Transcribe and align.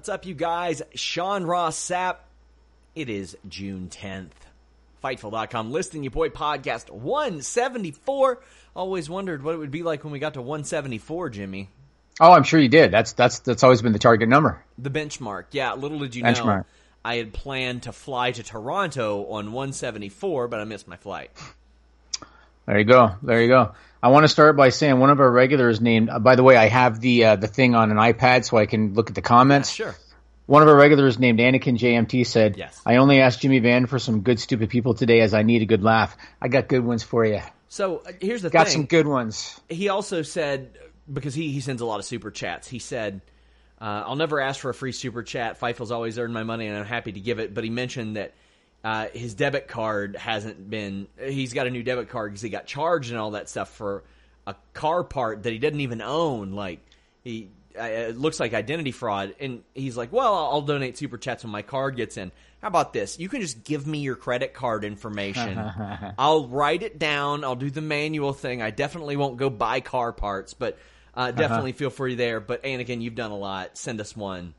What's 0.00 0.08
up, 0.08 0.24
you 0.24 0.32
guys? 0.32 0.80
Sean 0.94 1.44
Ross 1.44 1.78
Sapp. 1.78 2.16
It 2.94 3.10
is 3.10 3.36
June 3.46 3.90
10th. 3.90 4.30
Fightful.com 5.04 5.70
listing 5.72 6.02
your 6.04 6.10
boy 6.10 6.30
podcast 6.30 6.88
174. 6.88 8.40
Always 8.74 9.10
wondered 9.10 9.42
what 9.44 9.54
it 9.54 9.58
would 9.58 9.70
be 9.70 9.82
like 9.82 10.02
when 10.02 10.10
we 10.14 10.18
got 10.18 10.32
to 10.34 10.40
174, 10.40 11.28
Jimmy. 11.28 11.68
Oh, 12.18 12.32
I'm 12.32 12.44
sure 12.44 12.58
you 12.58 12.70
did. 12.70 12.90
That's 12.90 13.12
that's 13.12 13.40
that's 13.40 13.62
always 13.62 13.82
been 13.82 13.92
the 13.92 13.98
target 13.98 14.30
number. 14.30 14.64
The 14.78 14.88
benchmark. 14.88 15.44
Yeah, 15.50 15.74
little 15.74 15.98
did 15.98 16.14
you 16.14 16.24
Benchmark. 16.24 16.46
know 16.60 16.64
I 17.04 17.16
had 17.16 17.34
planned 17.34 17.82
to 17.82 17.92
fly 17.92 18.32
to 18.32 18.42
Toronto 18.42 19.26
on 19.26 19.52
174, 19.52 20.48
but 20.48 20.60
I 20.60 20.64
missed 20.64 20.88
my 20.88 20.96
flight. 20.96 21.30
There 22.64 22.78
you 22.78 22.86
go. 22.86 23.16
There 23.22 23.42
you 23.42 23.48
go. 23.48 23.72
I 24.02 24.08
want 24.08 24.24
to 24.24 24.28
start 24.28 24.56
by 24.56 24.70
saying 24.70 24.98
one 24.98 25.10
of 25.10 25.20
our 25.20 25.30
regulars 25.30 25.80
named. 25.80 26.08
Uh, 26.10 26.18
by 26.18 26.36
the 26.36 26.42
way, 26.42 26.56
I 26.56 26.68
have 26.68 27.00
the 27.00 27.24
uh, 27.24 27.36
the 27.36 27.46
thing 27.48 27.74
on 27.74 27.90
an 27.90 27.96
iPad 27.98 28.44
so 28.44 28.56
I 28.56 28.66
can 28.66 28.94
look 28.94 29.10
at 29.10 29.14
the 29.14 29.22
comments. 29.22 29.70
Sure. 29.70 29.94
One 30.46 30.62
of 30.62 30.68
our 30.68 30.74
regulars 30.76 31.18
named 31.18 31.38
Anakin 31.38 31.78
JMT 31.78 32.26
said, 32.26 32.56
Yes. 32.56 32.80
"I 32.84 32.96
only 32.96 33.20
asked 33.20 33.40
Jimmy 33.40 33.58
Van 33.60 33.86
for 33.86 33.98
some 33.98 34.22
good 34.22 34.40
stupid 34.40 34.68
people 34.70 34.94
today, 34.94 35.20
as 35.20 35.32
I 35.34 35.42
need 35.42 35.62
a 35.62 35.66
good 35.66 35.82
laugh. 35.82 36.16
I 36.40 36.48
got 36.48 36.66
good 36.66 36.84
ones 36.84 37.02
for 37.02 37.24
you. 37.24 37.40
So 37.68 37.98
uh, 37.98 38.12
here's 38.20 38.42
the 38.42 38.50
Got 38.50 38.66
thing. 38.66 38.72
some 38.72 38.86
good 38.86 39.06
ones. 39.06 39.60
he 39.68 39.88
also 39.90 40.22
said 40.22 40.76
because 41.12 41.34
he, 41.34 41.52
he 41.52 41.60
sends 41.60 41.82
a 41.82 41.86
lot 41.86 42.00
of 42.00 42.04
super 42.04 42.30
chats. 42.32 42.66
He 42.66 42.78
said, 42.80 43.20
uh, 43.80 44.04
"I'll 44.06 44.16
never 44.16 44.40
ask 44.40 44.58
for 44.60 44.70
a 44.70 44.74
free 44.74 44.92
super 44.92 45.22
chat. 45.22 45.60
Fightful's 45.60 45.92
always 45.92 46.18
earned 46.18 46.34
my 46.34 46.42
money, 46.42 46.66
and 46.66 46.76
I'm 46.76 46.86
happy 46.86 47.12
to 47.12 47.20
give 47.20 47.38
it." 47.38 47.54
But 47.54 47.62
he 47.64 47.70
mentioned 47.70 48.16
that 48.16 48.32
uh, 48.82 49.08
his 49.12 49.34
debit 49.34 49.68
card 49.68 50.16
hasn't 50.16 50.70
been. 50.70 51.06
He's 51.22 51.52
got 51.52 51.66
a 51.66 51.70
new 51.70 51.82
debit 51.82 52.08
card 52.08 52.32
because 52.32 52.42
he 52.42 52.48
got 52.48 52.66
charged 52.66 53.10
and 53.10 53.18
all 53.18 53.32
that 53.32 53.48
stuff 53.48 53.70
for 53.74 54.04
a 54.46 54.54
car 54.72 55.04
part 55.04 55.42
that 55.42 55.52
he 55.52 55.58
didn't 55.58 55.80
even 55.80 56.00
own. 56.00 56.52
Like 56.52 56.80
he. 57.22 57.50
Uh, 57.78 57.84
it 57.84 58.18
looks 58.18 58.40
like 58.40 58.52
identity 58.52 58.90
fraud, 58.90 59.36
and 59.38 59.62
he's 59.74 59.96
like, 59.96 60.12
"Well, 60.12 60.34
I'll, 60.34 60.62
donate 60.62 60.98
super 60.98 61.18
chats 61.18 61.44
when 61.44 61.52
my 61.52 61.62
card 61.62 61.94
gets 61.94 62.16
in." 62.16 62.32
How 62.60 62.66
about 62.66 62.92
this? 62.92 63.18
You 63.18 63.28
can 63.28 63.40
just 63.40 63.62
give 63.62 63.86
me 63.86 63.98
your 63.98 64.16
credit 64.16 64.54
card 64.54 64.84
information. 64.84 65.56
I'll 66.18 66.48
write 66.48 66.82
it 66.82 66.98
down. 66.98 67.44
I'll 67.44 67.54
do 67.54 67.70
the 67.70 67.80
manual 67.80 68.32
thing. 68.32 68.60
I 68.60 68.70
definitely 68.70 69.16
won't 69.16 69.36
go 69.36 69.50
buy 69.50 69.80
car 69.80 70.12
parts, 70.12 70.52
but 70.52 70.78
uh, 71.14 71.30
definitely 71.30 71.72
feel 71.72 71.90
free 71.90 72.16
there. 72.16 72.40
But 72.40 72.64
Anakin, 72.64 73.00
you've 73.00 73.14
done 73.14 73.30
a 73.30 73.38
lot. 73.38 73.78
Send 73.78 74.00
us 74.00 74.16
one, 74.16 74.54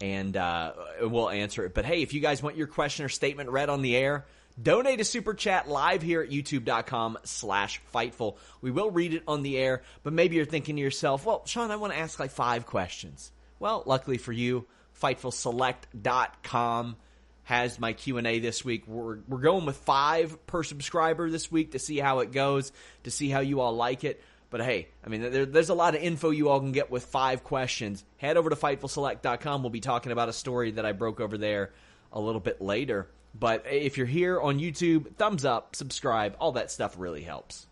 and 0.00 0.36
uh, 0.36 0.72
we'll 1.02 1.30
answer 1.30 1.64
it. 1.64 1.74
But 1.74 1.84
hey, 1.84 2.02
if 2.02 2.14
you 2.14 2.20
guys 2.20 2.42
want 2.42 2.56
your 2.56 2.66
question 2.66 3.04
or 3.04 3.08
statement 3.08 3.50
read 3.50 3.68
on 3.68 3.82
the 3.82 3.96
air, 3.96 4.26
donate 4.60 5.00
a 5.00 5.04
super 5.04 5.34
chat 5.34 5.68
live 5.68 6.02
here 6.02 6.22
at 6.22 6.30
youtube.com 6.30 7.18
slash 7.24 7.80
fightful. 7.94 8.36
We 8.60 8.70
will 8.70 8.90
read 8.90 9.14
it 9.14 9.22
on 9.26 9.42
the 9.42 9.58
air, 9.58 9.82
but 10.02 10.12
maybe 10.12 10.36
you're 10.36 10.44
thinking 10.44 10.76
to 10.76 10.82
yourself, 10.82 11.24
well, 11.26 11.44
Sean, 11.46 11.70
I 11.70 11.76
want 11.76 11.92
to 11.92 11.98
ask 11.98 12.18
like 12.18 12.30
five 12.30 12.66
questions. 12.66 13.32
Well, 13.58 13.82
luckily 13.86 14.18
for 14.18 14.32
you, 14.32 14.66
fightfulselect.com 15.00 16.96
has 17.44 17.78
my 17.78 17.92
Q&A 17.92 18.38
this 18.38 18.64
week. 18.64 18.86
We're, 18.86 19.18
we're 19.28 19.38
going 19.38 19.66
with 19.66 19.76
five 19.76 20.46
per 20.46 20.62
subscriber 20.62 21.30
this 21.30 21.52
week 21.52 21.72
to 21.72 21.78
see 21.78 21.98
how 21.98 22.20
it 22.20 22.32
goes, 22.32 22.72
to 23.04 23.10
see 23.10 23.28
how 23.28 23.40
you 23.40 23.60
all 23.60 23.74
like 23.74 24.02
it. 24.04 24.22
But 24.54 24.62
hey, 24.62 24.86
I 25.04 25.08
mean, 25.08 25.20
there, 25.32 25.46
there's 25.46 25.70
a 25.70 25.74
lot 25.74 25.96
of 25.96 26.00
info 26.00 26.30
you 26.30 26.48
all 26.48 26.60
can 26.60 26.70
get 26.70 26.88
with 26.88 27.06
five 27.06 27.42
questions. 27.42 28.04
Head 28.18 28.36
over 28.36 28.50
to 28.50 28.54
FightfulSelect.com. 28.54 29.64
We'll 29.64 29.70
be 29.70 29.80
talking 29.80 30.12
about 30.12 30.28
a 30.28 30.32
story 30.32 30.70
that 30.70 30.86
I 30.86 30.92
broke 30.92 31.18
over 31.18 31.36
there 31.36 31.72
a 32.12 32.20
little 32.20 32.40
bit 32.40 32.60
later. 32.60 33.08
But 33.34 33.64
if 33.68 33.98
you're 33.98 34.06
here 34.06 34.40
on 34.40 34.60
YouTube, 34.60 35.16
thumbs 35.16 35.44
up, 35.44 35.74
subscribe, 35.74 36.36
all 36.38 36.52
that 36.52 36.70
stuff 36.70 36.94
really 36.96 37.22
helps. 37.24 37.66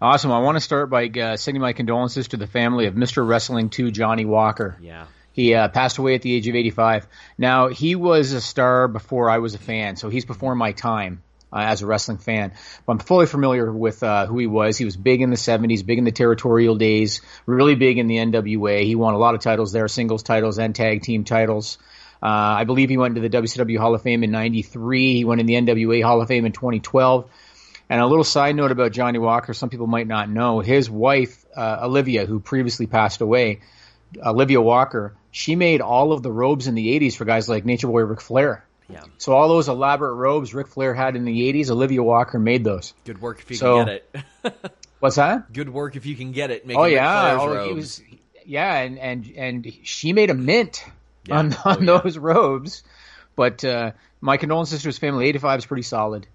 Awesome. 0.00 0.30
I 0.30 0.38
want 0.38 0.54
to 0.54 0.60
start 0.60 0.88
by 0.88 1.08
uh, 1.08 1.36
sending 1.36 1.60
my 1.60 1.72
condolences 1.72 2.28
to 2.28 2.36
the 2.36 2.46
family 2.46 2.86
of 2.86 2.94
Mr. 2.94 3.26
Wrestling 3.26 3.68
2 3.68 3.90
Johnny 3.90 4.24
Walker. 4.24 4.78
Yeah. 4.80 5.06
He 5.32 5.52
uh, 5.52 5.66
passed 5.66 5.98
away 5.98 6.14
at 6.14 6.22
the 6.22 6.32
age 6.32 6.46
of 6.46 6.54
85. 6.54 7.08
Now, 7.38 7.66
he 7.66 7.96
was 7.96 8.30
a 8.30 8.40
star 8.40 8.86
before 8.86 9.30
I 9.30 9.38
was 9.38 9.56
a 9.56 9.58
fan, 9.58 9.96
so 9.96 10.10
he's 10.10 10.24
before 10.24 10.54
my 10.54 10.70
time 10.70 11.24
uh, 11.54 11.58
as 11.58 11.82
a 11.82 11.86
wrestling 11.86 12.18
fan. 12.18 12.52
But 12.84 12.92
I'm 12.92 12.98
fully 12.98 13.26
familiar 13.26 13.72
with 13.72 14.02
uh, 14.02 14.26
who 14.26 14.38
he 14.38 14.46
was. 14.46 14.76
He 14.76 14.84
was 14.84 14.96
big 14.96 15.22
in 15.22 15.30
the 15.30 15.36
70s, 15.36 15.86
big 15.86 15.98
in 15.98 16.04
the 16.04 16.12
territorial 16.12 16.74
days, 16.74 17.22
really 17.46 17.76
big 17.76 17.98
in 17.98 18.08
the 18.08 18.16
NWA. 18.16 18.82
He 18.82 18.96
won 18.96 19.14
a 19.14 19.18
lot 19.18 19.34
of 19.34 19.40
titles 19.40 19.72
there, 19.72 19.86
singles 19.86 20.24
titles 20.24 20.58
and 20.58 20.74
tag 20.74 21.02
team 21.02 21.22
titles. 21.22 21.78
Uh, 22.20 22.26
I 22.26 22.64
believe 22.64 22.88
he 22.88 22.96
went 22.96 23.16
into 23.16 23.28
the 23.28 23.38
WCW 23.38 23.78
Hall 23.78 23.94
of 23.94 24.02
Fame 24.02 24.24
in 24.24 24.30
93. 24.30 25.14
He 25.14 25.24
went 25.24 25.40
in 25.40 25.46
the 25.46 25.54
NWA 25.54 26.02
Hall 26.02 26.20
of 26.20 26.28
Fame 26.28 26.44
in 26.44 26.52
2012. 26.52 27.30
And 27.88 28.00
a 28.00 28.06
little 28.06 28.24
side 28.24 28.56
note 28.56 28.72
about 28.72 28.92
Johnny 28.92 29.18
Walker, 29.18 29.52
some 29.52 29.68
people 29.68 29.86
might 29.86 30.06
not 30.06 30.30
know, 30.30 30.60
his 30.60 30.90
wife, 30.90 31.44
uh, 31.54 31.80
Olivia, 31.82 32.24
who 32.24 32.40
previously 32.40 32.86
passed 32.86 33.20
away, 33.20 33.60
Olivia 34.24 34.60
Walker, 34.60 35.14
she 35.30 35.54
made 35.54 35.82
all 35.82 36.12
of 36.12 36.22
the 36.22 36.32
robes 36.32 36.66
in 36.66 36.74
the 36.74 36.98
80s 36.98 37.14
for 37.14 37.26
guys 37.26 37.48
like 37.48 37.64
Nature 37.64 37.88
Boy 37.88 38.02
Ric 38.02 38.22
Flair. 38.22 38.64
Yeah. 38.88 39.02
So 39.18 39.32
all 39.32 39.48
those 39.48 39.68
elaborate 39.68 40.14
robes 40.14 40.52
Ric 40.54 40.68
Flair 40.68 40.92
had 40.94 41.16
in 41.16 41.24
the 41.24 41.52
80s, 41.52 41.70
Olivia 41.70 42.02
Walker 42.02 42.38
made 42.38 42.64
those. 42.64 42.92
Good 43.04 43.20
work 43.20 43.40
if 43.40 43.50
you 43.50 43.56
So- 43.56 43.84
can 43.84 43.86
get 43.86 44.24
it. 44.44 44.72
What's 45.00 45.16
that? 45.16 45.52
Good 45.52 45.68
work 45.68 45.96
if 45.96 46.06
you 46.06 46.16
can 46.16 46.32
get 46.32 46.50
it. 46.50 46.66
Making 46.66 46.80
Oh 46.80 46.84
yeah, 46.86 47.38
oh, 47.40 47.66
he 47.68 47.74
was 47.74 48.02
yeah, 48.46 48.78
and 48.78 48.98
and 48.98 49.30
and 49.36 49.72
she 49.82 50.12
made 50.14 50.30
a 50.30 50.34
mint 50.34 50.82
Yeah. 51.26 51.38
on 51.38 51.54
Oh, 51.54 51.70
on 51.70 51.84
yeah. 51.86 51.98
those 52.02 52.16
robes. 52.16 52.82
But 53.36 53.64
uh, 53.64 53.92
my 54.20 54.36
condolences 54.38 54.80
to 54.82 54.88
his 54.88 54.96
family. 54.98 55.26
85 55.28 55.58
is 55.58 55.66
pretty 55.66 55.82
solid, 55.82 56.26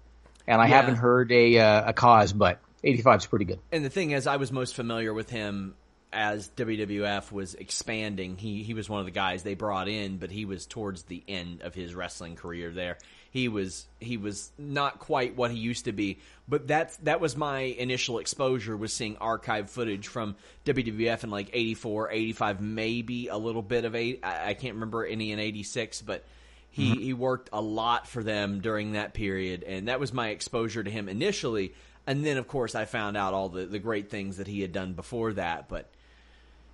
and 0.46 0.60
I 0.60 0.68
Yeah. 0.68 0.76
haven't 0.76 0.96
heard 0.96 1.32
a 1.32 1.58
uh, 1.58 1.88
a 1.90 1.92
cause, 1.92 2.32
but 2.32 2.60
85 2.84 3.20
is 3.20 3.26
pretty 3.26 3.44
good. 3.46 3.58
And 3.72 3.84
the 3.84 3.90
thing 3.90 4.12
is, 4.12 4.26
I 4.28 4.36
was 4.36 4.52
most 4.52 4.76
familiar 4.76 5.12
with 5.12 5.30
him 5.30 5.74
as 6.12 6.48
WWF 6.56 7.30
was 7.30 7.54
expanding. 7.54 8.36
He 8.36 8.62
he 8.62 8.74
was 8.74 8.88
one 8.88 9.00
of 9.00 9.06
the 9.06 9.12
guys 9.12 9.42
they 9.42 9.54
brought 9.54 9.88
in, 9.88 10.16
but 10.18 10.30
he 10.30 10.44
was 10.44 10.66
towards 10.66 11.04
the 11.04 11.22
end 11.28 11.62
of 11.62 11.74
his 11.74 11.94
wrestling 11.94 12.36
career. 12.36 12.70
There, 12.70 12.98
he 13.30 13.48
was 13.48 13.86
he 14.00 14.16
was 14.16 14.50
not 14.58 14.98
quite 14.98 15.36
what 15.36 15.50
he 15.50 15.58
used 15.58 15.84
to 15.84 15.92
be. 15.92 16.18
But 16.48 16.66
that's 16.66 16.96
that 16.98 17.20
was 17.20 17.36
my 17.36 17.60
initial 17.60 18.18
exposure 18.18 18.76
was 18.76 18.92
seeing 18.92 19.16
archive 19.18 19.70
footage 19.70 20.08
from 20.08 20.36
WWF 20.64 21.24
in 21.24 21.30
like 21.30 21.50
84, 21.52 22.10
85, 22.10 22.60
maybe 22.60 23.28
a 23.28 23.36
little 23.36 23.62
bit 23.62 23.84
of 23.84 23.94
eight. 23.94 24.20
I, 24.24 24.50
I 24.50 24.54
can't 24.54 24.74
remember 24.74 25.04
any 25.04 25.32
in 25.32 25.38
'86, 25.38 26.02
but. 26.02 26.24
He, 26.72 26.92
mm-hmm. 26.92 27.02
he 27.02 27.12
worked 27.14 27.50
a 27.52 27.60
lot 27.60 28.06
for 28.06 28.22
them 28.22 28.60
during 28.60 28.92
that 28.92 29.12
period, 29.12 29.64
and 29.64 29.88
that 29.88 29.98
was 29.98 30.12
my 30.12 30.28
exposure 30.28 30.84
to 30.84 30.88
him 30.88 31.08
initially. 31.08 31.74
And 32.06 32.24
then, 32.24 32.36
of 32.36 32.46
course, 32.46 32.76
I 32.76 32.84
found 32.84 33.16
out 33.16 33.34
all 33.34 33.48
the, 33.48 33.66
the 33.66 33.80
great 33.80 34.08
things 34.08 34.36
that 34.36 34.46
he 34.46 34.60
had 34.60 34.70
done 34.70 34.92
before 34.92 35.32
that. 35.32 35.68
But 35.68 35.90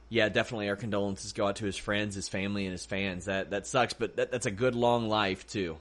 yeah, 0.08 0.28
definitely 0.28 0.68
our 0.68 0.76
condolences 0.76 1.32
go 1.32 1.46
out 1.46 1.56
to 1.56 1.64
his 1.64 1.76
friends, 1.76 2.14
his 2.14 2.28
family, 2.28 2.64
and 2.64 2.72
his 2.72 2.86
fans. 2.86 3.24
That 3.24 3.50
that 3.50 3.66
sucks, 3.66 3.92
but 3.92 4.16
that, 4.16 4.30
that's 4.30 4.46
a 4.46 4.50
good 4.50 4.74
long 4.74 5.08
life 5.08 5.46
too. 5.46 5.78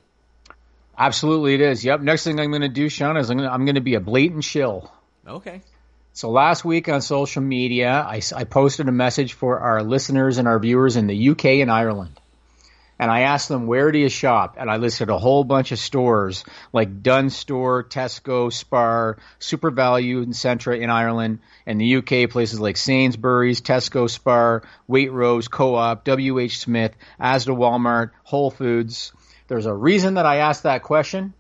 Absolutely, 0.98 1.56
it 1.56 1.62
is. 1.62 1.84
Yep. 1.84 2.02
Next 2.02 2.24
thing 2.24 2.40
I'm 2.40 2.52
going 2.52 2.62
to 2.62 2.70
do, 2.70 2.88
Sean, 2.90 3.18
is 3.18 3.30
I'm 3.30 3.38
going 3.38 3.50
to, 3.50 3.54
I'm 3.54 3.66
going 3.66 3.76
to 3.76 3.82
be 3.82 3.96
a 3.96 4.00
blatant 4.00 4.44
shill. 4.44 4.92
Okay. 5.28 5.62
So 6.14 6.30
last 6.30 6.64
week 6.64 6.88
on 6.88 7.02
social 7.02 7.42
media, 7.42 8.06
I 8.08 8.22
posted 8.46 8.88
a 8.88 8.94
message 8.94 9.34
for 9.34 9.60
our 9.60 9.84
listeners 9.84 10.38
and 10.38 10.48
our 10.48 10.58
viewers 10.60 10.96
in 10.96 11.08
the 11.08 11.30
UK 11.30 11.46
and 11.46 11.70
Ireland. 11.70 12.18
And 12.98 13.12
I 13.12 13.22
asked 13.22 13.50
them, 13.50 13.68
where 13.68 13.92
do 13.92 14.00
you 14.00 14.08
shop? 14.08 14.56
And 14.58 14.70
I 14.70 14.78
listed 14.78 15.10
a 15.10 15.18
whole 15.18 15.44
bunch 15.44 15.72
of 15.74 15.80
stores 15.80 16.46
like 16.72 17.04
Dunnes 17.04 17.36
Store, 17.36 17.84
Tesco, 17.84 18.52
Spar, 18.52 19.18
SuperValu 19.40 20.24
and 20.24 20.34
Centra 20.34 20.80
in 20.80 20.90
Ireland. 20.90 21.40
And 21.66 21.82
the 21.82 21.98
UK, 21.98 22.30
places 22.30 22.60
like 22.60 22.78
Sainsbury's, 22.78 23.62
Tesco, 23.62 24.10
Spar, 24.10 24.64
Waitrose, 24.90 25.50
Co-op, 25.50 26.08
WH 26.08 26.58
Smith, 26.58 26.94
Asda 27.20 27.56
Walmart, 27.56 28.12
Whole 28.24 28.52
Foods. 28.52 29.12
There's 29.48 29.66
a 29.66 29.74
reason 29.74 30.14
that 30.14 30.26
I 30.26 30.38
asked 30.38 30.64
that 30.64 30.84
question. 30.84 31.34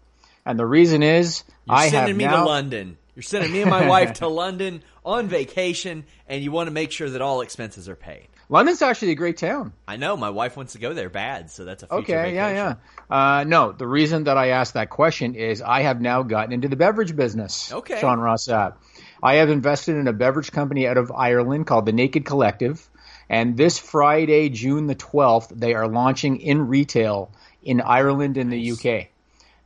And 0.45 0.59
the 0.59 0.65
reason 0.65 1.03
is 1.03 1.43
You're 1.65 1.77
I 1.77 1.83
have 1.83 1.91
sending 1.91 2.17
me 2.17 2.25
now, 2.25 2.43
to 2.43 2.45
London. 2.45 2.97
You're 3.15 3.23
sending 3.23 3.51
me 3.51 3.61
and 3.61 3.69
my 3.69 3.87
wife 3.87 4.13
to 4.15 4.27
London 4.27 4.83
on 5.05 5.27
vacation, 5.27 6.03
and 6.27 6.43
you 6.43 6.51
want 6.51 6.67
to 6.67 6.71
make 6.71 6.91
sure 6.91 7.09
that 7.09 7.21
all 7.21 7.41
expenses 7.41 7.87
are 7.87 7.95
paid. 7.95 8.27
London's 8.47 8.81
actually 8.81 9.11
a 9.11 9.15
great 9.15 9.37
town. 9.37 9.73
I 9.87 9.95
know 9.97 10.15
my 10.15 10.29
wife 10.29 10.55
wants 10.55 10.73
to 10.73 10.79
go 10.79 10.93
there 10.93 11.09
bad, 11.09 11.49
so 11.49 11.65
that's 11.65 11.83
a 11.83 11.87
future 11.87 12.01
Okay, 12.01 12.35
yeah, 12.35 12.49
vacation. 12.49 12.77
yeah. 13.09 13.39
Uh, 13.39 13.43
no, 13.43 13.71
the 13.71 13.87
reason 13.87 14.25
that 14.25 14.37
I 14.37 14.49
asked 14.49 14.75
that 14.75 14.89
question 14.89 15.35
is 15.35 15.61
I 15.61 15.81
have 15.81 15.99
now 15.99 16.23
gotten 16.23 16.53
into 16.53 16.67
the 16.67 16.75
beverage 16.75 17.15
business. 17.15 17.71
Okay. 17.71 17.99
Sean 17.99 18.19
Ross 18.19 18.47
Sapp. 18.47 18.75
I 19.23 19.35
have 19.35 19.49
invested 19.49 19.95
in 19.95 20.07
a 20.07 20.13
beverage 20.13 20.51
company 20.51 20.87
out 20.87 20.97
of 20.97 21.11
Ireland 21.11 21.65
called 21.65 21.85
the 21.85 21.93
Naked 21.93 22.25
Collective. 22.25 22.87
And 23.27 23.57
this 23.57 23.79
Friday, 23.79 24.49
June 24.49 24.85
the 24.85 24.95
12th, 24.95 25.49
they 25.49 25.73
are 25.73 25.87
launching 25.87 26.39
in 26.41 26.67
retail 26.67 27.31
in 27.63 27.81
Ireland 27.81 28.37
and 28.37 28.51
the 28.53 28.71
UK. 28.71 29.07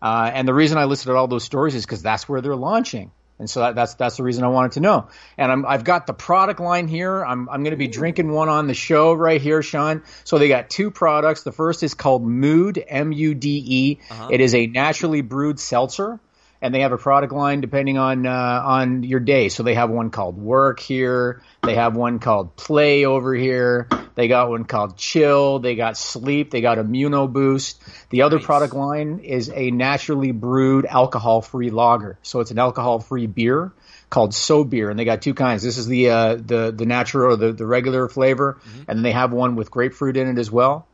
Uh, 0.02 0.32
and 0.34 0.48
the 0.48 0.54
reason 0.54 0.78
I 0.78 0.86
listed 0.86 1.14
all 1.14 1.28
those 1.28 1.44
stories 1.44 1.76
is 1.76 1.86
because 1.86 2.02
that's 2.02 2.30
where 2.30 2.40
they're 2.40 2.56
launching. 2.56 3.12
And 3.40 3.50
so 3.50 3.62
that, 3.62 3.76
that's 3.76 3.94
that's 3.96 4.18
the 4.18 4.24
reason 4.24 4.44
I 4.44 4.50
wanted 4.50 4.74
to 4.74 4.82
know. 4.82 5.08
And 5.38 5.66
i 5.66 5.72
have 5.72 5.86
got 5.86 6.06
the 6.06 6.14
product 6.14 6.60
line 6.60 6.88
here. 6.88 7.24
I'm 7.24 7.50
I'm 7.50 7.64
going 7.64 7.72
to 7.72 7.78
be 7.78 7.88
drinking 7.88 8.32
one 8.32 8.50
on 8.50 8.68
the 8.68 8.74
show 8.74 9.14
right 9.14 9.42
here, 9.42 9.64
Sean. 9.64 10.04
So 10.26 10.38
they 10.38 10.50
got 10.50 10.70
two 10.70 10.92
products. 10.92 11.44
The 11.44 11.54
first 11.54 11.82
is 11.82 11.94
called 11.94 12.24
Mood 12.24 12.84
M 12.86 13.14
U 13.14 13.34
D 13.34 13.64
E. 13.66 14.00
Uh-huh. 14.12 14.28
It 14.32 14.42
is 14.42 14.54
a 14.54 14.68
naturally 14.68 15.22
brewed 15.22 15.60
seltzer 15.60 16.20
and 16.62 16.74
they 16.74 16.82
have 16.82 16.92
a 16.92 16.98
product 16.98 17.34
line 17.34 17.62
depending 17.62 17.98
on 17.98 18.26
uh, 18.26 18.62
on 18.66 19.04
your 19.04 19.20
day. 19.20 19.50
So 19.50 19.64
they 19.64 19.76
have 19.76 19.90
one 19.90 20.10
called 20.10 20.38
Work 20.38 20.80
here. 20.80 21.42
They 21.64 21.76
have 21.76 21.96
one 21.96 22.20
called 22.20 22.56
Play 22.56 23.06
over 23.06 23.34
here. 23.34 23.88
They 24.16 24.28
got 24.28 24.50
one 24.50 24.66
called 24.66 24.98
Chill. 24.98 25.60
They 25.60 25.76
got 25.76 25.98
Sleep. 25.98 26.52
They 26.52 26.62
got 26.62 26.78
Immuno 26.78 27.32
Boost. 27.32 27.82
The 28.10 28.24
other 28.24 28.38
nice. 28.38 28.46
product 28.46 28.74
line 28.74 29.20
is 29.20 29.50
a 29.54 29.72
naturally 29.72 30.32
brewed 30.32 30.86
alcohol-free 30.86 31.70
lager. 31.70 32.18
So 32.22 32.42
it's 32.42 32.52
an 32.52 32.60
alcohol-free 32.60 33.28
beer 33.28 33.72
called 34.10 34.34
So 34.34 34.64
Beer, 34.64 34.90
and 34.90 35.00
they 35.00 35.06
got 35.06 35.22
two 35.22 35.34
kinds. 35.34 35.64
This 35.64 35.78
is 35.78 35.88
the 35.88 36.10
uh, 36.10 36.36
the 36.36 36.74
the 36.76 36.86
natural 36.86 37.34
or 37.34 37.36
the, 37.38 37.54
the 37.54 37.66
regular 37.66 38.10
flavor, 38.10 38.60
mm-hmm. 38.60 38.80
and 38.90 38.98
then 38.98 39.04
they 39.04 39.12
have 39.12 39.32
one 39.32 39.56
with 39.56 39.72
grapefruit 39.72 40.18
in 40.18 40.28
it 40.28 40.40
as 40.40 40.52
well. 40.52 40.88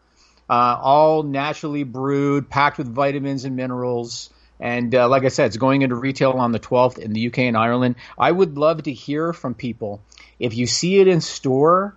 Uh, 0.48 0.78
all 0.80 1.24
naturally 1.24 1.84
brewed, 1.84 2.50
packed 2.50 2.78
with 2.78 2.88
vitamins 2.88 3.46
and 3.46 3.56
minerals. 3.56 4.30
And 4.60 4.94
uh, 4.96 5.10
like 5.10 5.26
I 5.26 5.30
said, 5.30 5.48
it's 5.48 5.58
going 5.58 5.82
into 5.82 5.96
retail 5.96 6.32
on 6.32 6.52
the 6.52 6.60
12th 6.60 6.98
in 6.98 7.14
the 7.14 7.28
UK 7.28 7.40
and 7.40 7.58
Ireland. 7.58 7.96
I 8.18 8.32
would 8.32 8.58
love 8.58 8.84
to 8.84 8.94
hear 8.94 9.34
from 9.34 9.54
people. 9.54 10.02
If 10.40 10.56
you 10.56 10.66
see 10.66 11.00
it 11.00 11.08
in 11.08 11.22
store, 11.22 11.96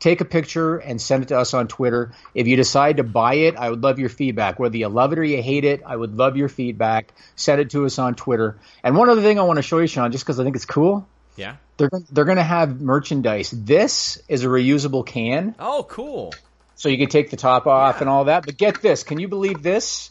take 0.00 0.20
a 0.20 0.24
picture 0.24 0.76
and 0.76 1.00
send 1.00 1.22
it 1.22 1.26
to 1.28 1.38
us 1.38 1.54
on 1.54 1.66
Twitter. 1.66 2.12
If 2.34 2.46
you 2.46 2.56
decide 2.56 2.98
to 2.98 3.04
buy 3.04 3.34
it, 3.34 3.56
I 3.56 3.70
would 3.70 3.82
love 3.82 3.98
your 3.98 4.10
feedback. 4.10 4.58
Whether 4.58 4.76
you 4.76 4.88
love 4.88 5.12
it 5.12 5.18
or 5.18 5.24
you 5.24 5.42
hate 5.42 5.64
it, 5.64 5.82
I 5.86 5.96
would 5.96 6.16
love 6.16 6.36
your 6.36 6.48
feedback. 6.48 7.14
Send 7.36 7.60
it 7.60 7.70
to 7.70 7.86
us 7.86 7.98
on 7.98 8.14
Twitter. 8.14 8.58
And 8.82 8.96
one 8.96 9.08
other 9.08 9.22
thing 9.22 9.38
I 9.38 9.42
want 9.42 9.56
to 9.56 9.62
show 9.62 9.78
you, 9.78 9.86
Sean, 9.86 10.12
just 10.12 10.24
because 10.24 10.38
I 10.38 10.44
think 10.44 10.56
it's 10.56 10.66
cool. 10.66 11.06
Yeah. 11.36 11.56
They're 11.76 11.90
they're 12.10 12.24
going 12.24 12.36
to 12.36 12.42
have 12.42 12.80
merchandise. 12.80 13.50
This 13.50 14.22
is 14.28 14.44
a 14.44 14.46
reusable 14.46 15.04
can. 15.04 15.54
Oh, 15.58 15.84
cool. 15.88 16.34
So 16.76 16.88
you 16.88 16.98
can 16.98 17.08
take 17.08 17.30
the 17.30 17.36
top 17.36 17.66
off 17.66 17.96
yeah. 17.96 18.00
and 18.02 18.08
all 18.10 18.24
that. 18.26 18.44
But 18.46 18.56
get 18.56 18.80
this, 18.82 19.02
can 19.02 19.18
you 19.18 19.28
believe 19.28 19.62
this? 19.62 20.10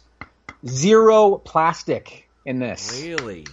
Zero 0.66 1.38
plastic 1.38 2.30
in 2.46 2.60
this. 2.60 3.02
Really? 3.04 3.46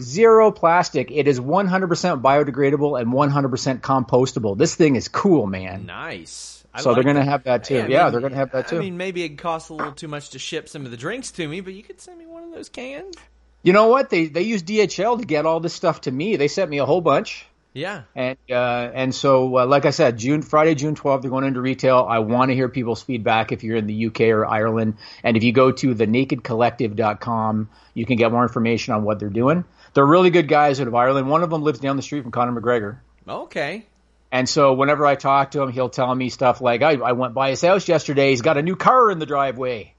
Zero 0.00 0.50
plastic. 0.50 1.10
It 1.10 1.26
is 1.28 1.40
100% 1.40 2.22
biodegradable 2.22 3.00
and 3.00 3.12
100% 3.12 3.80
compostable. 3.80 4.56
This 4.56 4.74
thing 4.74 4.96
is 4.96 5.08
cool, 5.08 5.46
man. 5.46 5.86
Nice. 5.86 6.64
I 6.74 6.82
so 6.82 6.90
like 6.90 6.96
they're 6.96 7.04
going 7.14 7.24
to 7.24 7.30
have 7.30 7.44
that 7.44 7.64
too. 7.64 7.86
Yeah, 7.88 8.04
mean, 8.04 8.12
they're 8.12 8.20
going 8.20 8.32
to 8.32 8.38
have 8.38 8.52
that 8.52 8.68
too. 8.68 8.76
I 8.76 8.80
mean, 8.80 8.98
maybe 8.98 9.22
it 9.22 9.38
costs 9.38 9.70
a 9.70 9.74
little 9.74 9.92
too 9.92 10.08
much 10.08 10.30
to 10.30 10.38
ship 10.38 10.68
some 10.68 10.84
of 10.84 10.90
the 10.90 10.96
drinks 10.98 11.30
to 11.32 11.48
me, 11.48 11.60
but 11.60 11.72
you 11.72 11.82
could 11.82 12.00
send 12.00 12.18
me 12.18 12.26
one 12.26 12.44
of 12.44 12.52
those 12.52 12.68
cans. 12.68 13.14
You 13.62 13.72
know 13.72 13.88
what? 13.88 14.10
They 14.10 14.26
they 14.26 14.42
use 14.42 14.62
DHL 14.62 15.18
to 15.18 15.24
get 15.24 15.46
all 15.46 15.60
this 15.60 15.72
stuff 15.72 16.02
to 16.02 16.12
me. 16.12 16.36
They 16.36 16.48
sent 16.48 16.70
me 16.70 16.78
a 16.78 16.86
whole 16.86 17.00
bunch. 17.00 17.46
Yeah. 17.76 18.04
And 18.14 18.38
uh, 18.50 18.90
and 18.94 19.14
so, 19.14 19.58
uh, 19.58 19.66
like 19.66 19.84
I 19.84 19.90
said, 19.90 20.16
June 20.16 20.40
Friday, 20.40 20.74
June 20.74 20.94
12th, 20.94 21.20
they're 21.20 21.30
going 21.30 21.44
into 21.44 21.60
retail. 21.60 22.06
I 22.08 22.20
want 22.20 22.50
to 22.50 22.54
hear 22.54 22.70
people's 22.70 23.02
feedback 23.02 23.52
if 23.52 23.62
you're 23.62 23.76
in 23.76 23.86
the 23.86 24.06
UK 24.06 24.22
or 24.22 24.46
Ireland. 24.46 24.96
And 25.22 25.36
if 25.36 25.44
you 25.44 25.52
go 25.52 25.70
to 25.72 25.94
thenakedcollective.com, 25.94 27.68
you 27.92 28.06
can 28.06 28.16
get 28.16 28.32
more 28.32 28.42
information 28.42 28.94
on 28.94 29.04
what 29.04 29.20
they're 29.20 29.28
doing. 29.28 29.66
They're 29.92 30.06
really 30.06 30.30
good 30.30 30.48
guys 30.48 30.80
out 30.80 30.86
of 30.86 30.94
Ireland. 30.94 31.28
One 31.28 31.42
of 31.42 31.50
them 31.50 31.62
lives 31.62 31.78
down 31.78 31.96
the 31.96 32.02
street 32.02 32.22
from 32.22 32.30
Conor 32.30 32.58
McGregor. 32.58 32.96
Okay. 33.28 33.84
And 34.32 34.48
so 34.48 34.72
whenever 34.72 35.04
I 35.04 35.14
talk 35.14 35.50
to 35.50 35.60
him, 35.60 35.70
he'll 35.70 35.90
tell 35.90 36.14
me 36.14 36.30
stuff 36.30 36.62
like, 36.62 36.80
I, 36.80 36.92
I 36.92 37.12
went 37.12 37.34
by 37.34 37.50
his 37.50 37.60
house 37.60 37.86
yesterday. 37.88 38.30
He's 38.30 38.40
got 38.40 38.56
a 38.56 38.62
new 38.62 38.76
car 38.76 39.10
in 39.10 39.18
the 39.18 39.26
driveway. 39.26 39.92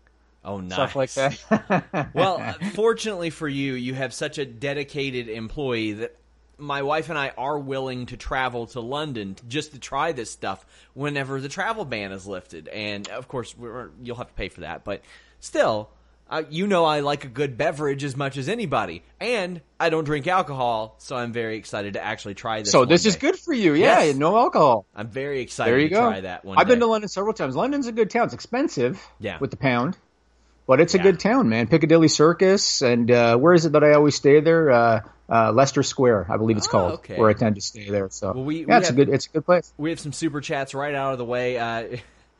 Oh, 0.43 0.61
nice. 0.61 0.73
Stuff 0.73 0.95
like 0.95 1.11
that. 1.13 2.09
well, 2.15 2.55
fortunately 2.73 3.29
for 3.29 3.47
you, 3.47 3.73
you 3.73 3.93
have 3.93 4.15
such 4.15 4.39
a 4.39 4.45
dedicated 4.45 5.29
employee 5.29 5.93
that 5.93 6.15
my 6.57 6.81
wife 6.81 7.09
and 7.09 7.17
I 7.17 7.33
are 7.37 7.57
willing 7.57 8.07
to 8.07 8.17
travel 8.17 8.67
to 8.67 8.79
London 8.79 9.35
just 9.47 9.73
to 9.73 9.79
try 9.79 10.11
this 10.11 10.31
stuff 10.31 10.65
whenever 10.93 11.39
the 11.39 11.49
travel 11.49 11.85
ban 11.85 12.11
is 12.11 12.25
lifted. 12.25 12.67
And 12.67 13.07
of 13.09 13.27
course, 13.27 13.55
you'll 14.01 14.15
have 14.15 14.27
to 14.27 14.33
pay 14.33 14.49
for 14.49 14.61
that, 14.61 14.83
but 14.83 15.01
still, 15.39 15.89
uh, 16.29 16.43
you 16.49 16.67
know 16.67 16.83
I 16.83 16.99
like 17.01 17.23
a 17.23 17.29
good 17.29 17.57
beverage 17.57 18.03
as 18.03 18.17
much 18.17 18.37
as 18.37 18.49
anybody, 18.49 19.03
and 19.19 19.61
I 19.79 19.89
don't 19.89 20.03
drink 20.03 20.27
alcohol, 20.27 20.95
so 20.97 21.15
I'm 21.15 21.31
very 21.31 21.57
excited 21.57 21.93
to 21.93 22.03
actually 22.03 22.33
try 22.33 22.59
this. 22.59 22.71
So 22.71 22.85
this 22.85 23.03
day. 23.03 23.09
is 23.09 23.15
good 23.15 23.37
for 23.37 23.53
you, 23.53 23.73
yeah. 23.73 24.01
Yes. 24.03 24.15
No 24.17 24.37
alcohol. 24.37 24.85
I'm 24.93 25.07
very 25.07 25.41
excited 25.41 25.71
there 25.71 25.79
you 25.79 25.89
to 25.89 25.95
go. 25.95 26.01
try 26.01 26.21
that 26.21 26.43
one. 26.43 26.57
I've 26.57 26.67
day. 26.67 26.73
been 26.73 26.81
to 26.81 26.87
London 26.87 27.07
several 27.07 27.33
times. 27.33 27.55
London's 27.55 27.87
a 27.87 27.93
good 27.93 28.09
town. 28.09 28.25
It's 28.25 28.33
expensive, 28.33 29.01
yeah, 29.19 29.37
with 29.39 29.51
the 29.51 29.57
pound, 29.57 29.97
but 30.65 30.81
it's 30.81 30.95
a 30.95 30.97
yeah. 30.97 31.03
good 31.03 31.19
town, 31.19 31.47
man. 31.47 31.67
Piccadilly 31.67 32.09
Circus, 32.09 32.81
and 32.81 33.09
uh, 33.09 33.37
where 33.37 33.53
is 33.53 33.65
it 33.65 33.71
that 33.71 33.83
I 33.83 33.93
always 33.93 34.15
stay 34.15 34.41
there? 34.41 34.69
Uh, 34.69 34.99
uh, 35.29 35.51
Leicester 35.51 35.83
Square, 35.83 36.27
I 36.29 36.37
believe 36.37 36.57
it's 36.57 36.67
oh, 36.67 36.71
called, 36.71 36.93
okay. 36.93 37.17
where 37.17 37.29
I 37.29 37.33
tend 37.33 37.55
to 37.55 37.61
stay 37.61 37.89
there. 37.89 38.09
So 38.09 38.33
well, 38.33 38.43
we, 38.43 38.61
yeah, 38.61 38.65
we 38.65 38.75
it's 38.75 38.87
have, 38.87 38.97
a 38.97 39.05
good 39.05 39.13
it's 39.13 39.25
a 39.25 39.29
good 39.29 39.45
place. 39.45 39.73
We 39.77 39.89
have 39.89 39.99
some 39.99 40.13
super 40.13 40.41
chats 40.41 40.73
right 40.73 40.95
out 40.95 41.13
of 41.13 41.17
the 41.17 41.25
way. 41.25 41.57
Uh, 41.57 41.97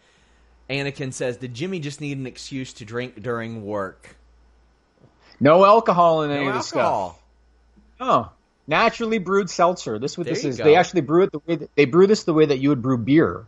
Anakin 0.70 1.14
says, 1.14 1.38
"Did 1.38 1.54
Jimmy 1.54 1.80
just 1.80 2.02
need 2.02 2.18
an 2.18 2.28
excuse 2.28 2.74
to 2.74 2.86
drink 2.86 3.22
during 3.22 3.66
work?" 3.66 4.16
No 5.40 5.66
alcohol 5.66 6.24
in 6.24 6.32
any 6.32 6.46
no 6.46 6.50
of 6.50 6.56
this 6.56 6.74
alcohol. 6.74 7.20
stuff. 7.98 8.08
Oh, 8.10 8.32
naturally 8.68 9.18
brewed 9.18 9.50
seltzer. 9.50 10.00
This 10.00 10.18
what 10.18 10.26
there 10.26 10.34
this 10.34 10.46
is. 10.46 10.58
Go. 10.58 10.64
They 10.64 10.76
actually 10.76 11.02
brew 11.02 11.24
it 11.24 11.32
the 11.32 11.40
way 11.46 11.56
that, 11.56 11.76
they 11.76 11.86
brew 11.86 12.08
this 12.08 12.24
the 12.24 12.34
way 12.34 12.46
that 12.46 12.60
you 12.60 12.70
would 12.70 12.82
brew 12.82 12.98
beer. 12.98 13.46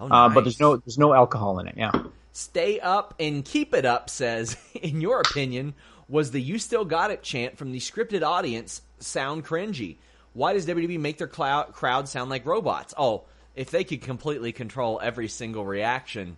Oh, 0.00 0.08
nice. 0.08 0.30
uh, 0.30 0.34
but 0.34 0.44
there's 0.44 0.60
no 0.60 0.76
there's 0.76 0.98
no 0.98 1.12
alcohol 1.12 1.58
in 1.58 1.68
it. 1.68 1.74
Yeah. 1.76 1.92
Stay 2.32 2.80
up 2.80 3.14
and 3.20 3.44
keep 3.44 3.74
it 3.74 3.84
up 3.84 4.08
says, 4.08 4.56
in 4.74 5.00
your 5.00 5.20
opinion, 5.20 5.74
was 6.12 6.30
the 6.30 6.40
"You 6.40 6.58
Still 6.58 6.84
Got 6.84 7.10
It" 7.10 7.22
chant 7.22 7.56
from 7.56 7.72
the 7.72 7.78
scripted 7.78 8.22
audience 8.22 8.82
sound 8.98 9.46
cringy? 9.46 9.96
Why 10.34 10.52
does 10.52 10.66
WWE 10.66 11.00
make 11.00 11.16
their 11.18 11.26
crowd 11.26 12.08
sound 12.08 12.30
like 12.30 12.46
robots? 12.46 12.92
Oh, 12.96 13.22
if 13.56 13.70
they 13.70 13.82
could 13.82 14.02
completely 14.02 14.52
control 14.52 15.00
every 15.02 15.28
single 15.28 15.64
reaction 15.64 16.36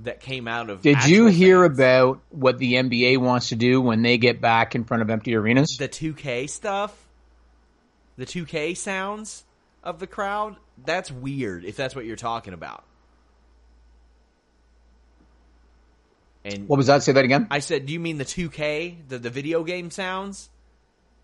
that 0.00 0.20
came 0.20 0.46
out 0.46 0.70
of. 0.70 0.82
Did 0.82 1.04
you 1.06 1.26
hear 1.26 1.66
fans, 1.66 1.78
about 1.78 2.20
what 2.30 2.58
the 2.58 2.74
NBA 2.74 3.18
wants 3.18 3.48
to 3.48 3.56
do 3.56 3.80
when 3.80 4.02
they 4.02 4.16
get 4.16 4.40
back 4.40 4.74
in 4.74 4.84
front 4.84 5.02
of 5.02 5.10
empty 5.10 5.34
arenas? 5.34 5.76
The 5.76 5.88
2K 5.88 6.48
stuff, 6.48 6.96
the 8.16 8.26
2K 8.26 8.76
sounds 8.76 9.44
of 9.82 9.98
the 9.98 10.06
crowd. 10.06 10.56
That's 10.84 11.10
weird. 11.10 11.64
If 11.64 11.74
that's 11.76 11.96
what 11.96 12.04
you're 12.04 12.16
talking 12.16 12.52
about. 12.52 12.84
And 16.46 16.68
what 16.68 16.76
was 16.76 16.86
that? 16.86 17.02
Say 17.02 17.12
that 17.12 17.24
again. 17.24 17.48
I 17.50 17.58
said, 17.58 17.86
do 17.86 17.92
you 17.92 17.98
mean 17.98 18.18
the 18.18 18.24
2K, 18.24 19.08
the 19.08 19.18
the 19.18 19.30
video 19.30 19.64
game 19.64 19.90
sounds? 19.90 20.48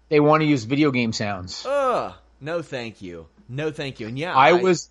They 0.08 0.18
want 0.18 0.42
to 0.42 0.46
use 0.46 0.64
video 0.64 0.90
game 0.90 1.12
sounds. 1.12 1.64
Ugh. 1.64 2.12
No, 2.40 2.60
thank 2.60 3.00
you. 3.02 3.28
No, 3.48 3.70
thank 3.70 4.00
you. 4.00 4.08
And 4.08 4.18
yeah, 4.18 4.34
I, 4.34 4.50
I 4.50 4.52
was. 4.54 4.90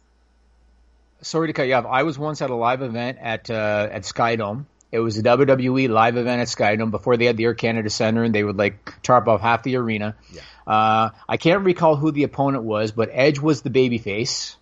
Sorry 1.21 1.47
to 1.47 1.53
cut 1.53 1.63
you 1.67 1.75
off. 1.75 1.85
I 1.85 2.03
was 2.03 2.17
once 2.17 2.41
at 2.41 2.49
a 2.49 2.55
live 2.55 2.81
event 2.81 3.17
at 3.21 3.49
uh, 3.49 3.89
at 3.91 4.03
Skydome. 4.03 4.65
It 4.91 4.99
was 4.99 5.17
a 5.17 5.23
WWE 5.23 5.89
live 5.89 6.17
event 6.17 6.41
at 6.41 6.47
Skydome 6.47 6.91
before 6.91 7.17
they 7.17 7.25
had 7.25 7.37
the 7.37 7.43
Air 7.43 7.53
Canada 7.53 7.89
Center, 7.89 8.23
and 8.23 8.33
they 8.33 8.43
would 8.43 8.57
like 8.57 9.01
tarp 9.03 9.27
off 9.27 9.41
half 9.41 9.63
the 9.63 9.75
arena. 9.75 10.15
Yeah. 10.31 10.41
Uh, 10.65 11.09
I 11.27 11.37
can't 11.37 11.65
recall 11.65 11.97
who 11.97 12.11
the 12.11 12.23
opponent 12.23 12.63
was, 12.63 12.91
but 12.91 13.09
Edge 13.11 13.39
was 13.39 13.61
the 13.61 13.69
babyface. 13.69 14.55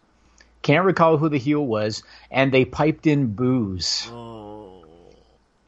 Can't 0.61 0.85
recall 0.85 1.17
who 1.17 1.29
the 1.29 1.37
heel 1.37 1.65
was, 1.65 2.03
and 2.29 2.51
they 2.51 2.65
piped 2.65 3.07
in 3.07 3.27
boos. 3.27 4.09
Oh 4.11 4.38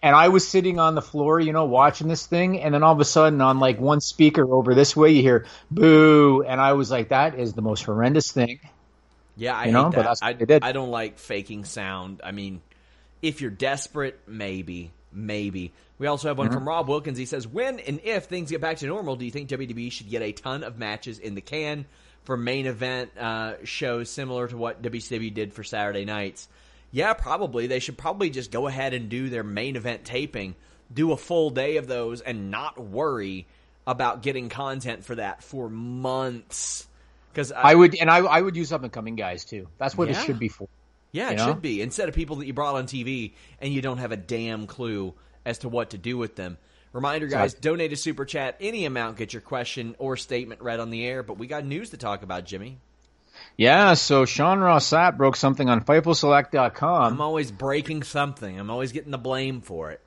and 0.03 0.15
I 0.15 0.29
was 0.29 0.47
sitting 0.47 0.79
on 0.79 0.95
the 0.95 1.01
floor, 1.01 1.39
you 1.39 1.53
know, 1.53 1.65
watching 1.65 2.07
this 2.07 2.25
thing, 2.25 2.59
and 2.59 2.73
then 2.73 2.83
all 2.83 2.93
of 2.93 2.99
a 2.99 3.05
sudden, 3.05 3.39
on 3.41 3.59
like 3.59 3.79
one 3.79 4.01
speaker 4.01 4.51
over 4.51 4.73
this 4.73 4.95
way, 4.95 5.11
you 5.11 5.21
hear 5.21 5.45
"boo," 5.69 6.43
and 6.43 6.59
I 6.59 6.73
was 6.73 6.89
like, 6.89 7.09
"That 7.09 7.37
is 7.37 7.53
the 7.53 7.61
most 7.61 7.83
horrendous 7.83 8.31
thing." 8.31 8.59
Yeah, 9.37 9.55
I 9.55 9.65
you 9.65 9.71
know, 9.71 9.89
what 9.89 10.17
I, 10.21 10.33
did. 10.33 10.63
I 10.63 10.71
don't 10.71 10.91
like 10.91 11.17
faking 11.17 11.65
sound. 11.65 12.21
I 12.23 12.31
mean, 12.31 12.61
if 13.21 13.41
you're 13.41 13.51
desperate, 13.51 14.19
maybe, 14.27 14.91
maybe. 15.11 15.71
We 15.99 16.07
also 16.07 16.27
have 16.27 16.37
one 16.37 16.47
mm-hmm. 16.47 16.55
from 16.55 16.67
Rob 16.67 16.87
Wilkins. 16.87 17.17
He 17.17 17.25
says, 17.25 17.47
"When 17.47 17.79
and 17.79 18.01
if 18.03 18.25
things 18.25 18.49
get 18.49 18.59
back 18.59 18.77
to 18.77 18.87
normal, 18.87 19.15
do 19.15 19.25
you 19.25 19.31
think 19.31 19.49
WWE 19.49 19.91
should 19.91 20.09
get 20.09 20.23
a 20.23 20.31
ton 20.31 20.63
of 20.63 20.79
matches 20.79 21.19
in 21.19 21.35
the 21.35 21.41
can 21.41 21.85
for 22.23 22.35
main 22.35 22.65
event 22.65 23.15
uh, 23.17 23.53
shows 23.63 24.09
similar 24.09 24.47
to 24.47 24.57
what 24.57 24.81
WCW 24.81 25.31
did 25.31 25.53
for 25.53 25.63
Saturday 25.63 26.05
nights?" 26.05 26.47
Yeah, 26.91 27.13
probably. 27.13 27.67
They 27.67 27.79
should 27.79 27.97
probably 27.97 28.29
just 28.29 28.51
go 28.51 28.67
ahead 28.67 28.93
and 28.93 29.09
do 29.09 29.29
their 29.29 29.43
main 29.43 29.75
event 29.75 30.03
taping, 30.03 30.55
do 30.93 31.11
a 31.11 31.17
full 31.17 31.49
day 31.49 31.77
of 31.77 31.87
those, 31.87 32.21
and 32.21 32.51
not 32.51 32.79
worry 32.79 33.47
about 33.87 34.21
getting 34.21 34.49
content 34.49 35.05
for 35.05 35.15
that 35.15 35.43
for 35.43 35.69
months. 35.69 36.85
Because 37.31 37.51
I, 37.51 37.71
I, 37.71 37.75
would, 37.75 37.95
and 37.95 38.09
I, 38.09 38.17
I 38.17 38.41
would 38.41 38.57
use 38.57 38.73
up 38.73 38.83
and 38.83 38.91
coming 38.91 39.15
guys 39.15 39.45
too. 39.45 39.67
That's 39.77 39.97
what 39.97 40.09
yeah. 40.09 40.19
it 40.19 40.25
should 40.25 40.39
be 40.39 40.49
for. 40.49 40.67
Yeah, 41.13 41.31
it 41.31 41.37
know? 41.37 41.47
should 41.47 41.61
be 41.61 41.81
instead 41.81 42.09
of 42.09 42.15
people 42.15 42.37
that 42.37 42.45
you 42.45 42.53
brought 42.53 42.75
on 42.75 42.85
TV 42.85 43.33
and 43.59 43.73
you 43.73 43.81
don't 43.81 43.97
have 43.97 44.11
a 44.11 44.17
damn 44.17 44.67
clue 44.67 45.13
as 45.45 45.59
to 45.59 45.69
what 45.69 45.91
to 45.91 45.97
do 45.97 46.17
with 46.17 46.35
them. 46.35 46.57
Reminder, 46.93 47.27
guys, 47.27 47.53
donate 47.53 47.93
a 47.93 47.95
super 47.95 48.25
chat. 48.25 48.57
Any 48.59 48.83
amount, 48.83 49.17
get 49.17 49.31
your 49.31 49.41
question 49.41 49.95
or 49.97 50.17
statement 50.17 50.61
read 50.61 50.81
on 50.81 50.89
the 50.89 51.05
air. 51.05 51.23
But 51.23 51.37
we 51.37 51.47
got 51.47 51.65
news 51.65 51.91
to 51.91 51.97
talk 51.97 52.21
about, 52.21 52.45
Jimmy. 52.45 52.79
Yeah, 53.57 53.93
so 53.93 54.25
Sean 54.25 54.59
Ross 54.59 54.89
Sapp 54.89 55.17
broke 55.17 55.35
something 55.35 55.69
on 55.69 55.83
FightfulSelect.com. 55.83 57.13
I'm 57.13 57.21
always 57.21 57.51
breaking 57.51 58.03
something. 58.03 58.59
I'm 58.59 58.69
always 58.69 58.91
getting 58.91 59.11
the 59.11 59.17
blame 59.17 59.61
for 59.61 59.91
it. 59.91 60.01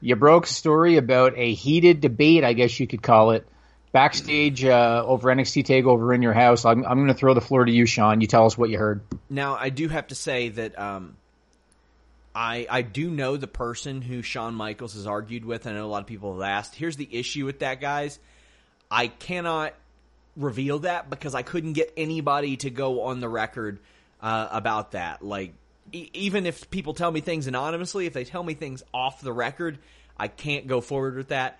You 0.00 0.16
broke 0.16 0.46
a 0.46 0.48
story 0.48 0.96
about 0.96 1.34
a 1.36 1.52
heated 1.52 2.00
debate, 2.00 2.44
I 2.44 2.52
guess 2.52 2.78
you 2.78 2.86
could 2.86 3.02
call 3.02 3.32
it, 3.32 3.46
backstage 3.92 4.64
uh, 4.64 5.02
over 5.06 5.28
NXT 5.34 5.64
Takeover 5.64 6.14
in 6.14 6.22
your 6.22 6.34
house. 6.34 6.64
I'm, 6.64 6.84
I'm 6.84 6.98
going 6.98 7.08
to 7.08 7.14
throw 7.14 7.34
the 7.34 7.40
floor 7.40 7.64
to 7.64 7.72
you, 7.72 7.86
Sean. 7.86 8.20
You 8.20 8.26
tell 8.26 8.46
us 8.46 8.56
what 8.56 8.70
you 8.70 8.78
heard. 8.78 9.00
Now, 9.30 9.56
I 9.56 9.70
do 9.70 9.88
have 9.88 10.08
to 10.08 10.14
say 10.14 10.50
that 10.50 10.78
um, 10.78 11.16
I 12.34 12.66
I 12.68 12.82
do 12.82 13.10
know 13.10 13.38
the 13.38 13.46
person 13.46 14.02
who 14.02 14.20
Shawn 14.20 14.54
Michaels 14.54 14.92
has 14.94 15.06
argued 15.06 15.46
with. 15.46 15.66
I 15.66 15.72
know 15.72 15.86
a 15.86 15.88
lot 15.88 16.02
of 16.02 16.06
people 16.06 16.34
have 16.34 16.42
asked. 16.42 16.74
Here's 16.74 16.96
the 16.96 17.08
issue 17.10 17.46
with 17.46 17.60
that, 17.60 17.80
guys. 17.80 18.18
I 18.90 19.08
cannot 19.08 19.72
reveal 20.36 20.80
that 20.80 21.10
because 21.10 21.34
I 21.34 21.42
couldn't 21.42 21.72
get 21.72 21.92
anybody 21.96 22.56
to 22.58 22.70
go 22.70 23.02
on 23.02 23.20
the 23.20 23.28
record 23.28 23.78
uh, 24.20 24.48
about 24.50 24.92
that. 24.92 25.22
Like, 25.22 25.54
e- 25.92 26.10
even 26.12 26.46
if 26.46 26.70
people 26.70 26.94
tell 26.94 27.10
me 27.10 27.20
things 27.20 27.46
anonymously, 27.46 28.06
if 28.06 28.12
they 28.12 28.24
tell 28.24 28.42
me 28.42 28.54
things 28.54 28.82
off 28.92 29.20
the 29.20 29.32
record, 29.32 29.78
I 30.16 30.28
can't 30.28 30.66
go 30.66 30.80
forward 30.80 31.16
with 31.16 31.28
that. 31.28 31.58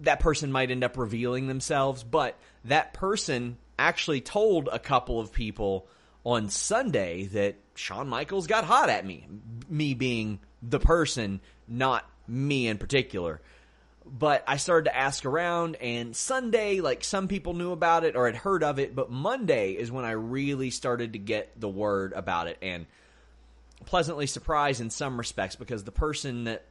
That 0.00 0.20
person 0.20 0.50
might 0.50 0.70
end 0.70 0.84
up 0.84 0.96
revealing 0.96 1.46
themselves, 1.46 2.02
but 2.02 2.36
that 2.64 2.94
person 2.94 3.58
actually 3.78 4.20
told 4.20 4.68
a 4.70 4.78
couple 4.78 5.20
of 5.20 5.32
people 5.32 5.86
on 6.24 6.48
Sunday 6.48 7.24
that 7.26 7.56
Shawn 7.74 8.08
Michaels 8.08 8.46
got 8.46 8.64
hot 8.64 8.90
at 8.90 9.06
me. 9.06 9.26
Me 9.68 9.94
being 9.94 10.38
the 10.62 10.80
person, 10.80 11.40
not 11.66 12.08
me 12.28 12.68
in 12.68 12.78
particular. 12.78 13.40
But 14.12 14.42
I 14.46 14.56
started 14.56 14.90
to 14.90 14.96
ask 14.96 15.24
around, 15.24 15.76
and 15.76 16.16
Sunday, 16.16 16.80
like 16.80 17.04
some 17.04 17.28
people 17.28 17.54
knew 17.54 17.70
about 17.70 18.04
it 18.04 18.16
or 18.16 18.26
had 18.26 18.34
heard 18.34 18.64
of 18.64 18.80
it, 18.80 18.94
but 18.94 19.10
Monday 19.10 19.72
is 19.72 19.92
when 19.92 20.04
I 20.04 20.10
really 20.12 20.70
started 20.70 21.12
to 21.12 21.18
get 21.18 21.60
the 21.60 21.68
word 21.68 22.12
about 22.14 22.48
it, 22.48 22.58
and 22.60 22.86
pleasantly 23.86 24.26
surprised 24.26 24.80
in 24.80 24.90
some 24.90 25.16
respects 25.16 25.56
because 25.56 25.84
the 25.84 25.92
person 25.92 26.44
that 26.44 26.64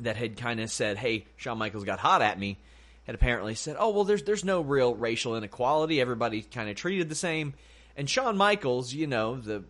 that 0.00 0.16
had 0.16 0.36
kind 0.36 0.60
of 0.60 0.70
said, 0.70 0.98
"Hey, 0.98 1.26
Shawn 1.36 1.58
Michaels 1.58 1.84
got 1.84 2.00
hot 2.00 2.20
at 2.20 2.38
me," 2.38 2.58
had 3.04 3.14
apparently 3.14 3.54
said, 3.54 3.76
"Oh, 3.78 3.90
well, 3.90 4.04
there's 4.04 4.24
there's 4.24 4.44
no 4.44 4.60
real 4.60 4.94
racial 4.94 5.36
inequality. 5.36 6.00
Everybody 6.00 6.42
kind 6.42 6.68
of 6.68 6.76
treated 6.76 7.08
the 7.08 7.14
same." 7.14 7.54
And 7.96 8.10
Shawn 8.10 8.36
Michaels, 8.36 8.92
you 8.92 9.06
know, 9.06 9.36
the 9.40 9.64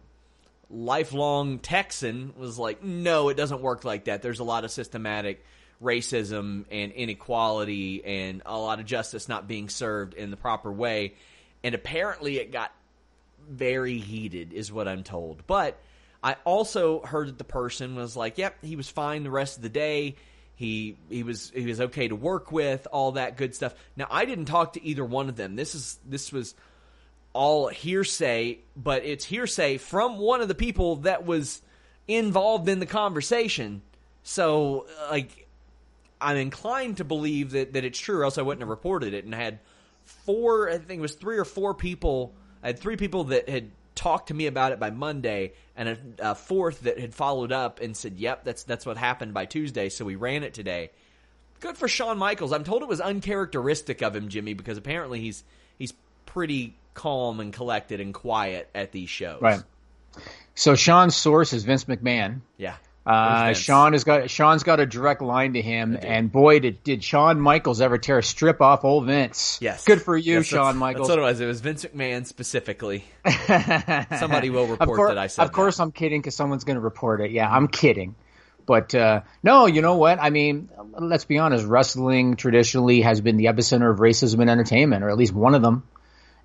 lifelong 0.70 1.58
Texan, 1.58 2.32
was 2.36 2.58
like, 2.58 2.82
"No, 2.82 3.28
it 3.28 3.36
doesn't 3.36 3.60
work 3.60 3.84
like 3.84 4.06
that. 4.06 4.22
There's 4.22 4.40
a 4.40 4.44
lot 4.44 4.64
of 4.64 4.70
systematic 4.70 5.44
racism 5.82 6.64
and 6.70 6.92
inequality 6.92 8.04
and 8.04 8.42
a 8.46 8.58
lot 8.58 8.80
of 8.80 8.86
justice 8.86 9.28
not 9.28 9.46
being 9.46 9.68
served 9.68 10.14
in 10.14 10.30
the 10.30 10.36
proper 10.36 10.72
way." 10.72 11.14
And 11.62 11.74
apparently, 11.74 12.38
it 12.38 12.52
got 12.52 12.72
very 13.48 13.98
heated, 13.98 14.52
is 14.52 14.72
what 14.72 14.88
I'm 14.88 15.02
told. 15.02 15.46
But 15.46 15.78
I 16.22 16.36
also 16.44 17.00
heard 17.00 17.28
that 17.28 17.38
the 17.38 17.44
person 17.44 17.94
was 17.94 18.16
like, 18.16 18.38
"Yep, 18.38 18.64
he 18.64 18.76
was 18.76 18.88
fine 18.88 19.22
the 19.22 19.30
rest 19.30 19.56
of 19.56 19.62
the 19.62 19.68
day." 19.68 20.16
He 20.56 20.96
he 21.10 21.22
was 21.22 21.52
he 21.54 21.66
was 21.66 21.80
okay 21.80 22.08
to 22.08 22.16
work 22.16 22.50
with, 22.50 22.88
all 22.90 23.12
that 23.12 23.36
good 23.36 23.54
stuff. 23.54 23.74
Now 23.94 24.06
I 24.10 24.24
didn't 24.24 24.46
talk 24.46 24.72
to 24.72 24.82
either 24.82 25.04
one 25.04 25.28
of 25.28 25.36
them. 25.36 25.54
This 25.54 25.74
is 25.74 25.98
this 26.04 26.32
was 26.32 26.54
all 27.34 27.68
hearsay, 27.68 28.60
but 28.74 29.04
it's 29.04 29.26
hearsay 29.26 29.76
from 29.76 30.16
one 30.16 30.40
of 30.40 30.48
the 30.48 30.54
people 30.54 30.96
that 30.96 31.26
was 31.26 31.60
involved 32.08 32.68
in 32.70 32.78
the 32.78 32.86
conversation. 32.86 33.82
So 34.22 34.86
like 35.10 35.45
I'm 36.20 36.36
inclined 36.36 36.98
to 36.98 37.04
believe 37.04 37.52
that, 37.52 37.74
that 37.74 37.84
it's 37.84 37.98
true, 37.98 38.20
or 38.20 38.24
else 38.24 38.38
I 38.38 38.42
wouldn't 38.42 38.62
have 38.62 38.68
reported 38.68 39.14
it. 39.14 39.24
And 39.24 39.34
I 39.34 39.38
had 39.38 39.58
four, 40.04 40.68
I 40.70 40.78
think 40.78 40.98
it 40.98 41.00
was 41.00 41.14
three 41.14 41.38
or 41.38 41.44
four 41.44 41.74
people. 41.74 42.34
I 42.62 42.68
had 42.68 42.78
three 42.78 42.96
people 42.96 43.24
that 43.24 43.48
had 43.48 43.70
talked 43.94 44.28
to 44.28 44.34
me 44.34 44.46
about 44.46 44.72
it 44.72 44.78
by 44.78 44.90
Monday, 44.90 45.54
and 45.74 45.88
a, 45.88 45.98
a 46.30 46.34
fourth 46.34 46.80
that 46.82 46.98
had 47.00 47.14
followed 47.14 47.50
up 47.50 47.80
and 47.80 47.96
said, 47.96 48.18
"Yep, 48.18 48.44
that's 48.44 48.62
that's 48.62 48.86
what 48.86 48.96
happened 48.96 49.34
by 49.34 49.46
Tuesday." 49.46 49.88
So 49.88 50.04
we 50.04 50.14
ran 50.14 50.44
it 50.44 50.54
today. 50.54 50.90
Good 51.60 51.76
for 51.76 51.88
Shawn 51.88 52.18
Michaels. 52.18 52.52
I'm 52.52 52.64
told 52.64 52.82
it 52.82 52.88
was 52.88 53.00
uncharacteristic 53.00 54.02
of 54.02 54.14
him, 54.14 54.28
Jimmy, 54.28 54.54
because 54.54 54.78
apparently 54.78 55.20
he's 55.20 55.42
he's 55.78 55.92
pretty 56.26 56.76
calm 56.94 57.40
and 57.40 57.52
collected 57.52 58.00
and 58.00 58.14
quiet 58.14 58.68
at 58.74 58.92
these 58.92 59.08
shows. 59.08 59.40
Right. 59.40 59.62
So 60.54 60.74
Sean's 60.74 61.16
source 61.16 61.52
is 61.52 61.64
Vince 61.64 61.84
McMahon. 61.84 62.40
Yeah. 62.56 62.76
Uh, 63.06 63.52
Sean 63.52 63.92
has 63.92 64.02
got 64.02 64.28
Sean's 64.30 64.64
got 64.64 64.80
a 64.80 64.86
direct 64.86 65.22
line 65.22 65.52
to 65.52 65.62
him, 65.62 65.96
and 66.00 66.30
boy, 66.30 66.58
did 66.58 66.82
did 66.82 67.04
Shawn 67.04 67.40
Michaels 67.40 67.80
ever 67.80 67.98
tear 67.98 68.18
a 68.18 68.22
strip 68.22 68.60
off 68.60 68.84
old 68.84 69.06
Vince? 69.06 69.58
Yes. 69.60 69.84
good 69.84 70.02
for 70.02 70.16
you, 70.16 70.34
Yes, 70.34 70.50
that's- 70.50 70.74
Michaels. 70.74 71.06
That's 71.06 71.16
what 71.16 71.22
it 71.22 71.30
was. 71.30 71.40
It 71.40 71.46
was 71.46 71.60
Vince 71.60 71.84
McMahon 71.84 72.26
specifically. 72.26 73.04
Somebody 74.18 74.50
will 74.50 74.66
report 74.66 74.96
course, 74.96 75.10
that 75.10 75.18
I 75.18 75.28
said 75.28 75.44
Of 75.44 75.52
course, 75.52 75.76
that. 75.76 75.84
I'm 75.84 75.92
kidding 75.92 76.20
because 76.20 76.34
someone's 76.34 76.64
going 76.64 76.76
to 76.76 76.80
report 76.80 77.20
it. 77.20 77.30
Yeah, 77.30 77.48
I'm 77.50 77.68
kidding. 77.68 78.16
But 78.66 78.92
uh, 78.96 79.20
no, 79.44 79.66
you 79.66 79.80
know 79.80 79.96
what? 79.96 80.18
I 80.20 80.30
mean, 80.30 80.68
let's 80.98 81.24
be 81.24 81.38
honest. 81.38 81.64
Wrestling 81.64 82.34
traditionally 82.34 83.02
has 83.02 83.20
been 83.20 83.36
the 83.36 83.44
epicenter 83.44 83.88
of 83.88 83.98
racism 83.98 84.40
in 84.40 84.48
entertainment, 84.48 85.04
or 85.04 85.10
at 85.10 85.16
least 85.16 85.32
one 85.32 85.54
of 85.54 85.62
them. 85.62 85.84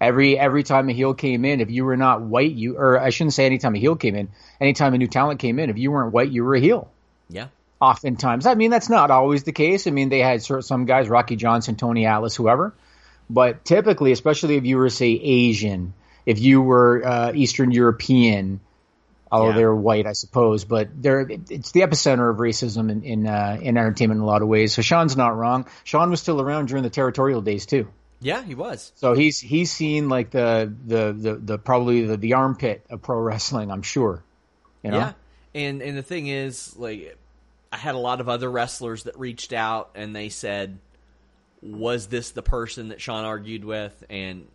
Every 0.01 0.38
every 0.38 0.63
time 0.63 0.89
a 0.89 0.93
heel 0.93 1.13
came 1.13 1.46
in, 1.46 1.62
if 1.62 1.70
you 1.70 1.86
were 1.86 1.96
not 1.96 2.24
white, 2.24 2.53
you 2.53 2.75
or 2.75 3.00
I 3.00 3.12
shouldn't 3.12 3.36
say 3.36 3.46
anytime 3.46 3.75
a 3.75 3.77
heel 3.77 3.96
came 3.96 4.15
in. 4.15 4.29
Anytime 4.60 4.96
a 4.96 4.98
new 4.98 5.05
talent 5.08 5.39
came 5.39 5.60
in, 5.60 5.70
if 5.70 5.77
you 5.77 5.91
weren't 5.91 6.12
white, 6.12 6.31
you 6.31 6.43
were 6.43 6.55
a 6.55 6.60
heel. 6.60 6.89
Yeah. 7.29 7.48
Oftentimes, 7.79 8.48
I 8.48 8.55
mean 8.55 8.72
that's 8.72 8.89
not 8.89 9.12
always 9.12 9.43
the 9.43 9.51
case. 9.51 9.86
I 9.86 9.91
mean 9.91 10.10
they 10.10 10.17
had 10.20 10.41
sort 10.41 10.65
some 10.65 10.86
guys, 10.86 11.08
Rocky 11.08 11.36
Johnson, 11.36 11.75
Tony 11.75 12.08
Atlas, 12.08 12.36
whoever. 12.36 12.74
But 13.29 13.63
typically, 13.63 14.12
especially 14.12 14.55
if 14.55 14.65
you 14.65 14.77
were 14.77 14.89
say 14.89 15.12
Asian, 15.12 15.93
if 16.25 16.39
you 16.39 16.62
were 16.63 17.05
uh, 17.05 17.31
Eastern 17.36 17.70
European, 17.72 18.60
although 19.31 19.50
Yeah. 19.50 19.55
they're 19.55 19.75
white, 19.75 20.08
I 20.08 20.13
suppose, 20.13 20.65
but 20.65 20.89
they're 21.00 21.27
it's 21.29 21.72
the 21.74 21.81
epicenter 21.81 22.27
of 22.31 22.38
racism 22.38 22.89
in 22.89 23.03
in, 23.03 23.27
uh, 23.27 23.60
in 23.62 23.77
entertainment 23.77 24.17
in 24.17 24.24
a 24.24 24.25
lot 24.27 24.41
of 24.41 24.48
ways. 24.48 24.74
So 24.74 24.81
Shawn's 24.81 25.15
not 25.15 25.38
wrong. 25.38 25.67
Sean 25.84 26.10
was 26.10 26.20
still 26.20 26.41
around 26.41 26.70
during 26.70 26.81
the 26.84 26.89
territorial 26.89 27.41
days 27.41 27.67
too. 27.67 27.88
Yeah, 28.22 28.44
he 28.44 28.54
was. 28.54 28.92
So 28.96 29.13
he's 29.13 29.40
he's 29.40 29.72
seen 29.72 30.08
like 30.08 30.30
the 30.30 30.72
the 30.86 31.12
the, 31.12 31.36
the 31.36 31.58
probably 31.58 32.06
the, 32.06 32.18
the 32.18 32.34
armpit 32.34 32.86
of 32.90 33.01
pro 33.01 33.20
wrestling. 33.20 33.72
I'm 33.72 33.82
sure. 33.82 34.24
You 34.84 34.92
know. 34.92 34.98
Yeah. 34.98 35.13
And 35.56 35.82
and 35.82 35.98
the 35.98 36.04
thing 36.04 36.28
is, 36.28 36.75
like 36.78 37.18
I 37.72 37.78
had 37.78 37.96
a 37.96 38.00
lot 38.00 38.22
of 38.22 38.30
other 38.30 38.50
wrestlers 38.50 39.04
that 39.04 39.18
reached 39.18 39.54
out 39.54 39.92
and 39.96 40.16
they 40.16 40.30
said, 40.30 40.78
Was 41.63 42.08
this 42.08 42.32
the 42.32 42.44
person 42.44 42.90
that 42.90 43.01
Shawn 43.01 43.25
argued 43.25 43.66
with? 43.66 44.04
And 44.10 44.48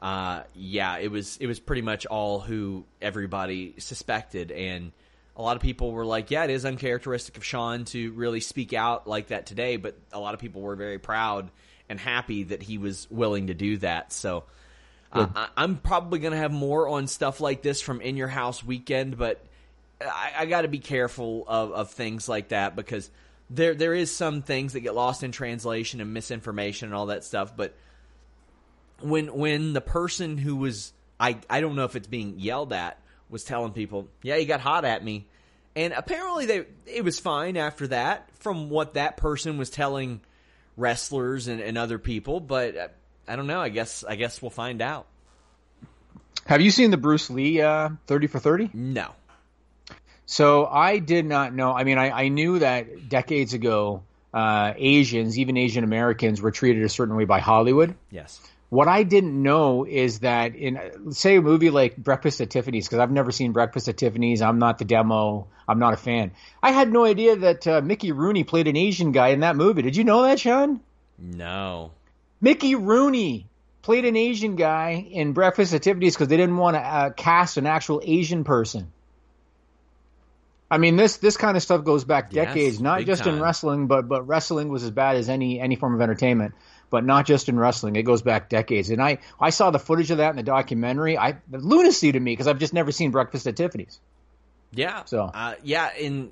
uh 0.00 0.42
yeah, 0.54 0.98
it 0.98 1.10
was 1.10 1.36
it 1.36 1.46
was 1.46 1.60
pretty 1.60 1.82
much 1.82 2.04
all 2.06 2.40
who 2.40 2.84
everybody 3.00 3.74
suspected 3.78 4.50
and 4.50 4.90
a 5.34 5.40
lot 5.40 5.56
of 5.56 5.62
people 5.62 5.92
were 5.92 6.04
like, 6.04 6.32
Yeah, 6.32 6.44
it 6.44 6.50
is 6.50 6.64
uncharacteristic 6.64 7.36
of 7.36 7.44
Shawn 7.44 7.84
to 7.86 8.12
really 8.12 8.40
speak 8.40 8.72
out 8.72 9.06
like 9.06 9.28
that 9.28 9.46
today, 9.46 9.76
but 9.76 9.96
a 10.12 10.18
lot 10.18 10.34
of 10.34 10.40
people 10.40 10.62
were 10.62 10.74
very 10.74 10.98
proud 10.98 11.48
and 11.92 12.00
happy 12.00 12.44
that 12.44 12.62
he 12.62 12.78
was 12.78 13.06
willing 13.10 13.48
to 13.48 13.54
do 13.54 13.76
that. 13.76 14.12
So 14.12 14.44
uh, 15.12 15.26
I, 15.34 15.48
I'm 15.58 15.76
probably 15.76 16.18
going 16.18 16.32
to 16.32 16.38
have 16.38 16.50
more 16.50 16.88
on 16.88 17.06
stuff 17.06 17.38
like 17.40 17.60
this 17.62 17.82
from 17.82 18.00
In 18.00 18.16
Your 18.16 18.28
House 18.28 18.64
Weekend, 18.64 19.18
but 19.18 19.44
I, 20.00 20.32
I 20.38 20.46
got 20.46 20.62
to 20.62 20.68
be 20.68 20.78
careful 20.78 21.44
of, 21.46 21.72
of 21.72 21.90
things 21.90 22.28
like 22.28 22.48
that 22.48 22.74
because 22.74 23.10
there 23.50 23.74
there 23.74 23.92
is 23.92 24.14
some 24.14 24.40
things 24.40 24.72
that 24.72 24.80
get 24.80 24.94
lost 24.94 25.22
in 25.22 25.32
translation 25.32 26.00
and 26.00 26.14
misinformation 26.14 26.86
and 26.86 26.94
all 26.94 27.06
that 27.06 27.24
stuff. 27.24 27.54
But 27.54 27.74
when 29.00 29.34
when 29.34 29.74
the 29.74 29.82
person 29.82 30.38
who 30.38 30.56
was 30.56 30.94
I 31.20 31.38
I 31.50 31.60
don't 31.60 31.76
know 31.76 31.84
if 31.84 31.94
it's 31.94 32.08
being 32.08 32.38
yelled 32.38 32.72
at 32.72 32.98
was 33.28 33.44
telling 33.44 33.72
people, 33.72 34.08
yeah, 34.22 34.38
he 34.38 34.46
got 34.46 34.60
hot 34.60 34.86
at 34.86 35.04
me, 35.04 35.26
and 35.76 35.92
apparently 35.92 36.46
they 36.46 36.64
it 36.86 37.04
was 37.04 37.20
fine 37.20 37.58
after 37.58 37.88
that 37.88 38.30
from 38.36 38.70
what 38.70 38.94
that 38.94 39.18
person 39.18 39.58
was 39.58 39.68
telling 39.68 40.22
wrestlers 40.76 41.48
and, 41.48 41.60
and 41.60 41.78
other 41.78 41.98
people, 41.98 42.40
but. 42.40 42.76
Uh, 42.76 42.88
I 43.26 43.36
don't 43.36 43.46
know. 43.46 43.60
I 43.60 43.68
guess 43.68 44.04
I 44.04 44.16
guess 44.16 44.42
we'll 44.42 44.50
find 44.50 44.82
out. 44.82 45.06
Have 46.46 46.60
you 46.60 46.70
seen 46.70 46.90
the 46.90 46.96
Bruce 46.96 47.30
Lee 47.30 47.60
uh, 47.60 47.90
Thirty 48.06 48.26
for 48.26 48.40
Thirty? 48.40 48.68
No. 48.74 49.12
So 50.26 50.66
I 50.66 50.98
did 50.98 51.24
not 51.24 51.54
know. 51.54 51.72
I 51.72 51.84
mean, 51.84 51.98
I, 51.98 52.10
I 52.10 52.28
knew 52.28 52.58
that 52.58 53.08
decades 53.08 53.54
ago, 53.54 54.02
uh, 54.34 54.72
Asians, 54.76 55.38
even 55.38 55.56
Asian 55.56 55.84
Americans, 55.84 56.40
were 56.40 56.50
treated 56.50 56.82
a 56.82 56.88
certain 56.88 57.14
way 57.14 57.24
by 57.24 57.38
Hollywood. 57.38 57.94
Yes. 58.10 58.40
What 58.72 58.88
I 58.88 59.02
didn't 59.02 59.42
know 59.42 59.84
is 59.84 60.20
that 60.20 60.54
in, 60.54 61.12
say, 61.12 61.36
a 61.36 61.42
movie 61.42 61.68
like 61.68 61.94
Breakfast 61.94 62.40
at 62.40 62.48
Tiffany's, 62.48 62.88
because 62.88 63.00
I've 63.00 63.10
never 63.10 63.30
seen 63.30 63.52
Breakfast 63.52 63.86
at 63.86 63.98
Tiffany's. 63.98 64.40
I'm 64.40 64.58
not 64.58 64.78
the 64.78 64.86
demo. 64.86 65.46
I'm 65.68 65.78
not 65.78 65.92
a 65.92 65.98
fan. 65.98 66.30
I 66.62 66.70
had 66.72 66.90
no 66.90 67.04
idea 67.04 67.36
that 67.36 67.66
uh, 67.66 67.82
Mickey 67.82 68.12
Rooney 68.12 68.44
played 68.44 68.68
an 68.68 68.76
Asian 68.78 69.12
guy 69.12 69.28
in 69.28 69.40
that 69.40 69.56
movie. 69.56 69.82
Did 69.82 69.94
you 69.94 70.04
know 70.04 70.22
that, 70.22 70.40
Sean? 70.40 70.80
No. 71.18 71.90
Mickey 72.40 72.74
Rooney 72.74 73.46
played 73.82 74.06
an 74.06 74.16
Asian 74.16 74.56
guy 74.56 75.06
in 75.10 75.34
Breakfast 75.34 75.74
at 75.74 75.82
Tiffany's 75.82 76.14
because 76.14 76.28
they 76.28 76.38
didn't 76.38 76.56
want 76.56 76.74
to 76.74 76.80
uh, 76.80 77.10
cast 77.10 77.58
an 77.58 77.66
actual 77.66 78.00
Asian 78.02 78.42
person. 78.42 78.90
I 80.70 80.78
mean, 80.78 80.96
this 80.96 81.18
this 81.18 81.36
kind 81.36 81.58
of 81.58 81.62
stuff 81.62 81.84
goes 81.84 82.04
back 82.04 82.32
Yes, 82.32 82.46
decades, 82.46 82.80
not 82.80 83.04
just 83.04 83.24
time. 83.24 83.34
in 83.34 83.42
wrestling, 83.42 83.86
but 83.86 84.08
but 84.08 84.26
wrestling 84.26 84.70
was 84.70 84.82
as 84.82 84.90
bad 84.90 85.16
as 85.16 85.28
any 85.28 85.60
any 85.60 85.76
form 85.76 85.94
of 85.94 86.00
entertainment. 86.00 86.54
But 86.92 87.06
not 87.06 87.24
just 87.24 87.48
in 87.48 87.58
wrestling, 87.58 87.96
it 87.96 88.02
goes 88.02 88.20
back 88.20 88.50
decades. 88.50 88.90
And 88.90 89.00
I 89.02 89.18
I 89.40 89.48
saw 89.48 89.70
the 89.70 89.78
footage 89.78 90.10
of 90.10 90.18
that 90.18 90.28
in 90.28 90.36
the 90.36 90.42
documentary. 90.42 91.16
I 91.16 91.38
lunacy 91.50 92.12
to 92.12 92.20
me 92.20 92.32
because 92.32 92.46
I've 92.46 92.58
just 92.58 92.74
never 92.74 92.92
seen 92.92 93.10
Breakfast 93.10 93.46
at 93.46 93.56
Tiffany's. 93.56 93.98
Yeah. 94.72 95.04
So- 95.06 95.30
uh, 95.32 95.54
yeah, 95.62 95.88
and 95.98 96.30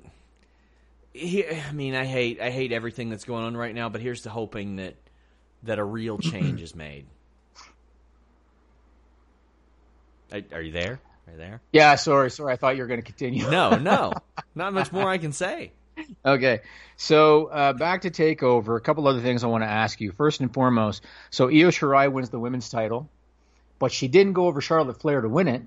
he, 1.13 1.45
I 1.47 1.71
mean, 1.71 1.95
I 1.95 2.05
hate 2.05 2.39
I 2.39 2.51
hate 2.51 2.71
everything 2.71 3.09
that's 3.09 3.25
going 3.25 3.43
on 3.43 3.57
right 3.57 3.73
now, 3.73 3.89
but 3.89 4.01
here's 4.01 4.21
to 4.21 4.29
hoping 4.29 4.75
that 4.75 4.93
that 5.63 5.79
a 5.79 5.83
real 5.83 6.19
change 6.19 6.61
is 6.61 6.75
made. 6.75 7.07
Are, 10.31 10.41
are 10.53 10.61
you 10.61 10.71
there? 10.71 10.99
Are 11.27 11.31
you 11.31 11.37
there? 11.39 11.61
Yeah, 11.71 11.95
sorry, 11.95 12.29
sorry. 12.29 12.53
I 12.53 12.55
thought 12.55 12.75
you 12.75 12.83
were 12.83 12.87
going 12.87 13.01
to 13.01 13.05
continue. 13.05 13.49
No, 13.49 13.77
no, 13.77 14.13
not 14.55 14.73
much 14.73 14.91
more 14.91 15.09
I 15.09 15.17
can 15.17 15.31
say. 15.31 15.71
Okay, 16.25 16.61
so 16.97 17.47
uh, 17.47 17.73
back 17.73 18.01
to 18.01 18.11
Takeover. 18.11 18.77
A 18.77 18.81
couple 18.81 19.07
other 19.07 19.21
things 19.21 19.43
I 19.43 19.47
want 19.47 19.63
to 19.63 19.69
ask 19.69 19.99
you. 20.01 20.11
First 20.11 20.39
and 20.39 20.53
foremost, 20.53 21.03
so 21.29 21.47
Io 21.47 21.69
Shirai 21.69 22.11
wins 22.11 22.29
the 22.29 22.39
women's 22.39 22.69
title, 22.69 23.09
but 23.79 23.91
she 23.91 24.07
didn't 24.07 24.33
go 24.33 24.45
over 24.45 24.61
Charlotte 24.61 24.99
Flair 24.99 25.21
to 25.21 25.29
win 25.29 25.47
it. 25.47 25.63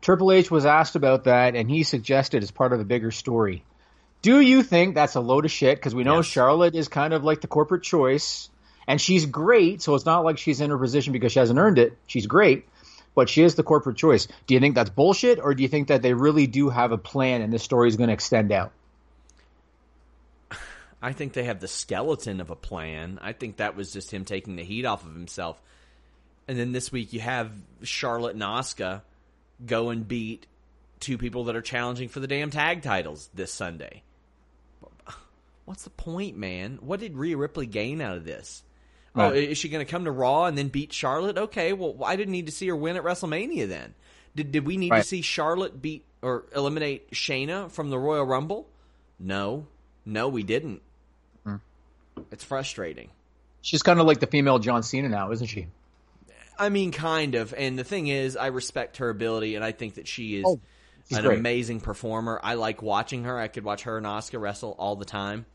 Triple 0.00 0.32
H 0.32 0.50
was 0.50 0.66
asked 0.66 0.96
about 0.96 1.24
that, 1.24 1.54
and 1.54 1.70
he 1.70 1.82
suggested 1.82 2.42
as 2.42 2.50
part 2.50 2.72
of 2.72 2.80
a 2.80 2.84
bigger 2.84 3.10
story. 3.10 3.64
Do 4.20 4.40
you 4.40 4.62
think 4.62 4.94
that's 4.94 5.16
a 5.16 5.20
load 5.20 5.44
of 5.44 5.50
shit? 5.50 5.76
Because 5.76 5.94
we 5.94 6.04
know 6.04 6.16
Yes. 6.16 6.26
Charlotte 6.26 6.74
is 6.74 6.88
kind 6.88 7.12
of 7.12 7.24
like 7.24 7.40
the 7.40 7.48
corporate 7.48 7.82
choice, 7.82 8.48
and 8.86 9.00
she's 9.00 9.26
great, 9.26 9.82
so 9.82 9.94
it's 9.94 10.06
not 10.06 10.24
like 10.24 10.38
she's 10.38 10.60
in 10.60 10.70
her 10.70 10.78
position 10.78 11.12
because 11.12 11.32
she 11.32 11.38
hasn't 11.40 11.58
earned 11.58 11.78
it. 11.78 11.96
She's 12.06 12.26
great, 12.26 12.66
but 13.14 13.28
she 13.28 13.42
is 13.42 13.54
the 13.56 13.62
corporate 13.62 13.96
choice. 13.96 14.28
Do 14.46 14.54
you 14.54 14.60
think 14.60 14.74
that's 14.76 14.90
bullshit, 14.90 15.40
or 15.40 15.54
do 15.54 15.62
you 15.62 15.68
think 15.68 15.88
that 15.88 16.02
they 16.02 16.14
really 16.14 16.46
do 16.46 16.68
have 16.68 16.92
a 16.92 16.98
plan 16.98 17.42
and 17.42 17.52
this 17.52 17.62
story 17.62 17.88
is 17.88 17.96
going 17.96 18.08
to 18.08 18.14
extend 18.14 18.52
out? 18.52 18.72
I 21.02 21.12
think 21.12 21.32
they 21.32 21.44
have 21.44 21.60
the 21.60 21.68
skeleton 21.68 22.40
of 22.40 22.50
a 22.50 22.56
plan. 22.56 23.18
I 23.20 23.32
think 23.32 23.56
that 23.56 23.76
was 23.76 23.92
just 23.92 24.12
him 24.12 24.24
taking 24.24 24.54
the 24.56 24.62
heat 24.62 24.84
off 24.84 25.04
of 25.04 25.12
himself. 25.12 25.60
And 26.46 26.56
then 26.56 26.72
this 26.72 26.92
week 26.92 27.12
you 27.12 27.20
have 27.20 27.52
Charlotte 27.82 28.34
and 28.34 28.42
Asuka 28.42 29.02
go 29.64 29.90
and 29.90 30.06
beat 30.06 30.46
two 31.00 31.18
people 31.18 31.44
that 31.44 31.56
are 31.56 31.62
challenging 31.62 32.08
for 32.08 32.20
the 32.20 32.28
damn 32.28 32.50
tag 32.50 32.82
titles 32.82 33.28
this 33.34 33.52
Sunday. 33.52 34.02
What's 35.64 35.84
the 35.84 35.90
point, 35.90 36.36
man? 36.36 36.78
What 36.80 37.00
did 37.00 37.16
Rhea 37.16 37.36
Ripley 37.36 37.66
gain 37.66 38.00
out 38.00 38.16
of 38.16 38.24
this? 38.24 38.62
Oh, 39.14 39.30
is 39.30 39.58
she 39.58 39.68
going 39.68 39.84
to 39.84 39.90
come 39.90 40.06
to 40.06 40.10
Raw 40.10 40.46
and 40.46 40.56
then 40.56 40.68
beat 40.68 40.92
Charlotte? 40.92 41.36
Okay, 41.36 41.72
well, 41.72 41.98
I 42.04 42.16
didn't 42.16 42.32
need 42.32 42.46
to 42.46 42.52
see 42.52 42.68
her 42.68 42.76
win 42.76 42.96
at 42.96 43.02
WrestleMania 43.02 43.68
then. 43.68 43.94
Did 44.34 44.52
did 44.52 44.64
we 44.64 44.76
need 44.76 44.90
to 44.90 45.02
see 45.02 45.20
Charlotte 45.20 45.82
beat 45.82 46.04
or 46.22 46.44
eliminate 46.54 47.10
Shayna 47.10 47.70
from 47.70 47.90
the 47.90 47.98
Royal 47.98 48.24
Rumble? 48.24 48.68
No, 49.18 49.66
no, 50.06 50.28
we 50.28 50.42
didn't. 50.42 50.80
It's 52.30 52.44
frustrating. 52.44 53.10
She's 53.60 53.82
kind 53.82 54.00
of 54.00 54.06
like 54.06 54.20
the 54.20 54.26
female 54.26 54.58
John 54.58 54.82
Cena 54.82 55.08
now, 55.08 55.30
isn't 55.32 55.46
she? 55.46 55.68
I 56.58 56.68
mean, 56.68 56.92
kind 56.92 57.34
of. 57.34 57.54
And 57.56 57.78
the 57.78 57.84
thing 57.84 58.08
is, 58.08 58.36
I 58.36 58.48
respect 58.48 58.98
her 58.98 59.08
ability, 59.08 59.54
and 59.54 59.64
I 59.64 59.72
think 59.72 59.94
that 59.94 60.06
she 60.08 60.36
is 60.36 60.44
Oh, 60.46 60.60
an 61.10 61.22
great. 61.24 61.38
amazing 61.38 61.80
performer. 61.80 62.40
I 62.42 62.54
like 62.54 62.82
watching 62.82 63.24
her. 63.24 63.38
I 63.38 63.48
could 63.48 63.64
watch 63.64 63.82
her 63.82 63.96
and 63.96 64.06
Asuka 64.06 64.40
wrestle 64.40 64.74
all 64.78 64.96
the 64.96 65.04
time. 65.04 65.46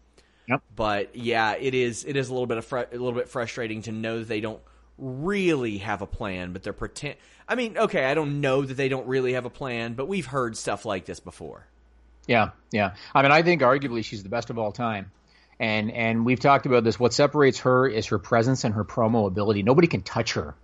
Yep. 0.47 0.61
But 0.75 1.15
yeah, 1.15 1.55
it 1.59 1.73
is 1.73 2.05
it 2.05 2.15
is 2.15 2.29
a 2.29 2.33
little 2.33 2.47
bit 2.47 2.57
of 2.57 2.65
fr- 2.65 2.77
a 2.77 2.87
little 2.91 3.11
bit 3.11 3.27
frustrating 3.29 3.81
to 3.83 3.91
know 3.91 4.19
that 4.19 4.27
they 4.29 4.39
don't 4.39 4.61
really 4.97 5.77
have 5.79 6.01
a 6.01 6.07
plan, 6.07 6.53
but 6.53 6.63
they're 6.63 6.73
pretend. 6.73 7.15
I 7.47 7.55
mean, 7.55 7.77
okay, 7.77 8.05
I 8.05 8.13
don't 8.13 8.39
know 8.41 8.61
that 8.63 8.73
they 8.75 8.87
don't 8.89 9.07
really 9.07 9.33
have 9.33 9.45
a 9.45 9.49
plan, 9.49 9.93
but 9.93 10.07
we've 10.07 10.25
heard 10.25 10.55
stuff 10.57 10.85
like 10.85 11.05
this 11.05 11.19
before. 11.19 11.67
Yeah, 12.27 12.49
yeah. 12.71 12.95
I 13.13 13.21
mean, 13.21 13.31
I 13.31 13.41
think 13.41 13.61
arguably 13.61 14.03
she's 14.03 14.23
the 14.23 14.29
best 14.29 14.49
of 14.49 14.57
all 14.57 14.71
time. 14.71 15.11
And 15.59 15.91
and 15.91 16.25
we've 16.25 16.39
talked 16.39 16.65
about 16.65 16.83
this. 16.83 16.99
What 16.99 17.13
separates 17.13 17.59
her 17.59 17.87
is 17.87 18.07
her 18.07 18.19
presence 18.19 18.63
and 18.63 18.75
her 18.75 18.83
promo 18.83 19.27
ability. 19.27 19.63
Nobody 19.63 19.87
can 19.87 20.01
touch 20.01 20.33
her. 20.33 20.55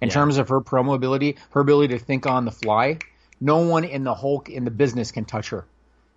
In 0.00 0.08
Yeah. 0.08 0.14
terms 0.14 0.38
of 0.38 0.48
her 0.48 0.60
promo 0.60 0.94
ability, 0.94 1.36
her 1.50 1.60
ability 1.60 1.96
to 1.96 2.02
think 2.02 2.26
on 2.26 2.44
the 2.46 2.50
fly, 2.50 2.98
no 3.40 3.58
one 3.58 3.84
in 3.84 4.02
the 4.02 4.14
Hulk 4.14 4.48
in 4.48 4.64
the 4.64 4.70
business 4.70 5.12
can 5.12 5.24
touch 5.24 5.50
her. 5.50 5.66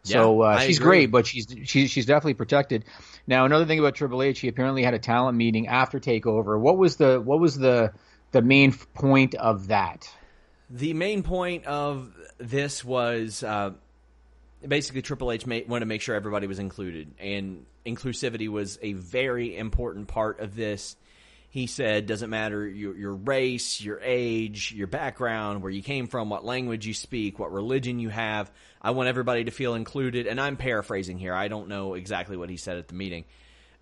So 0.04 0.42
Yeah, 0.42 0.50
uh, 0.50 0.60
she's 0.60 0.78
agree. 0.80 1.00
great, 1.00 1.12
but 1.12 1.28
she's 1.28 1.48
she's 1.66 1.92
she's 1.92 2.06
definitely 2.06 2.34
protected. 2.34 2.86
Now 3.28 3.46
another 3.46 3.66
thing 3.66 3.80
about 3.80 3.96
Triple 3.96 4.24
H, 4.24 4.40
he 4.40 4.48
apparently 4.48 4.84
had 4.84 4.94
a 4.94 5.00
talent 5.00 5.38
meeting 5.38 5.68
after 5.68 6.00
Takeover. 6.00 6.60
What 6.60 6.78
was 6.78 6.96
the 6.96 7.22
what 7.22 7.40
was 7.40 7.58
the 7.58 7.94
the 8.32 8.42
main 8.42 8.74
point 8.74 9.36
of 9.36 9.68
that? 9.68 10.10
The 10.70 10.94
main 10.94 11.22
point 11.24 11.66
of 11.66 12.12
this 12.40 12.84
was 12.84 13.44
uh, 13.44 13.72
basically 14.68 15.04
Triple 15.04 15.32
H 15.32 15.46
made, 15.46 15.68
wanted 15.70 15.82
to 15.82 15.86
make 15.86 16.02
sure 16.02 16.16
everybody 16.16 16.48
was 16.48 16.58
included, 16.60 17.12
and 17.20 17.66
inclusivity 17.86 18.50
was 18.50 18.80
a 18.82 18.94
very 18.94 19.58
important 19.58 20.08
part 20.08 20.40
of 20.40 20.56
this. 20.56 20.96
He 21.50 21.68
said, 21.68 22.08
doesn't 22.08 22.32
matter 22.32 22.68
your, 22.68 22.98
your 22.98 23.14
race, 23.14 23.80
your 23.80 24.00
age, 24.02 24.74
your 24.76 24.88
background, 24.88 25.62
where 25.62 25.72
you 25.72 25.84
came 25.84 26.08
from, 26.08 26.30
what 26.30 26.44
language 26.44 26.88
you 26.88 26.96
speak, 26.96 27.38
what 27.38 27.52
religion 27.52 28.00
you 28.00 28.10
have. 28.10 28.52
I 28.82 28.92
want 28.92 29.08
everybody 29.08 29.44
to 29.44 29.52
feel 29.52 29.76
included. 29.76 30.26
And 30.26 30.42
I'm 30.42 30.58
paraphrasing 30.58 31.20
here. 31.20 31.34
I 31.34 31.50
don't 31.50 31.68
know 31.68 31.94
exactly 31.94 32.38
what 32.38 32.50
he 32.50 32.58
said 32.58 32.78
at 32.78 32.88
the 32.88 32.96
meeting. 32.96 33.26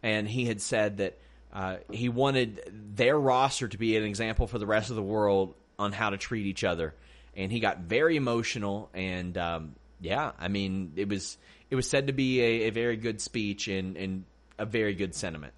And 0.03 0.27
he 0.27 0.45
had 0.45 0.61
said 0.61 0.97
that 0.97 1.17
uh, 1.53 1.77
he 1.89 2.09
wanted 2.09 2.61
their 2.93 3.17
roster 3.17 3.69
to 3.69 3.77
be 3.77 3.95
an 3.95 4.03
example 4.03 4.47
for 4.47 4.59
the 4.59 4.65
rest 4.65 4.89
of 4.89 4.97
the 4.97 5.01
world 5.01 5.53
on 5.79 5.93
how 5.93 6.09
to 6.09 6.17
treat 6.17 6.47
each 6.47 6.65
other. 6.65 6.93
And 7.37 7.53
he 7.53 7.61
got 7.61 7.79
very 7.79 8.17
emotional. 8.17 8.89
And 8.93 9.37
um, 9.37 9.75
yeah, 10.01 10.33
I 10.37 10.49
mean, 10.49 10.93
it 10.97 11.07
was 11.07 11.37
it 11.71 11.75
was 11.75 11.89
said 11.89 12.07
to 12.07 12.13
be 12.13 12.41
a, 12.41 12.67
a 12.67 12.69
very 12.69 12.97
good 12.97 13.19
speech 13.21 13.67
and, 13.67 13.97
and 13.97 14.23
a 14.59 14.65
very 14.65 14.93
good 14.93 15.15
sentiment. 15.15 15.53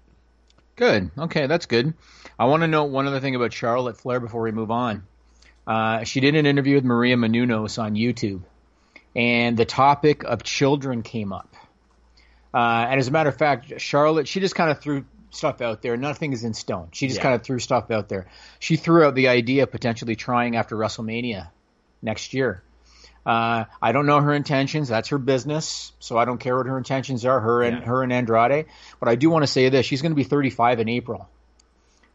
Good. 0.76 1.10
Okay, 1.18 1.46
that's 1.46 1.66
good. 1.66 1.94
I 2.38 2.46
want 2.46 2.62
to 2.62 2.66
know 2.66 2.84
one 2.84 3.06
other 3.06 3.20
thing 3.20 3.34
about 3.34 3.52
Charlotte 3.52 3.98
Flair 3.98 4.20
before 4.20 4.42
we 4.42 4.50
move 4.52 4.70
on. 4.70 5.06
Uh, 5.66 6.04
she 6.04 6.20
did 6.20 6.34
an 6.34 6.46
interview 6.46 6.76
with 6.76 6.84
Maria 6.84 7.16
Menounos 7.16 7.82
on 7.82 7.94
YouTube, 7.94 8.42
and 9.14 9.56
the 9.56 9.64
topic 9.64 10.24
of 10.24 10.42
children 10.42 11.02
came 11.02 11.32
up. 11.32 11.54
Uh, 12.52 12.86
and 12.88 13.00
as 13.00 13.08
a 13.08 13.10
matter 13.10 13.28
of 13.28 13.36
fact, 13.36 13.80
Charlotte, 13.80 14.28
she 14.28 14.40
just 14.40 14.54
kind 14.54 14.70
of 14.70 14.80
threw 14.80 15.04
stuff 15.30 15.60
out 15.60 15.82
there. 15.82 15.96
Nothing 15.96 16.32
is 16.32 16.44
in 16.44 16.54
stone. 16.54 16.88
She 16.92 17.06
just 17.08 17.18
Yeah. 17.18 17.22
kind 17.24 17.34
of 17.34 17.42
threw 17.42 17.58
stuff 17.58 17.90
out 17.90 18.08
there. 18.08 18.26
She 18.60 18.76
threw 18.76 19.04
out 19.04 19.14
the 19.14 19.28
idea 19.28 19.64
of 19.64 19.70
potentially 19.72 20.14
trying 20.16 20.54
after 20.56 20.76
WrestleMania 20.76 21.48
next 22.02 22.34
year. 22.34 22.62
Uh, 23.26 23.64
I 23.80 23.92
don't 23.92 24.06
know 24.06 24.20
her 24.20 24.34
intentions. 24.34 24.88
That's 24.88 25.08
her 25.08 25.18
business. 25.18 25.92
So 25.98 26.18
I 26.18 26.24
don't 26.24 26.38
care 26.38 26.56
what 26.56 26.66
her 26.66 26.76
intentions 26.76 27.24
are. 27.24 27.40
Her 27.40 27.62
and 27.62 27.78
Yeah. 27.78 27.84
her 27.86 28.02
and 28.02 28.12
Andrade. 28.12 28.66
But 29.00 29.08
I 29.08 29.14
do 29.14 29.30
want 29.30 29.42
to 29.44 29.46
say 29.46 29.68
this: 29.70 29.86
she's 29.86 30.02
going 30.02 30.12
to 30.12 30.16
be 30.16 30.24
35 30.24 30.80
in 30.80 30.88
April. 30.88 31.28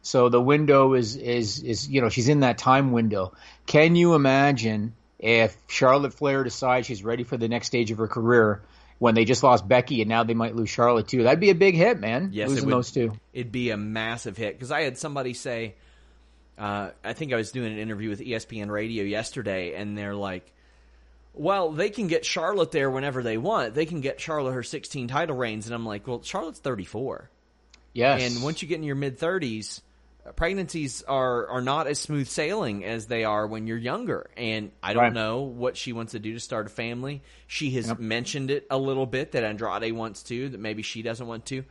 So 0.02 0.28
the 0.28 0.40
window 0.40 0.94
is 0.94 1.16
is 1.16 1.62
is 1.62 1.88
you 1.88 2.00
know 2.00 2.08
she's 2.08 2.28
in 2.28 2.40
that 2.40 2.58
time 2.58 2.92
window. 2.92 3.32
Can 3.66 3.96
you 3.96 4.14
imagine 4.14 4.94
if 5.18 5.56
Charlotte 5.68 6.14
Flair 6.14 6.44
decides 6.44 6.86
she's 6.86 7.04
ready 7.04 7.24
for 7.24 7.36
the 7.36 7.48
next 7.48 7.66
stage 7.66 7.90
of 7.90 7.98
her 7.98 8.08
career 8.08 8.62
when 8.98 9.14
they 9.14 9.24
just 9.26 9.42
lost 9.42 9.66
Becky 9.68 10.00
and 10.00 10.08
now 10.08 10.24
they 10.24 10.32
might 10.32 10.56
lose 10.56 10.70
Charlotte 10.70 11.08
too? 11.08 11.24
That'd 11.24 11.40
be 11.40 11.50
a 11.50 11.54
big 11.54 11.74
hit, 11.74 12.00
man. 12.00 12.30
Yes, 12.32 12.48
losing 12.48 12.66
would. 12.66 12.74
those 12.74 12.92
two. 12.92 13.12
It'd 13.34 13.52
be 13.52 13.70
a 13.70 13.76
massive 13.76 14.36
hit 14.38 14.54
because 14.54 14.70
I 14.70 14.82
had 14.82 14.96
somebody 14.96 15.34
say, 15.34 15.74
uh, 16.56 16.90
I 17.04 17.12
think 17.12 17.32
I 17.34 17.36
was 17.36 17.50
doing 17.50 17.72
an 17.72 17.78
interview 17.78 18.08
with 18.08 18.20
ESPN 18.20 18.70
Radio 18.70 19.04
yesterday, 19.04 19.74
and 19.74 19.98
they're 19.98 20.14
like, 20.14 20.50
"Well, 21.34 21.70
they 21.72 21.90
can 21.90 22.06
get 22.06 22.24
Charlotte 22.24 22.70
there 22.72 22.90
whenever 22.90 23.22
they 23.22 23.36
want. 23.38 23.74
They 23.74 23.86
can 23.86 24.00
get 24.00 24.20
Charlotte 24.20 24.52
her 24.52 24.62
16 24.62 25.08
title 25.08 25.36
reigns," 25.36 25.66
and 25.66 25.74
I'm 25.74 25.86
like, 25.86 26.06
"Well, 26.06 26.22
Charlotte's 26.22 26.58
34, 26.60 27.30
Yes. 27.92 28.22
and 28.22 28.42
once 28.42 28.62
you 28.62 28.68
get 28.68 28.76
in 28.76 28.84
your 28.84 28.96
mid 28.96 29.18
30s." 29.18 29.82
Pregnancies 30.36 31.02
are, 31.02 31.48
are 31.48 31.62
not 31.62 31.86
as 31.86 31.98
smooth 31.98 32.28
sailing 32.28 32.84
as 32.84 33.06
they 33.06 33.24
are 33.24 33.46
when 33.46 33.66
you're 33.66 33.78
younger. 33.78 34.28
And 34.36 34.70
I 34.82 34.92
don't 34.92 35.04
Right. 35.04 35.12
know 35.14 35.40
what 35.40 35.78
she 35.78 35.94
wants 35.94 36.12
to 36.12 36.18
do 36.18 36.34
to 36.34 36.40
start 36.40 36.66
a 36.66 36.68
family. 36.68 37.22
She 37.46 37.70
has 37.70 37.98
mentioned 37.98 38.50
it 38.50 38.66
a 38.70 38.76
little 38.76 39.06
bit 39.06 39.32
that 39.32 39.44
Andrade 39.44 39.92
wants 39.92 40.22
to, 40.24 40.50
that 40.50 40.60
maybe 40.60 40.82
she 40.82 41.00
doesn't 41.00 41.26
want 41.26 41.46
to 41.46 41.64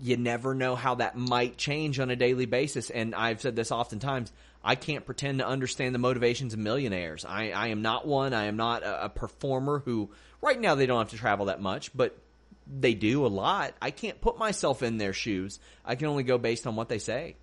you 0.00 0.16
never 0.16 0.54
know 0.54 0.76
how 0.76 0.96
that 0.96 1.16
might 1.16 1.56
change 1.56 1.98
on 1.98 2.10
a 2.10 2.16
daily 2.16 2.46
basis. 2.46 2.90
And 2.90 3.14
I've 3.14 3.40
said 3.40 3.56
this 3.56 3.72
oftentimes. 3.72 4.32
I 4.66 4.74
can't 4.74 5.06
pretend 5.06 5.38
to 5.38 5.46
understand 5.46 5.94
the 5.94 6.00
motivations 6.00 6.52
of 6.52 6.58
millionaires. 6.58 7.24
I, 7.24 7.50
I 7.52 7.68
am 7.68 7.82
not 7.82 8.04
one. 8.04 8.34
I 8.34 8.46
am 8.46 8.56
not 8.56 8.82
a, 8.82 9.04
a 9.04 9.08
performer 9.08 9.78
who, 9.78 10.10
right 10.42 10.60
now, 10.60 10.74
they 10.74 10.86
don't 10.86 10.98
have 10.98 11.10
to 11.10 11.16
travel 11.16 11.46
that 11.46 11.62
much, 11.62 11.96
but 11.96 12.18
they 12.66 12.94
do 12.94 13.24
a 13.24 13.28
lot. 13.28 13.74
I 13.80 13.92
can't 13.92 14.20
put 14.20 14.38
myself 14.38 14.82
in 14.82 14.98
their 14.98 15.12
shoes. 15.12 15.60
I 15.84 15.94
can 15.94 16.08
only 16.08 16.24
go 16.24 16.36
based 16.36 16.66
on 16.66 16.74
what 16.74 16.88
they 16.88 16.98
say. 16.98 17.36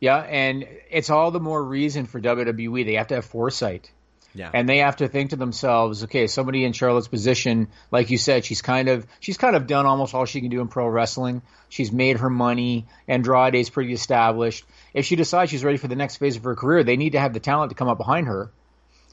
Yeah, 0.00 0.16
and 0.16 0.66
it's 0.90 1.10
all 1.10 1.30
the 1.30 1.40
more 1.40 1.62
reason 1.62 2.06
for 2.06 2.18
WWE. 2.18 2.86
They 2.86 2.94
have 2.94 3.08
to 3.08 3.16
have 3.16 3.26
foresight. 3.26 3.90
Yeah. 4.36 4.50
And 4.52 4.68
they 4.68 4.78
have 4.78 4.96
to 4.96 5.08
think 5.08 5.30
to 5.30 5.36
themselves, 5.36 6.04
okay, 6.04 6.26
somebody 6.26 6.64
in 6.64 6.72
Charlotte's 6.72 7.08
position, 7.08 7.68
like 7.90 8.10
you 8.10 8.18
said, 8.18 8.44
she's 8.44 8.60
kind 8.60 8.88
of 8.88 9.06
she's 9.18 9.38
kind 9.38 9.56
of 9.56 9.66
done 9.66 9.86
almost 9.86 10.14
all 10.14 10.26
she 10.26 10.40
can 10.40 10.50
do 10.50 10.60
in 10.60 10.68
pro 10.68 10.86
wrestling. 10.86 11.42
She's 11.68 11.90
made 11.90 12.18
her 12.18 12.30
money. 12.30 12.86
Andrade's 13.08 13.70
pretty 13.70 13.92
established. 13.92 14.64
If 14.92 15.06
she 15.06 15.16
decides 15.16 15.50
she's 15.50 15.64
ready 15.64 15.78
for 15.78 15.88
the 15.88 15.96
next 15.96 16.16
phase 16.16 16.36
of 16.36 16.44
her 16.44 16.54
career, 16.54 16.84
they 16.84 16.96
need 16.96 17.12
to 17.12 17.18
have 17.18 17.32
the 17.32 17.40
talent 17.40 17.70
to 17.70 17.74
come 17.74 17.88
up 17.88 17.98
behind 17.98 18.26
her. 18.28 18.50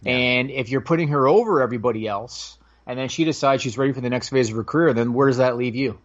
And 0.05 0.51
if 0.51 0.69
you're 0.69 0.81
putting 0.81 1.07
her 1.09 1.27
over 1.27 1.61
everybody 1.61 2.07
else, 2.07 2.57
and 2.85 2.99
then 2.99 3.07
she 3.07 3.23
decides 3.23 3.63
she's 3.63 3.77
ready 3.77 3.93
for 3.93 4.01
the 4.01 4.09
next 4.09 4.29
phase 4.29 4.49
of 4.49 4.55
her 4.57 4.63
career, 4.65 4.93
then 4.93 5.13
where 5.13 5.27
does 5.27 5.37
that 5.37 5.55
leave 5.55 5.75
you? 5.75 5.97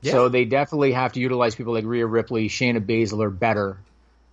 Yeah. 0.00 0.12
So 0.12 0.28
they 0.28 0.44
definitely 0.44 0.92
have 0.92 1.12
to 1.12 1.20
utilize 1.20 1.54
people 1.54 1.72
like 1.72 1.84
Rhea 1.84 2.06
Ripley, 2.06 2.48
Shayna 2.48 2.84
Baszler 2.84 3.36
better. 3.36 3.78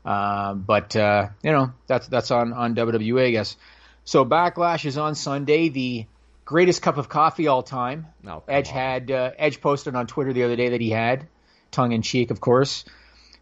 Um, 0.04 0.62
but 0.62 0.96
uh, 0.96 1.30
you 1.42 1.52
know 1.52 1.74
that's 1.88 2.08
that's 2.08 2.30
on 2.30 2.54
on 2.54 2.76
WWE, 2.76 3.28
I 3.28 3.32
guess. 3.32 3.58
So 4.06 4.24
Backlash 4.24 4.86
is 4.86 4.98
on 4.98 5.16
Sunday. 5.16 5.70
The 5.70 6.06
greatest 6.46 6.82
cup 6.82 6.98
of 6.98 7.10
coffee 7.10 7.48
all 7.48 7.64
time. 7.64 8.08
Oh, 8.26 8.44
Edge 8.48 8.70
on. 8.70 8.74
had 8.74 9.12
uh, 9.12 9.32
Edge 9.38 9.60
posted 9.60 9.96
on 9.96 10.08
Twitter 10.08 10.32
the 10.32 10.44
other 10.44 10.56
day 10.56 10.70
that 10.70 10.82
he 10.82 10.92
had, 10.92 11.28
tongue 11.72 11.92
in 11.92 12.02
cheek, 12.02 12.32
of 12.32 12.40
course. 12.40 12.86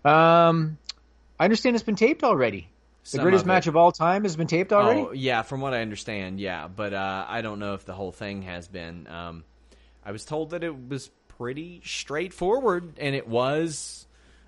Um, 0.04 0.78
I 1.40 1.44
understand 1.44 1.76
it's 1.76 1.84
been 1.84 1.96
taped 1.96 2.24
already. 2.24 2.70
The 3.04 3.10
Some 3.10 3.22
greatest 3.22 3.44
of 3.44 3.48
match 3.48 3.68
of 3.68 3.76
all 3.76 3.92
time 3.92 4.24
has 4.24 4.38
been 4.38 4.48
taped 4.48 4.72
already. 4.72 5.02
Oh 5.02 5.12
yeah, 5.12 5.42
from 5.42 5.60
what 5.60 5.74
I 5.74 5.82
understand, 5.82 6.40
yeah, 6.40 6.70
but 6.70 6.94
uh, 6.94 7.26
I 7.28 7.42
don't 7.42 7.60
know 7.60 7.74
if 7.74 7.86
the 7.86 7.94
whole 7.94 8.14
thing 8.14 8.44
has 8.44 8.70
been. 8.70 9.08
Um, 9.08 9.44
I 10.06 10.14
was 10.14 10.24
told 10.24 10.52
that 10.52 10.64
it 10.64 10.90
was 10.90 11.12
pretty 11.38 11.82
straightforward, 11.84 12.98
and 13.00 13.14
it 13.14 13.28
was 13.28 14.06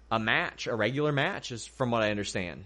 a 0.09 0.19
match, 0.19 0.67
a 0.67 0.75
regular 0.75 1.11
match, 1.11 1.51
is 1.51 1.65
from 1.65 1.91
what 1.91 2.01
I 2.01 2.11
understand. 2.11 2.63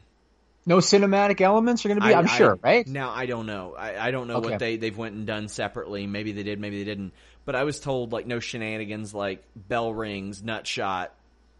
No 0.69 0.77
cinematic 0.77 1.41
elements 1.41 1.83
are 1.83 1.89
going 1.89 1.99
to 1.99 2.07
be. 2.07 2.13
I- 2.13 2.19
I'm 2.19 2.27
I- 2.27 2.37
sure, 2.37 2.59
right? 2.61 2.87
Now 2.87 3.09
I 3.09 3.25
don't 3.25 3.47
know. 3.47 3.73
I, 3.77 4.07
I 4.07 4.11
don't 4.11 4.27
know 4.27 4.35
Okay. 4.35 4.51
what 4.51 4.59
they 4.59 4.77
they've 4.77 4.95
went 4.97 5.15
and 5.15 5.25
done 5.25 5.47
separately. 5.47 6.05
Maybe 6.07 6.31
they 6.31 6.43
did, 6.43 6.59
maybe 6.59 6.77
they 6.77 6.85
didn't. 6.85 7.13
But 7.43 7.55
I 7.55 7.63
was 7.63 7.79
told 7.79 8.11
like 8.13 8.27
no 8.27 8.39
shenanigans, 8.39 9.13
like 9.13 9.43
bell 9.55 9.91
rings, 9.93 10.43
nut 10.43 10.67
shot, 10.67 11.13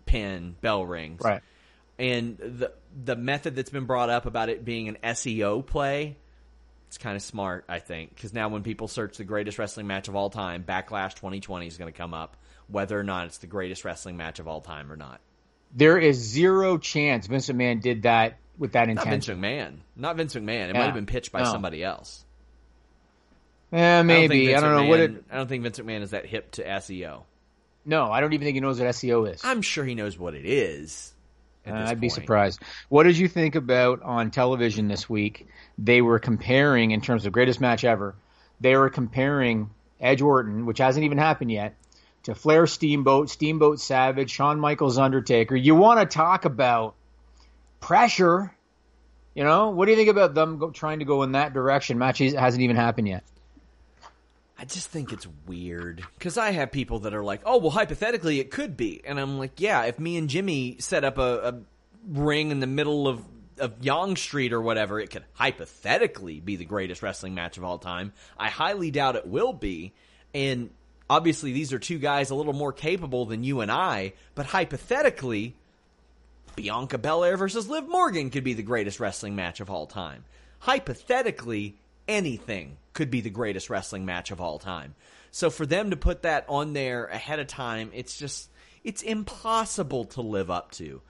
pin, 0.06 0.56
bell 0.62 0.86
rings, 0.86 1.22
Right. 1.24 1.42
and 1.98 2.38
the 2.38 2.72
the 3.04 3.16
method 3.16 3.56
that's 3.56 3.72
been 3.72 3.86
brought 3.86 4.10
up 4.12 4.28
about 4.28 4.50
it 4.50 4.64
being 4.64 4.88
an 4.90 4.98
SEO 5.04 5.66
play, 5.66 6.16
it's 6.88 7.00
kind 7.00 7.16
of 7.16 7.24
smart, 7.24 7.66
I 7.68 7.80
think, 7.80 8.14
because 8.14 8.32
now 8.34 8.50
when 8.50 8.62
people 8.62 8.88
search 8.88 9.18
the 9.18 9.24
greatest 9.24 9.58
wrestling 9.58 9.88
match 9.88 10.08
of 10.08 10.16
all 10.16 10.30
time, 10.30 10.64
Backlash 10.64 11.16
2020 11.16 11.66
is 11.66 11.78
going 11.78 11.92
to 11.92 11.98
come 11.98 12.14
up, 12.14 12.38
whether 12.68 13.00
or 13.00 13.04
not 13.04 13.26
it's 13.26 13.40
the 13.40 13.48
greatest 13.48 13.86
wrestling 13.86 14.18
match 14.18 14.38
of 14.40 14.48
all 14.48 14.62
time 14.62 14.92
or 14.92 14.96
not. 14.96 15.20
There 15.76 15.98
is 15.98 16.18
zero 16.18 16.78
chance 16.78 17.26
Vince 17.28 17.50
McMahon 17.50 17.82
did 17.82 18.04
that 18.04 18.38
with 18.60 18.74
that 18.74 18.88
Not 18.88 19.06
Vince. 19.08 19.28
McMahon, 19.28 19.78
not 19.96 20.18
Vince 20.18 20.36
McMahon. 20.36 20.70
It 20.70 20.74
Yeah. 20.76 20.80
might 20.80 20.86
have 20.86 20.94
been 20.94 21.06
pitched 21.08 21.32
by 21.32 21.40
No. 21.40 21.46
somebody 21.52 21.84
else. 21.84 22.24
Yeah, 23.72 24.02
maybe. 24.04 24.54
I 24.54 24.58
I 24.58 24.62
don't, 24.62 24.72
don't, 24.72 24.80
think 24.80 24.82
Vince 24.82 24.86
know 24.86 24.90
what 24.90 25.00
it. 25.00 25.24
I 25.32 25.38
don't 25.38 25.48
think 25.50 25.64
Vince 25.64 25.80
McMahon 25.80 26.02
is 26.02 26.12
that 26.12 26.26
hip 26.26 26.52
to 26.52 26.64
SEO. 26.68 27.24
No, 27.86 28.12
I 28.12 28.20
don't 28.20 28.34
even 28.34 28.46
think 28.46 28.56
he 28.56 28.62
knows 28.62 28.80
what 28.80 28.88
SEO 28.90 29.32
is. 29.34 29.42
I'm 29.44 29.62
sure 29.62 29.86
he 29.86 29.96
knows 29.96 30.18
what 30.18 30.36
it 30.36 30.46
is. 30.46 31.14
Uh, 31.68 31.72
I'd 31.74 32.00
be 32.02 32.10
surprised. 32.10 32.60
What 32.90 33.04
did 33.04 33.18
you 33.18 33.28
think 33.28 33.56
about 33.56 34.02
on 34.02 34.32
television 34.32 34.88
this 34.88 35.10
week? 35.10 35.48
They 35.78 36.02
were 36.02 36.20
comparing, 36.20 36.92
in 36.92 37.02
terms 37.02 37.26
of 37.26 37.32
greatest 37.32 37.62
match 37.62 37.84
ever, 37.84 38.16
they 38.60 38.76
were 38.76 38.90
comparing 38.90 39.70
Edge 40.00 40.22
Orton, 40.22 40.66
which 40.66 40.80
hasn't 40.80 41.06
even 41.06 41.18
happened 41.18 41.52
yet, 41.52 41.76
to 42.24 42.34
Flair 42.36 42.66
Steamboat, 42.66 43.30
Steamboat 43.30 43.80
Savage, 43.80 44.32
Shawn 44.32 44.60
Michaels 44.60 44.98
Undertaker. 44.98 45.56
You 45.56 45.76
want 45.76 46.00
to 46.00 46.06
talk 46.06 46.46
about 46.46 46.96
pressure? 47.80 48.54
You 49.36 49.44
know, 49.44 49.70
what 49.70 49.86
do 49.86 49.92
you 49.92 49.98
think 49.98 50.10
about 50.10 50.34
them 50.34 50.58
go, 50.58 50.72
trying 50.72 51.00
to 51.00 51.06
go 51.06 51.24
in 51.24 51.34
that 51.34 51.54
direction? 51.54 51.98
Match 51.98 52.20
hasn't 52.20 52.62
even 52.62 52.76
happened 52.76 53.08
yet. 53.08 53.24
I 54.58 54.66
just 54.66 54.90
think 54.90 55.14
it's 55.14 55.26
weird 55.48 56.04
because 56.18 56.38
I 56.38 56.52
have 56.52 56.72
people 56.72 57.00
that 57.00 57.14
are 57.14 57.24
like, 57.24 57.42
"Oh, 57.46 57.60
well, 57.60 57.70
hypothetically, 57.70 58.42
it 58.42 58.52
could 58.52 58.76
be," 58.76 59.02
and 59.06 59.18
I'm 59.18 59.40
like, 59.40 59.62
"Yeah, 59.62 59.86
if 59.86 60.00
me 60.00 60.18
and 60.18 60.28
Jimmy 60.28 60.76
set 60.80 61.06
up 61.06 61.18
a, 61.18 61.22
a 61.22 61.60
ring 62.06 62.52
in 62.52 62.60
the 62.60 62.68
middle 62.68 63.08
of 63.08 63.24
of 63.58 63.76
Yonge 63.82 64.20
Street 64.20 64.52
or 64.52 64.62
whatever, 64.62 65.00
it 65.00 65.12
could 65.12 65.24
hypothetically 65.34 66.40
be 66.40 66.56
the 66.58 66.66
greatest 66.66 67.02
wrestling 67.02 67.36
match 67.36 67.58
of 67.58 67.64
all 67.64 67.78
time. 67.78 68.14
I 68.38 68.50
highly 68.50 68.92
doubt 68.92 69.16
it 69.16 69.28
will 69.28 69.54
be, 69.54 69.94
and 70.34 70.72
obviously, 71.10 71.54
these 71.54 71.72
are 71.72 71.80
two 71.80 72.00
guys 72.00 72.30
a 72.30 72.36
little 72.36 72.54
more 72.54 72.74
capable 72.74 73.26
than 73.26 73.46
you 73.46 73.62
and 73.62 73.72
I, 73.72 74.14
but 74.36 74.46
hypothetically, 74.46 75.56
Bianca 76.56 76.98
Belair 76.98 77.38
versus 77.38 77.70
Liv 77.70 77.88
Morgan 77.88 78.30
could 78.30 78.44
be 78.44 78.54
the 78.54 78.64
greatest 78.64 79.00
wrestling 79.00 79.36
match 79.36 79.60
of 79.60 79.70
all 79.70 79.88
time. 79.88 80.26
Hypothetically, 80.60 81.78
anything 82.08 82.78
could 82.94 83.10
be 83.10 83.22
the 83.22 83.30
greatest 83.30 83.70
wrestling 83.70 84.06
match 84.06 84.32
of 84.32 84.42
all 84.42 84.60
time. 84.60 84.96
So 85.32 85.50
for 85.50 85.66
them 85.66 85.92
to 85.92 85.98
put 85.98 86.24
that 86.24 86.46
on 86.50 86.74
there 86.74 87.06
ahead 87.06 87.40
of 87.40 87.48
time, 87.48 87.92
it's 87.94 88.18
just 88.18 88.50
it's 88.84 89.02
impossible 89.02 90.06
to 90.06 90.22
live 90.22 90.50
up 90.50 90.72
to. 90.72 91.02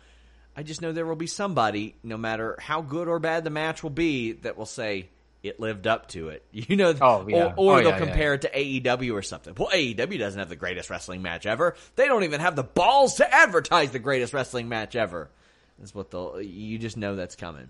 I 0.56 0.64
just 0.64 0.82
know 0.82 0.92
there 0.92 1.06
will 1.06 1.16
be 1.16 1.28
somebody, 1.28 1.96
no 2.04 2.18
matter 2.18 2.58
how 2.60 2.82
good 2.82 3.08
or 3.08 3.20
bad 3.20 3.44
the 3.44 3.50
match 3.50 3.82
will 3.82 3.90
be, 3.92 4.34
that 4.34 4.58
will 4.58 4.66
say 4.66 5.10
it 5.44 5.60
lived 5.60 5.88
up 5.88 6.08
to 6.10 6.30
it. 6.30 6.44
You 6.52 6.76
know, 6.76 6.94
Oh, 7.02 7.26
yeah. 7.28 7.46
or, 7.46 7.54
oh, 7.58 7.64
or 7.64 7.74
Oh, 7.74 7.78
they'll 7.78 7.90
yeah, 7.92 7.98
yeah, 8.00 8.06
compare 8.06 8.34
it 8.34 8.42
to 8.42 8.50
AEW 8.52 9.14
or 9.14 9.22
something. 9.22 9.54
Well, 9.58 9.70
AEW 9.74 10.20
doesn't 10.20 10.40
have 10.40 10.50
the 10.50 10.56
greatest 10.56 10.90
wrestling 10.90 11.22
match 11.22 11.46
ever. 11.46 11.76
They 11.96 12.08
don't 12.08 12.24
even 12.24 12.42
have 12.42 12.56
the 12.56 12.64
balls 12.64 13.16
to 13.16 13.34
advertise 13.34 13.92
the 13.92 14.00
greatest 14.00 14.34
wrestling 14.34 14.68
match 14.70 14.96
ever. 14.96 15.30
That's 15.78 15.96
what 15.96 16.12
they'll. 16.12 16.42
You 16.42 16.78
just 16.78 16.98
know 16.98 17.16
that's 17.16 17.36
coming. 17.38 17.70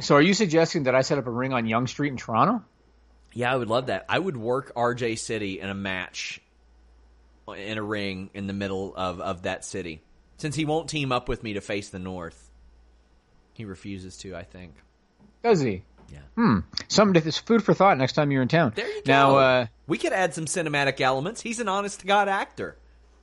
So, 0.00 0.14
are 0.16 0.22
you 0.22 0.34
suggesting 0.34 0.84
that 0.84 0.94
I 0.94 1.02
set 1.02 1.18
up 1.18 1.26
a 1.26 1.30
ring 1.30 1.52
on 1.52 1.66
Yonge 1.66 1.88
Street 1.90 2.08
in 2.12 2.16
Toronto? 2.16 2.64
Yeah, 3.32 3.52
I 3.52 3.56
would 3.56 3.68
love 3.68 3.86
that. 3.86 4.04
I 4.08 4.18
would 4.18 4.36
work 4.36 4.72
RJ 4.76 5.18
City 5.18 5.60
in 5.60 5.68
a 5.68 5.74
match 5.74 6.40
in 7.48 7.76
a 7.78 7.82
ring 7.82 8.30
in 8.34 8.46
the 8.46 8.52
middle 8.52 8.94
of, 8.96 9.20
of 9.20 9.42
that 9.42 9.64
city. 9.64 10.00
Since 10.36 10.54
he 10.56 10.64
won't 10.64 10.88
team 10.88 11.12
up 11.12 11.28
with 11.28 11.42
me 11.42 11.54
to 11.54 11.60
face 11.60 11.88
the 11.90 11.98
North. 11.98 12.50
He 13.52 13.64
refuses 13.64 14.16
to, 14.18 14.34
I 14.34 14.42
think. 14.44 14.74
Does 15.42 15.60
he? 15.60 15.82
Yeah. 16.14 16.20
Hmm. 16.36 16.58
Something 16.88 17.22
it's 17.26 17.38
food 17.38 17.62
for 17.62 17.74
thought 17.74 17.98
next 17.98 18.12
time 18.14 18.30
you're 18.30 18.42
in 18.42 18.48
town. 18.48 18.72
There 18.74 18.86
you 18.86 19.02
go. 19.02 19.12
Now, 19.12 19.36
uh, 19.36 19.66
we 19.86 19.98
could 19.98 20.12
add 20.12 20.32
some 20.34 20.46
cinematic 20.46 21.00
elements. 21.00 21.40
He's 21.40 21.60
an 21.60 21.68
honest 21.68 22.00
to 22.00 22.06
God 22.06 22.28
actor. 22.28 22.76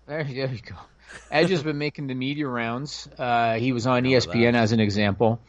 There, 0.07 0.23
there 0.23 0.47
you 0.51 0.59
go. 0.59 0.75
Edge 1.29 1.49
has 1.49 1.63
been 1.63 1.77
making 1.77 2.07
the 2.07 2.13
media 2.13 2.47
rounds. 2.47 3.07
Uh, 3.17 3.55
he 3.55 3.71
was 3.73 3.87
on 3.87 4.03
ESPN 4.03 4.53
as 4.55 4.71
an 4.71 4.79
example. 4.79 5.39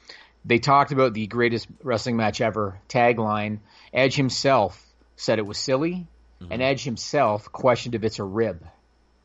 They 0.45 0.59
talked 0.59 0.91
about 0.93 1.15
the 1.15 1.27
greatest 1.29 1.69
wrestling 1.85 2.17
match 2.17 2.41
ever 2.41 2.81
tagline. 2.89 3.59
Edge 3.93 4.15
himself 4.17 4.81
said 5.17 5.39
it 5.39 5.47
was 5.47 5.59
silly, 5.59 6.07
Mm-hmm. 6.41 6.53
and 6.55 6.63
Edge 6.63 6.83
himself 6.83 7.53
questioned 7.53 7.95
if 7.95 8.03
it's 8.03 8.19
a 8.19 8.25
rib. 8.25 8.65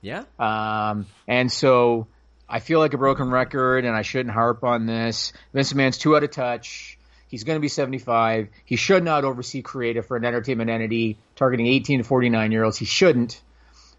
Yeah? 0.01 0.25
Um, 0.37 1.07
and 1.27 1.51
so 1.51 2.05
I 2.47 2.59
feel 2.59 2.79
like 2.79 2.93
a 2.93 2.97
broken 2.99 3.31
record, 3.31 3.85
and 3.85 3.95
I 3.95 4.03
shouldn't 4.03 4.33
harp 4.35 4.63
on 4.63 4.85
this. 4.85 5.33
Vince 5.51 5.73
McMahon's 5.73 5.97
too 5.97 6.15
out 6.15 6.23
of 6.23 6.29
touch. 6.29 6.96
He's 7.27 7.43
going 7.43 7.57
to 7.57 7.61
be 7.61 7.67
75. 7.67 8.47
He 8.65 8.75
should 8.75 9.03
not 9.03 9.25
oversee 9.25 9.61
creative 9.61 10.05
for 10.05 10.17
an 10.17 10.25
entertainment 10.25 10.69
entity 10.69 11.17
targeting 11.35 11.67
18 11.67 11.99
to 11.99 12.03
49 12.03 12.51
year 12.51 12.63
olds. 12.63 12.77
He 12.77 12.85
shouldn't. 12.85 13.41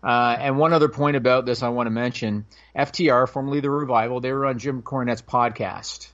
Uh, 0.03 0.37
and 0.39 0.59
one 0.59 0.73
other 0.73 0.89
point 0.89 1.17
about 1.17 1.45
this 1.45 1.63
I 1.63 1.69
want 1.69 1.87
to 1.87 1.91
mention 1.91 2.47
FTR, 2.77 3.29
formerly 3.29 3.61
The 3.61 3.71
Revival, 3.71 4.21
they 4.21 4.33
were 4.33 4.47
on 4.47 4.59
Jim 4.59 4.83
Cornette's 4.83 5.23
podcast. 5.23 6.09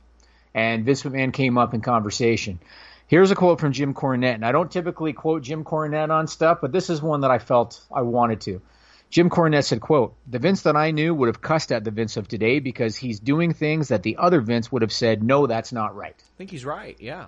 And 0.55 0.85
Vince 0.85 1.03
McMahon 1.03 1.33
came 1.33 1.59
up 1.59 1.75
in 1.75 1.81
conversation. 1.81 2.61
Here's 3.07 3.31
a 3.31 3.35
quote 3.35 3.61
from 3.61 3.73
Jim 3.73 3.93
Cornette. 3.93 4.35
And 4.35 4.47
I 4.47 4.53
don't 4.53 4.71
typically 4.71 5.13
quote 5.13 5.43
Jim 5.43 5.65
Cornette 5.65 6.11
on 6.11 6.27
stuff, 6.27 6.59
but 6.61 6.73
this 6.73 6.91
is 6.91 7.03
one 7.03 7.21
that 7.21 7.31
I 7.31 7.39
felt 7.39 7.85
I 7.93 8.03
wanted 8.03 8.41
to. 8.43 8.63
Jim 9.15 9.31
Cornette 9.31 9.65
said, 9.65 9.81
quote, 9.81 10.17
The 10.27 10.41
Vince 10.41 10.63
that 10.63 10.75
I 10.75 10.91
knew 10.91 11.15
would 11.15 11.29
have 11.29 11.41
cussed 11.41 11.71
at 11.71 11.85
the 11.85 11.93
Vince 11.93 12.17
of 12.17 12.27
today 12.27 12.59
because 12.59 12.97
he's 12.97 13.21
doing 13.21 13.55
things 13.55 13.87
that 13.89 14.03
the 14.03 14.17
other 14.17 14.41
Vince 14.41 14.73
would 14.73 14.83
have 14.83 14.93
said, 14.93 15.23
no, 15.23 15.47
that's 15.47 15.73
not 15.73 15.95
right. 15.95 16.17
I 16.19 16.37
think 16.37 16.51
he's 16.51 16.65
right, 16.65 16.97
yeah. 16.99 17.27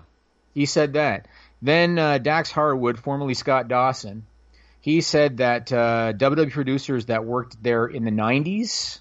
He 0.53 0.67
said 0.67 0.95
that. 0.95 1.29
Then 1.63 1.97
uh, 1.97 2.19
Dax 2.19 2.51
Harwood, 2.51 2.99
formerly 2.99 3.35
Scott 3.35 3.69
Dawson, 3.69 4.27
he 4.81 5.01
said 5.01 5.37
that 5.37 5.73
uh, 5.73 6.13
WWE 6.17 6.51
producers 6.51 7.07
that 7.07 7.25
worked 7.25 7.63
there 7.63 7.87
in 7.87 8.05
the 8.05 8.11
90s 8.11 8.99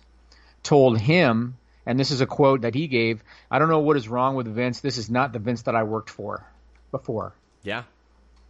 told 0.62 1.00
him, 1.00 1.58
and 1.88 2.00
this 2.00 2.12
is 2.12 2.21
a 2.21 2.28
quote 2.28 2.62
that 2.62 2.76
he 2.76 2.86
gave, 2.86 3.24
I 3.50 3.58
don't 3.58 3.69
know 3.69 3.80
what 3.80 3.98
is 3.98 4.08
wrong 4.08 4.36
with 4.36 4.45
Vince. 4.45 4.82
This 4.82 5.00
is 5.00 5.10
not 5.10 5.34
the 5.34 5.39
Vince 5.39 5.63
that 5.63 5.76
I 5.76 5.82
worked 5.82 6.12
for 6.12 6.45
before. 6.91 7.34
Yeah. 7.63 7.86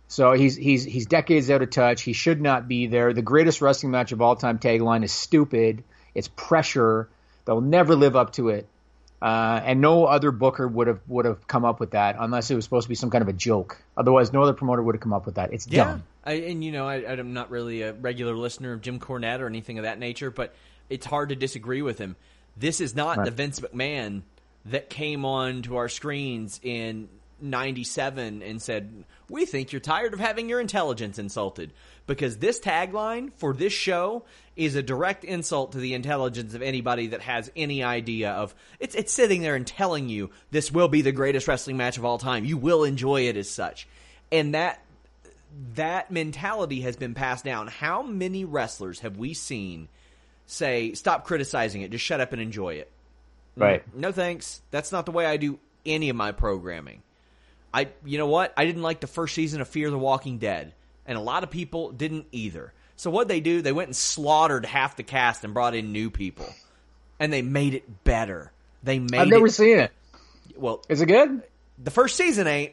So 0.07 0.33
he's 0.33 0.55
he's 0.55 0.83
he's 0.83 1.07
decades 1.07 1.49
out 1.49 1.61
of 1.61 1.69
touch. 1.71 2.03
He 2.03 2.13
should 2.13 2.41
not 2.41 2.67
be 2.67 2.87
there. 2.87 3.11
The 3.13 3.21
greatest 3.23 3.61
wrestling 3.61 3.91
match 3.91 4.11
of 4.11 4.21
all 4.21 4.35
time 4.35 4.59
tagline 4.59 5.03
is 5.03 5.11
stupid. 5.11 5.83
It's 6.13 6.27
pressure. 6.27 7.09
They'll 7.45 7.61
never 7.61 7.95
live 7.95 8.15
up 8.15 8.33
to 8.33 8.49
it. 8.49 8.67
Uh, 9.21 9.59
and 9.63 9.81
no 9.81 10.05
other 10.05 10.31
booker 10.31 10.67
would 10.67 10.87
have 10.87 10.99
would 11.07 11.25
have 11.25 11.47
come 11.47 11.65
up 11.65 11.79
with 11.79 11.91
that 11.91 12.17
unless 12.19 12.51
it 12.51 12.55
was 12.55 12.63
supposed 12.65 12.85
to 12.85 12.89
be 12.89 12.95
some 12.95 13.09
kind 13.09 13.21
of 13.23 13.27
a 13.27 13.33
joke. 13.33 13.81
Otherwise, 13.97 14.31
no 14.31 14.43
other 14.43 14.53
promoter 14.53 14.83
would 14.83 14.93
have 14.95 15.01
come 15.01 15.13
up 15.13 15.25
with 15.25 15.35
that. 15.35 15.53
It's 15.53 15.67
Yeah, 15.67 15.85
dumb. 15.85 16.03
I, 16.23 16.33
and 16.33 16.63
you 16.63 16.71
know, 16.71 16.87
I, 16.87 16.97
I'm 17.11 17.33
not 17.33 17.49
really 17.49 17.81
a 17.81 17.93
regular 17.93 18.35
listener 18.35 18.73
of 18.73 18.81
Jim 18.81 18.99
Cornette 18.99 19.39
or 19.39 19.47
anything 19.47 19.79
of 19.79 19.83
that 19.83 19.97
nature, 19.99 20.29
but 20.29 20.53
it's 20.89 21.05
hard 21.05 21.29
to 21.29 21.35
disagree 21.35 21.81
with 21.81 21.97
him. 21.97 22.15
This 22.57 22.79
is 22.81 22.95
not 22.95 23.17
Right. 23.17 23.25
the 23.25 23.31
Vince 23.31 23.59
McMahon 23.61 24.21
that 24.65 24.89
came 24.89 25.25
on 25.25 25.63
to 25.63 25.77
our 25.77 25.89
screens 25.89 26.59
in 26.61 27.09
'97 27.41 28.41
and 28.43 28.61
said, 28.61 29.05
"We 29.29 29.45
think 29.45 29.71
you're 29.71 29.79
tired 29.79 30.13
of 30.13 30.19
having 30.19 30.49
your 30.49 30.59
intelligence 30.59 31.17
insulted." 31.17 31.73
Because 32.07 32.37
this 32.37 32.59
tagline 32.59 33.33
for 33.33 33.53
this 33.53 33.73
show 33.73 34.23
is 34.55 34.75
a 34.75 34.83
direct 34.83 35.23
insult 35.23 35.71
to 35.71 35.79
the 35.79 35.93
intelligence 35.93 36.53
of 36.53 36.61
anybody 36.61 37.07
that 37.07 37.21
has 37.21 37.51
any 37.55 37.83
idea 37.83 38.31
of 38.31 38.53
it's 38.79 38.95
it's 38.95 39.11
sitting 39.11 39.41
there 39.41 39.55
and 39.55 39.65
telling 39.65 40.07
you 40.07 40.29
this 40.51 40.71
will 40.71 40.87
be 40.87 41.01
the 41.01 41.11
greatest 41.11 41.47
wrestling 41.47 41.77
match 41.77 41.97
of 41.97 42.05
all 42.05 42.17
time. 42.17 42.45
You 42.45 42.57
will 42.57 42.83
enjoy 42.83 43.21
it 43.21 43.37
as 43.37 43.49
such. 43.49 43.87
And 44.31 44.53
that 44.53 44.81
that 45.75 46.11
mentality 46.11 46.81
has 46.81 46.95
been 46.95 47.13
passed 47.13 47.45
down. 47.45 47.67
How 47.67 48.03
many 48.03 48.45
wrestlers 48.45 48.99
have 48.99 49.17
we 49.17 49.33
seen 49.33 49.87
say, 50.45 50.93
"Stop 50.93 51.25
criticizing 51.25 51.81
it, 51.81 51.91
just 51.91 52.05
shut 52.05 52.21
up 52.21 52.33
and 52.33 52.41
enjoy 52.41 52.75
it"? 52.75 52.91
Right. 53.57 53.83
No 53.95 54.11
thanks. 54.11 54.61
That's 54.71 54.91
not 54.91 55.05
the 55.05 55.11
way 55.11 55.25
I 55.25 55.37
do 55.37 55.59
any 55.85 56.09
of 56.09 56.15
my 56.15 56.31
programming. 56.31 57.01
I, 57.75 57.89
you 58.05 58.17
know 58.17 58.27
what? 58.27 58.53
I 58.55 58.63
didn't 58.65 58.83
like 58.83 59.01
the 59.01 59.07
first 59.07 59.35
season 59.35 59.59
of 59.59 59.67
Fear 59.67 59.89
the 59.89 59.97
Walking 59.97 60.37
Dead, 60.37 60.73
and 61.05 61.17
a 61.17 61.21
lot 61.21 61.43
of 61.43 61.51
people 61.51 61.91
didn't 61.91 62.27
either. 62.31 62.71
So 62.95 63.11
what 63.11 63.27
they 63.27 63.41
do? 63.41 63.61
They 63.61 63.73
went 63.73 63.89
and 63.89 63.95
slaughtered 63.95 64.65
half 64.65 64.95
the 64.95 65.03
cast 65.03 65.43
and 65.43 65.53
brought 65.53 65.75
in 65.75 65.91
new 65.91 66.09
people, 66.09 66.47
and 67.19 67.33
they 67.33 67.41
made 67.41 67.73
it 67.73 68.05
better. 68.05 68.53
They 68.81 68.99
made. 68.99 69.19
I've 69.19 69.27
never 69.27 69.47
it, 69.47 69.51
seen 69.51 69.79
it. 69.79 69.91
Well, 70.55 70.83
Is 70.87 71.01
it 71.01 71.07
good? 71.07 71.43
the 71.77 71.91
first 71.91 72.15
season 72.15 72.47
ain't. 72.47 72.71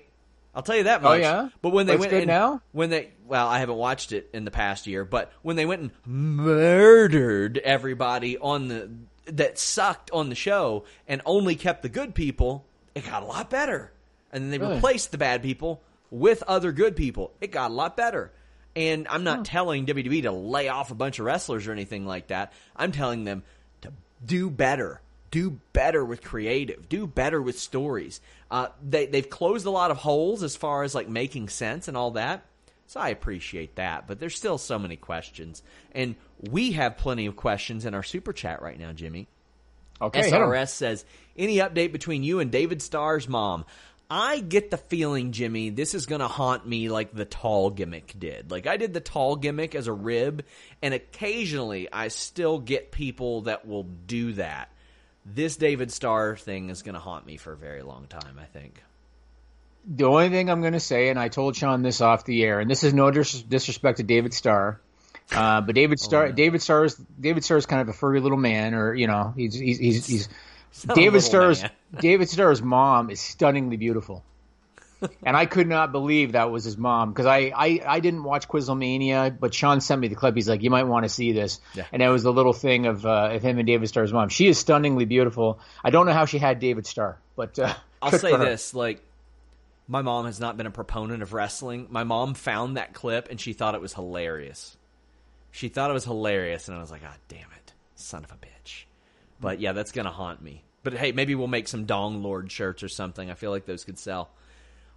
I'll 0.54 0.62
tell 0.62 0.76
you 0.76 0.84
that 0.84 1.00
oh, 1.00 1.04
much. 1.04 1.18
Oh, 1.18 1.22
yeah? 1.22 1.48
But 1.62 1.70
when 1.70 1.86
they 1.86 1.94
It's 1.94 2.00
went 2.00 2.12
and- 2.12 2.26
now? 2.26 2.60
when 2.70 2.90
they 2.90 3.10
well, 3.26 3.48
I 3.48 3.58
haven't 3.58 3.76
watched 3.76 4.12
it 4.12 4.28
in 4.32 4.44
the 4.44 4.50
past 4.50 4.86
year, 4.86 5.04
but 5.04 5.32
when 5.42 5.56
they 5.56 5.66
went 5.66 5.82
and 5.82 5.90
murdered 6.06 7.58
everybody 7.58 8.38
on 8.38 8.68
the 8.68 8.90
that 9.26 9.58
sucked 9.58 10.10
on 10.12 10.28
the 10.28 10.34
show 10.34 10.84
and 11.08 11.22
only 11.24 11.56
kept 11.56 11.82
the 11.82 11.88
good 11.88 12.14
people, 12.14 12.66
it 12.94 13.06
got 13.06 13.22
a 13.22 13.26
lot 13.26 13.50
better. 13.50 13.91
And 14.32 14.44
then 14.44 14.50
they 14.50 14.58
Really? 14.58 14.74
replaced 14.76 15.10
the 15.12 15.18
bad 15.18 15.42
people 15.42 15.82
with 16.10 16.42
other 16.44 16.72
good 16.72 16.96
people. 16.96 17.32
It 17.40 17.50
got 17.52 17.70
a 17.70 17.74
lot 17.74 17.96
better. 17.96 18.32
And 18.74 19.06
I'm 19.10 19.24
not 19.24 19.44
telling 19.44 19.84
WWE 19.86 20.22
to 20.22 20.32
lay 20.32 20.68
off 20.68 20.90
a 20.90 20.94
bunch 20.94 21.18
of 21.18 21.26
wrestlers 21.26 21.66
or 21.66 21.72
anything 21.72 22.06
like 22.06 22.28
that. 22.28 22.52
I'm 22.74 22.92
telling 22.92 23.24
them 23.24 23.42
to 23.82 23.92
do 24.24 24.48
better. 24.48 25.00
Do 25.30 25.58
better 25.72 26.04
with 26.04 26.22
creative. 26.22 26.88
Do 26.88 27.06
better 27.06 27.40
with 27.40 27.58
stories. 27.58 28.20
Uh, 28.50 28.68
they 28.82 29.06
they've 29.06 29.28
closed 29.28 29.66
a 29.66 29.70
lot 29.70 29.90
of 29.90 29.96
holes 29.98 30.42
as 30.42 30.56
far 30.56 30.82
as 30.82 30.94
like 30.94 31.08
making 31.08 31.48
sense 31.50 31.88
and 31.88 31.96
all 31.96 32.12
that. 32.12 32.44
So 32.86 33.00
I 33.00 33.08
appreciate 33.08 33.76
that, 33.76 34.06
but 34.06 34.20
there's 34.20 34.36
still 34.36 34.58
so 34.58 34.78
many 34.78 34.96
questions, 34.96 35.62
and 35.92 36.14
we 36.50 36.72
have 36.72 36.98
plenty 36.98 37.24
of 37.24 37.36
questions 37.36 37.86
in 37.86 37.94
our 37.94 38.02
super 38.02 38.34
chat 38.34 38.60
right 38.60 38.78
now, 38.78 38.92
Jimmy. 38.92 39.28
Okay. 40.02 40.30
SRS 40.30 40.68
says, 40.68 41.04
any 41.34 41.56
update 41.58 41.92
between 41.92 42.22
you 42.22 42.40
and 42.40 42.50
David 42.50 42.82
Starr's 42.82 43.26
mom? 43.28 43.64
I 44.14 44.40
get 44.40 44.70
the 44.70 44.76
feeling, 44.76 45.32
Jimmy, 45.32 45.70
this 45.70 45.94
is 45.94 46.04
going 46.04 46.20
to 46.20 46.28
haunt 46.28 46.68
me 46.68 46.90
like 46.90 47.14
the 47.14 47.24
tall 47.24 47.70
gimmick 47.70 48.14
did. 48.18 48.50
Like 48.50 48.66
I 48.66 48.76
did 48.76 48.92
the 48.92 49.00
tall 49.00 49.36
gimmick 49.36 49.74
as 49.74 49.86
a 49.86 49.92
rib, 49.94 50.44
and 50.82 50.92
occasionally 50.92 51.88
I 51.90 52.08
still 52.08 52.58
get 52.58 52.92
people 52.92 53.42
that 53.42 53.66
will 53.66 53.84
do 53.84 54.34
that. 54.34 54.68
This 55.24 55.56
David 55.56 55.90
Starr 55.90 56.36
thing 56.36 56.68
is 56.68 56.82
going 56.82 56.92
to 56.92 57.00
haunt 57.00 57.24
me 57.24 57.38
for 57.38 57.54
a 57.54 57.56
very 57.56 57.80
long 57.80 58.06
time, 58.06 58.38
I 58.38 58.44
think. 58.44 58.82
The 59.86 60.04
only 60.04 60.28
thing 60.28 60.50
I'm 60.50 60.60
going 60.60 60.74
to 60.74 60.80
say, 60.80 61.08
and 61.08 61.18
I 61.18 61.28
told 61.28 61.56
Sean 61.56 61.80
this 61.80 62.02
off 62.02 62.26
the 62.26 62.44
air, 62.44 62.60
and 62.60 62.70
this 62.70 62.84
is 62.84 62.92
no 62.92 63.10
dis- 63.10 63.40
disrespect 63.40 63.96
to 63.96 64.02
David 64.02 64.34
Starr, 64.34 64.78
uh, 65.34 65.62
but 65.62 65.74
David 65.74 65.98
Starr, 65.98 66.32
David 66.32 66.60
Starr 66.60 66.84
is 66.84 66.96
David 67.18 67.44
Starr 67.44 67.56
is 67.56 67.64
kind 67.64 67.80
of 67.80 67.88
a 67.88 67.94
furry 67.94 68.20
little 68.20 68.36
man, 68.36 68.74
or 68.74 68.92
you 68.92 69.06
know, 69.06 69.32
he's 69.34 69.54
he's 69.54 69.78
he's, 69.78 70.06
he's 70.06 70.28
David 70.94 71.20
Starr's. 71.22 71.62
David 72.00 72.28
Starr's 72.30 72.62
mom 72.62 73.10
is 73.10 73.20
stunningly 73.20 73.76
beautiful, 73.76 74.24
and 75.22 75.36
I 75.36 75.44
could 75.46 75.68
not 75.68 75.92
believe 75.92 76.32
that 76.32 76.50
was 76.50 76.64
his 76.64 76.76
mom 76.78 77.10
because 77.12 77.26
I, 77.26 77.52
I 77.54 77.80
I 77.86 78.00
didn't 78.00 78.24
watch 78.24 78.48
Quizlemania, 78.48 79.36
but 79.38 79.52
Sean 79.52 79.80
sent 79.80 80.00
me 80.00 80.08
the 80.08 80.14
clip. 80.14 80.34
He's 80.34 80.48
like, 80.48 80.62
you 80.62 80.70
might 80.70 80.84
want 80.84 81.04
to 81.04 81.08
see 81.10 81.32
this, 81.32 81.60
Yeah. 81.74 81.84
and 81.92 82.00
it 82.02 82.08
was 82.08 82.22
the 82.22 82.32
little 82.32 82.52
thing 82.54 82.86
of 82.86 83.04
uh, 83.04 83.30
of 83.32 83.42
him 83.42 83.58
and 83.58 83.66
David 83.66 83.88
Starr's 83.88 84.12
mom. 84.12 84.30
She 84.30 84.46
is 84.48 84.58
stunningly 84.58 85.04
beautiful. 85.04 85.60
I 85.84 85.90
don't 85.90 86.06
know 86.06 86.12
how 86.14 86.24
she 86.24 86.38
had 86.38 86.58
David 86.60 86.86
Starr, 86.86 87.18
but 87.36 87.58
uh, 87.58 87.74
I'll 88.00 88.10
say 88.12 88.34
this: 88.36 88.72
like, 88.72 89.02
my 89.88 90.00
mom 90.00 90.24
has 90.24 90.40
not 90.40 90.56
been 90.56 90.66
a 90.66 90.70
proponent 90.70 91.22
of 91.22 91.32
wrestling. 91.34 91.88
My 91.90 92.04
mom 92.04 92.32
found 92.34 92.78
that 92.78 92.94
clip 92.94 93.28
and 93.30 93.38
she 93.38 93.52
thought 93.52 93.74
it 93.74 93.80
was 93.82 93.92
hilarious. 93.94 94.76
She 95.50 95.68
thought 95.68 95.90
it 95.90 95.92
was 95.94 96.04
hilarious, 96.04 96.68
and 96.68 96.78
I 96.78 96.80
was 96.80 96.90
like, 96.90 97.02
"Ah, 97.04 97.16
damn 97.28 97.40
it, 97.40 97.74
son 97.96 98.24
of 98.24 98.30
a 98.32 98.36
bitch!" 98.36 98.84
But 99.42 99.60
yeah, 99.60 99.72
that's 99.72 99.92
gonna 99.92 100.10
haunt 100.10 100.40
me. 100.40 100.64
But 100.82 100.94
hey, 100.94 101.12
maybe 101.12 101.34
we'll 101.34 101.48
make 101.48 101.68
some 101.68 101.84
Dong 101.84 102.22
Lord 102.22 102.50
shirts 102.50 102.82
or 102.82 102.88
something. 102.88 103.30
I 103.30 103.34
feel 103.34 103.50
like 103.50 103.66
those 103.66 103.84
could 103.84 103.98
sell. 103.98 104.30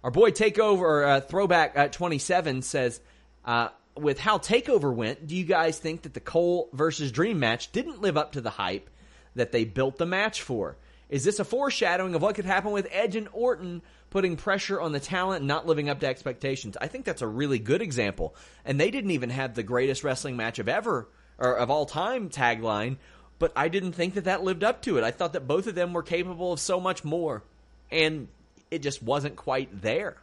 Our 0.02 0.10
boy 0.10 0.30
Takeover 0.30 1.06
uh, 1.06 1.20
Throwback 1.20 1.72
at 1.76 1.92
27 1.92 2.62
says, 2.62 3.00
uh, 3.44 3.68
with 3.96 4.18
how 4.18 4.38
Takeover 4.38 4.94
went, 4.94 5.26
do 5.26 5.36
you 5.36 5.44
guys 5.44 5.78
think 5.78 6.02
that 6.02 6.14
the 6.14 6.20
Cole 6.20 6.68
versus 6.72 7.10
Dream 7.12 7.38
match 7.38 7.72
didn't 7.72 8.00
live 8.00 8.16
up 8.16 8.32
to 8.32 8.40
the 8.40 8.50
hype 8.50 8.88
that 9.34 9.52
they 9.52 9.64
built 9.64 9.98
the 9.98 10.06
match 10.06 10.42
for? 10.42 10.76
Is 11.08 11.24
this 11.24 11.38
a 11.38 11.44
foreshadowing 11.44 12.14
of 12.14 12.22
what 12.22 12.34
could 12.34 12.44
happen 12.44 12.72
with 12.72 12.88
Edge 12.90 13.16
and 13.16 13.28
Orton 13.32 13.82
putting 14.10 14.36
pressure 14.36 14.80
on 14.80 14.92
the 14.92 15.00
talent 15.00 15.40
and 15.40 15.48
not 15.48 15.66
living 15.66 15.88
up 15.88 16.00
to 16.00 16.06
expectations? 16.06 16.76
I 16.80 16.88
think 16.88 17.04
that's 17.04 17.22
a 17.22 17.26
really 17.26 17.58
good 17.58 17.80
example. 17.80 18.34
And 18.64 18.80
they 18.80 18.90
didn't 18.90 19.12
even 19.12 19.30
have 19.30 19.54
the 19.54 19.62
greatest 19.62 20.04
wrestling 20.04 20.36
match 20.36 20.58
of 20.58 20.68
ever 20.68 21.08
or 21.38 21.56
of 21.56 21.70
all 21.70 21.86
time 21.86 22.28
tagline, 22.28 22.96
but 23.38 23.52
I 23.56 23.68
didn't 23.68 23.92
think 23.92 24.14
that 24.14 24.24
that 24.24 24.42
lived 24.42 24.64
up 24.64 24.82
to 24.82 24.98
it. 24.98 25.04
I 25.04 25.10
thought 25.10 25.32
that 25.34 25.46
both 25.46 25.66
of 25.66 25.74
them 25.74 25.92
were 25.92 26.02
capable 26.02 26.52
of 26.52 26.60
so 26.60 26.80
much 26.80 27.04
more. 27.04 27.42
And 27.90 28.28
it 28.70 28.82
just 28.82 29.02
wasn't 29.02 29.36
quite 29.36 29.82
there. 29.82 30.16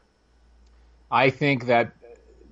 I 1.10 1.30
think 1.30 1.68
that 1.68 1.94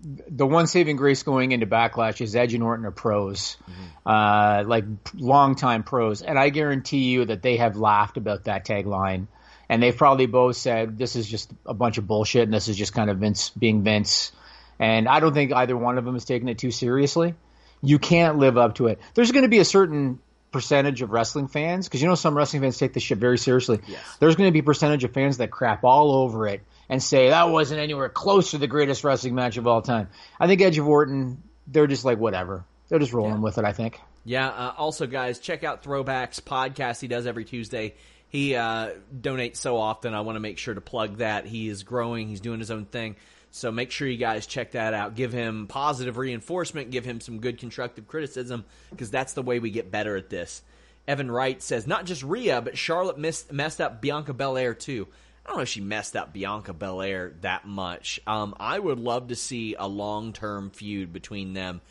the 0.04 0.46
one 0.46 0.68
saving 0.68 0.96
grace 0.96 1.24
going 1.24 1.52
into 1.52 1.68
Backlash 1.68 2.22
is 2.22 2.36
Edge 2.36 2.54
and 2.54 2.64
Orton 2.64 2.86
are 2.86 2.92
pros, 2.92 3.58
uh, 4.06 4.64
like 4.66 4.86
longtime 5.16 5.84
pros, 5.84 6.22
and 6.22 6.40
I 6.40 6.50
guarantee 6.50 7.10
you 7.10 7.26
that 7.26 7.42
they 7.42 7.58
have 7.58 7.76
laughed 7.76 8.18
about 8.18 8.46
that 8.46 8.66
tagline, 8.66 9.28
and 9.70 9.82
they've 9.82 9.96
probably 9.96 10.26
both 10.26 10.56
said 10.58 10.98
this 10.98 11.16
is 11.16 11.28
just 11.28 11.52
a 11.66 11.74
bunch 11.74 11.98
of 11.98 12.08
bullshit, 12.08 12.44
and 12.44 12.54
this 12.54 12.68
is 12.68 12.78
just 12.78 12.94
kind 12.94 13.10
of 13.10 13.20
Vince 13.20 13.52
being 13.52 13.84
Vince, 13.84 14.32
and 14.80 15.08
I 15.08 15.20
don't 15.20 15.34
think 15.34 15.54
either 15.54 15.78
one 15.78 15.98
of 15.98 16.06
them 16.06 16.16
is 16.16 16.26
taking 16.26 16.48
it 16.48 16.58
too 16.58 16.72
seriously. 16.72 17.36
You 17.84 18.00
can't 18.00 18.38
live 18.38 18.58
up 18.58 18.76
to 18.76 18.88
it. 18.88 19.00
There's 19.14 19.32
going 19.32 19.44
to 19.44 19.50
be 19.50 19.60
a 19.60 19.66
certain 19.66 20.20
percentage 20.52 21.02
of 21.02 21.12
wrestling 21.12 21.48
fans 21.48 21.88
because 21.88 22.02
you 22.02 22.08
know 22.08 22.16
some 22.16 22.36
wrestling 22.36 22.62
fans 22.62 22.78
take 22.78 22.94
this 22.94 23.04
shit 23.04 23.18
very 23.18 23.38
seriously. 23.38 23.80
Yes. 23.88 24.02
There's 24.20 24.36
going 24.36 24.48
to 24.48 24.52
be 24.52 24.62
percentage 24.62 25.04
of 25.04 25.14
fans 25.14 25.38
that 25.38 25.50
crap 25.50 25.84
all 25.84 26.12
over 26.12 26.48
it 26.48 26.62
and 26.90 27.02
say 27.02 27.30
that 27.30 27.50
wasn't 27.50 27.80
anywhere 27.80 28.10
close 28.10 28.52
to 28.52 28.58
the 28.58 28.68
greatest 28.68 29.04
wrestling 29.04 29.34
match 29.34 29.58
of 29.58 29.66
all 29.66 29.82
time. 29.82 30.10
I 30.40 30.48
think 30.48 30.62
Edge 30.62 30.78
of 30.78 30.88
Orton, 30.88 31.42
they're 31.68 31.88
just 31.88 32.06
like 32.06 32.20
whatever. 32.20 32.66
They're 32.90 33.00
just 33.00 33.14
rolling 33.14 33.42
with 33.42 33.58
it. 33.58 33.66
I 33.66 33.72
think. 33.72 34.00
Yeah. 34.26 34.50
Uh, 34.50 34.74
also, 34.78 35.08
guys, 35.08 35.40
check 35.40 35.64
out 35.64 35.84
Throwbacks 35.84 36.42
podcast. 36.42 37.00
He 37.00 37.08
does 37.08 37.26
every 37.26 37.46
Tuesday. 37.46 37.96
He 38.28 38.56
uh, 38.56 38.92
donates 39.14 39.58
so 39.58 39.78
often. 39.78 40.14
I 40.14 40.22
want 40.22 40.36
to 40.36 40.40
make 40.40 40.58
sure 40.58 40.74
to 40.74 40.82
plug 40.82 41.18
that. 41.18 41.46
He 41.46 41.68
is 41.68 41.84
growing. 41.84 42.28
He's 42.28 42.40
doing 42.40 42.60
his 42.60 42.72
own 42.72 42.86
thing. 42.86 43.16
So 43.52 43.72
make 43.72 43.92
sure 43.92 44.08
you 44.08 44.18
guys 44.18 44.48
check 44.48 44.72
that 44.72 44.94
out. 44.94 45.16
Give 45.16 45.34
him 45.34 45.68
positive 45.68 46.18
reinforcement. 46.18 46.90
Give 46.90 47.04
him 47.04 47.20
some 47.20 47.40
good 47.40 47.60
constructive 47.60 48.08
criticism 48.08 48.64
because 48.90 49.12
that's 49.12 49.34
the 49.34 49.42
way 49.42 49.60
we 49.60 49.70
get 49.72 49.92
better 49.92 50.16
at 50.16 50.30
this. 50.30 50.62
Evan 51.08 51.30
Wright 51.30 51.62
says 51.62 51.86
not 51.86 52.06
just 52.06 52.24
Rhea, 52.24 52.62
but 52.62 52.78
Charlotte 52.78 53.18
missed, 53.18 53.52
messed 53.52 53.82
up 53.82 54.02
Bianca 54.02 54.34
Belair 54.34 54.74
too. 54.74 55.08
I 55.46 55.50
don't 55.50 55.58
know 55.58 55.64
if 55.64 55.70
she 55.70 55.82
messed 55.82 56.16
up 56.16 56.32
Bianca 56.32 56.74
Belair 56.74 57.34
that 57.42 57.68
much. 57.68 58.22
Um, 58.26 58.56
I 58.60 58.80
would 58.80 59.00
love 59.00 59.30
to 59.30 59.36
see 59.36 59.76
a 59.78 59.88
long 59.88 60.34
term 60.34 60.70
feud 60.70 61.12
between 61.12 61.54
them. 61.54 61.82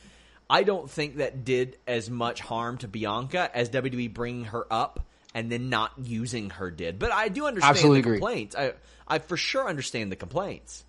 I 0.49 0.63
don't 0.63 0.91
think 0.91 1.17
that 1.17 1.45
did 1.45 1.77
as 1.87 2.09
much 2.09 2.41
harm 2.41 2.79
to 2.79 2.89
Bianca 2.89 3.51
as 3.55 3.69
WWE 3.71 4.13
bringing 4.15 4.47
her 4.47 4.67
up 4.73 5.07
and 5.35 5.51
then 5.51 5.69
not 5.69 5.93
using 6.03 6.51
her 6.51 6.71
did. 6.71 6.99
But 6.99 7.13
I 7.13 7.29
do 7.29 7.47
understand 7.47 7.71
Absolutely 7.71 8.01
the 8.03 8.09
agree. 8.09 8.19
complaints. 8.19 8.57
I, 8.57 8.73
I 9.07 9.19
for 9.19 9.37
sure 9.37 9.69
understand 9.69 10.11
the 10.11 10.17
complaints. 10.17 10.85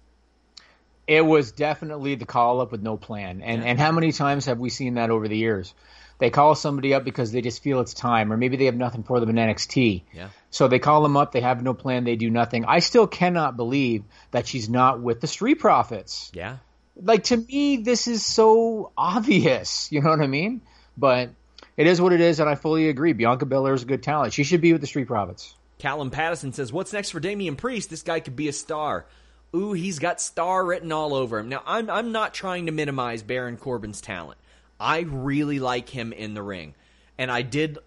It 1.12 1.26
was 1.26 1.52
definitely 1.52 2.15
the 2.15 2.26
call 2.26 2.62
up 2.62 2.71
with 2.71 2.82
no 2.82 2.95
plan. 2.95 3.41
And 3.41 3.65
and 3.65 3.78
how 3.78 3.91
many 3.91 4.13
times 4.13 4.45
have 4.45 4.60
we 4.60 4.69
seen 4.69 4.93
that 4.93 5.10
over 5.10 5.28
the 5.28 5.36
years? 5.36 5.74
They 6.19 6.30
call 6.30 6.56
somebody 6.56 6.93
up 6.93 7.04
because 7.04 7.34
they 7.34 7.41
just 7.41 7.62
feel 7.62 7.82
it's 7.82 7.93
time, 7.93 8.32
or 8.32 8.38
maybe 8.38 8.56
they 8.56 8.65
have 8.65 8.76
nothing 8.76 9.04
for 9.04 9.19
them 9.19 9.30
in 9.30 9.36
NXT. 9.36 10.04
Yeah. 10.13 10.30
So 10.52 10.69
they 10.69 10.80
call 10.80 11.04
them 11.04 11.17
up, 11.17 11.34
they 11.34 11.41
have 11.41 11.62
no 11.62 11.74
plan, 11.74 12.06
they 12.06 12.15
do 12.15 12.30
nothing. 12.30 12.63
I 12.63 12.80
still 12.80 13.08
cannot 13.08 13.58
believe 13.58 14.06
that 14.30 14.47
she's 14.47 14.69
not 14.69 15.02
with 15.02 15.19
the 15.19 15.28
Street 15.28 15.56
Profits. 15.56 16.32
Yeah. 16.34 16.58
Like 16.95 17.26
to 17.26 17.38
me, 17.38 17.78
this 17.78 18.08
is 18.08 18.26
so 18.26 18.93
obvious. 18.97 19.91
You 19.91 20.02
know 20.02 20.12
what 20.12 20.21
I 20.21 20.28
mean? 20.28 20.62
But 20.97 21.32
it 21.76 21.88
is 21.88 22.00
what 22.00 22.13
it 22.13 22.21
is, 22.21 22.39
and 22.39 22.50
I 22.50 22.56
fully 22.56 22.88
agree. 22.88 23.12
Bianca 23.12 23.45
Belair 23.45 23.74
is 23.74 23.84
a 23.84 23.86
good 23.86 24.02
talent. 24.02 24.32
She 24.32 24.45
should 24.45 24.62
be 24.62 24.71
with 24.71 24.80
the 24.80 24.88
Street 24.88 25.08
Profits. 25.08 25.56
Callum 25.78 26.10
Pattison 26.10 26.54
says, 26.54 26.71
"What's 26.71 26.93
next 26.93 27.10
for 27.10 27.19
Damian 27.19 27.58
Priest? 27.58 27.89
This 27.89 28.02
guy 28.02 28.21
could 28.21 28.38
be 28.38 28.47
a 28.47 28.54
star." 28.54 29.06
Ooh, 29.54 29.74
he's 29.74 30.00
got 30.00 30.22
star 30.22 30.66
written 30.66 30.92
all 30.92 31.14
over 31.14 31.40
him. 31.40 31.50
Now, 31.50 31.62
I'm 31.66 31.90
I'm 31.90 32.12
not 32.12 32.34
trying 32.34 32.68
to 32.68 32.72
minimize 32.72 33.22
Baron 33.24 33.58
Corbin's 33.58 34.02
talent. 34.02 34.40
I 34.80 35.02
really 35.02 35.60
like 35.60 35.90
him 35.90 36.14
in 36.14 36.34
the 36.34 36.42
ring, 36.42 36.74
and 37.18 37.30
I 37.30 37.42
did 37.42 37.78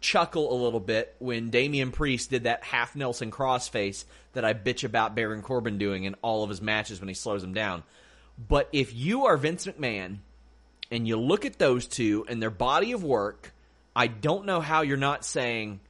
chuckle 0.00 0.52
a 0.52 0.62
little 0.62 0.80
bit 0.80 1.14
when 1.18 1.50
Damian 1.50 1.90
Priest 1.90 2.30
did 2.30 2.44
that 2.44 2.62
half 2.62 2.94
Nelson 2.94 3.30
crossface 3.30 4.04
that 4.32 4.44
I 4.44 4.54
bitch 4.54 4.84
about 4.84 5.16
Baron 5.16 5.42
Corbin 5.42 5.78
doing 5.78 6.04
in 6.04 6.14
all 6.22 6.44
of 6.44 6.50
his 6.50 6.62
matches 6.62 7.00
when 7.00 7.08
he 7.08 7.14
slows 7.14 7.42
him 7.42 7.54
down. 7.54 7.82
But 8.38 8.68
if 8.72 8.94
you 8.94 9.26
are 9.26 9.36
Vince 9.36 9.66
McMahon 9.66 10.18
and 10.90 11.08
you 11.08 11.16
look 11.16 11.44
at 11.44 11.58
those 11.58 11.86
two 11.86 12.24
and 12.28 12.40
their 12.40 12.50
body 12.50 12.92
of 12.92 13.02
work, 13.02 13.52
I 13.96 14.06
don't 14.06 14.46
know 14.46 14.60
how 14.60 14.82
you're 14.82 14.96
not 14.96 15.24
saying 15.24 15.80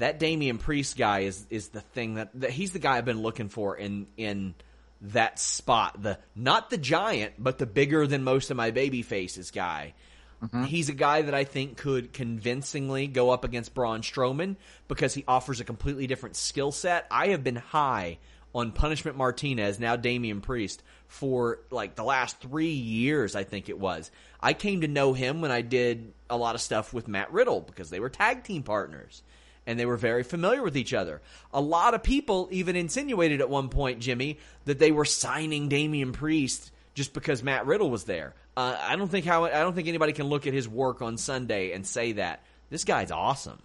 that 0.00 0.18
Damian 0.18 0.58
Priest 0.58 0.96
guy 0.96 1.20
is 1.20 1.46
is 1.50 1.68
the 1.68 1.82
thing 1.82 2.14
that, 2.14 2.30
that 2.34 2.50
he's 2.50 2.72
the 2.72 2.78
guy 2.78 2.96
I've 2.96 3.04
been 3.04 3.22
looking 3.22 3.48
for 3.48 3.76
in 3.76 4.06
in 4.16 4.54
that 5.02 5.38
spot. 5.38 6.02
The 6.02 6.18
not 6.34 6.70
the 6.70 6.78
giant, 6.78 7.34
but 7.38 7.58
the 7.58 7.66
bigger 7.66 8.06
than 8.06 8.24
most 8.24 8.50
of 8.50 8.56
my 8.56 8.70
baby 8.70 9.02
faces 9.02 9.50
guy. 9.50 9.94
Mm-hmm. 10.42 10.64
He's 10.64 10.88
a 10.88 10.94
guy 10.94 11.22
that 11.22 11.34
I 11.34 11.44
think 11.44 11.76
could 11.76 12.14
convincingly 12.14 13.08
go 13.08 13.28
up 13.28 13.44
against 13.44 13.74
Braun 13.74 14.00
Strowman 14.00 14.56
because 14.88 15.12
he 15.12 15.22
offers 15.28 15.60
a 15.60 15.64
completely 15.64 16.06
different 16.06 16.34
skill 16.34 16.72
set. 16.72 17.06
I 17.10 17.28
have 17.28 17.44
been 17.44 17.56
high 17.56 18.18
on 18.54 18.72
Punishment 18.72 19.18
Martinez, 19.18 19.78
now 19.78 19.96
Damian 19.96 20.40
Priest, 20.40 20.82
for 21.08 21.60
like 21.70 21.94
the 21.94 22.04
last 22.04 22.40
three 22.40 22.72
years, 22.72 23.36
I 23.36 23.44
think 23.44 23.68
it 23.68 23.78
was. 23.78 24.10
I 24.40 24.54
came 24.54 24.80
to 24.80 24.88
know 24.88 25.12
him 25.12 25.42
when 25.42 25.50
I 25.50 25.60
did 25.60 26.14
a 26.30 26.38
lot 26.38 26.54
of 26.54 26.62
stuff 26.62 26.94
with 26.94 27.06
Matt 27.06 27.30
Riddle 27.34 27.60
because 27.60 27.90
they 27.90 28.00
were 28.00 28.08
tag 28.08 28.44
team 28.44 28.62
partners 28.62 29.22
and 29.66 29.78
they 29.78 29.86
were 29.86 29.96
very 29.96 30.22
familiar 30.22 30.62
with 30.62 30.76
each 30.76 30.94
other. 30.94 31.20
A 31.52 31.60
lot 31.60 31.94
of 31.94 32.02
people 32.02 32.48
even 32.50 32.76
insinuated 32.76 33.40
at 33.40 33.48
one 33.50 33.68
point, 33.68 34.00
Jimmy, 34.00 34.38
that 34.64 34.78
they 34.78 34.92
were 34.92 35.04
signing 35.04 35.68
Damian 35.68 36.12
Priest 36.12 36.70
just 36.94 37.12
because 37.12 37.42
Matt 37.42 37.66
Riddle 37.66 37.90
was 37.90 38.04
there. 38.04 38.34
Uh, 38.56 38.76
I 38.80 38.96
don't 38.96 39.08
think 39.08 39.24
how 39.24 39.44
I 39.44 39.60
don't 39.60 39.74
think 39.74 39.88
anybody 39.88 40.12
can 40.12 40.26
look 40.26 40.46
at 40.46 40.52
his 40.52 40.68
work 40.68 41.02
on 41.02 41.16
Sunday 41.18 41.72
and 41.72 41.86
say 41.86 42.12
that 42.12 42.42
this 42.68 42.84
guy's 42.84 43.10
awesome. 43.10 43.58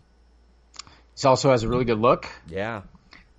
He 1.19 1.27
also 1.27 1.51
has 1.51 1.63
a 1.63 1.67
really 1.69 1.85
good 1.85 1.99
look. 1.99 2.27
Yeah. 2.47 2.81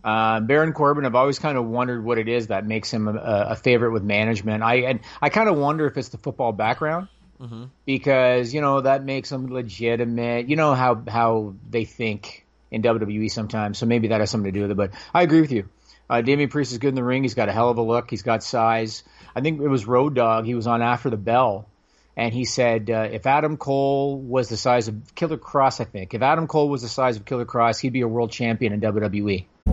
Uh, 0.03 0.41
Baron 0.41 0.73
Corbin, 0.73 1.05
I've 1.05 1.15
always 1.15 1.39
kind 1.39 1.59
of 1.59 1.67
wondered 1.67 2.05
what 2.05 2.19
it 2.19 2.29
is 2.29 2.47
that 2.47 2.65
makes 2.65 2.93
him 2.93 3.09
a, 3.09 3.49
a 3.51 3.57
favorite 3.57 3.93
with 3.93 4.03
management. 4.03 4.63
I 4.63 4.77
and 4.77 5.01
I 5.21 5.29
kind 5.29 5.49
of 5.49 5.57
wonder 5.57 5.87
if 5.87 5.97
it's 5.97 6.09
the 6.09 6.19
football 6.19 6.53
background. 6.53 7.09
Mm-hmm. 7.41 7.65
Because 7.85 8.55
you 8.55 8.63
know 8.63 8.81
that 8.81 9.05
makes 9.05 9.31
him 9.31 9.53
legitimate. 9.53 10.49
You 10.49 10.57
know 10.57 10.75
how 10.75 11.03
how 11.07 11.55
they 11.69 11.85
think 11.85 12.46
in 12.71 12.83
WWE 12.83 13.31
sometimes, 13.31 13.79
so 13.79 13.87
maybe 13.87 14.09
that 14.09 14.21
has 14.21 14.31
something 14.31 14.53
to 14.53 14.59
do 14.59 14.63
with 14.63 14.71
it. 14.73 14.77
But 14.77 14.93
I 15.15 15.23
agree 15.23 15.41
with 15.41 15.53
you. 15.53 15.69
Uh, 16.09 16.21
Damian 16.21 16.49
Priest 16.49 16.73
is 16.73 16.79
good 16.79 16.91
in 16.91 16.95
the 16.95 17.05
ring. 17.05 17.23
He's 17.23 17.35
got 17.35 17.49
a 17.49 17.53
hell 17.53 17.71
of 17.71 17.79
a 17.79 17.83
look. 17.83 18.11
He's 18.11 18.23
got 18.23 18.43
size. 18.43 19.03
I 19.35 19.41
think 19.41 19.61
it 19.61 19.69
was 19.69 19.87
Road 19.87 20.15
Dog. 20.15 20.47
He 20.47 20.55
was 20.55 20.67
on 20.67 20.83
After 20.83 21.11
the 21.11 21.17
Bell, 21.17 21.69
and 22.17 22.33
he 22.33 22.45
said 22.45 22.91
uh, 22.91 23.09
if 23.11 23.27
Adam 23.27 23.57
Cole 23.57 24.19
was 24.21 24.49
the 24.49 24.57
size 24.57 24.89
of 24.89 25.15
Killer 25.15 25.37
Kross, 25.37 25.81
I 25.81 25.85
think 25.85 26.15
if 26.15 26.23
Adam 26.23 26.47
Cole 26.47 26.69
was 26.69 26.83
the 26.83 26.89
size 26.89 27.17
of 27.17 27.25
Killer 27.25 27.45
Kross, 27.45 27.81
he'd 27.81 27.93
be 27.93 28.03
a 28.03 28.09
world 28.09 28.31
champion 28.31 28.73
in 28.73 28.81
WWE. 28.81 29.47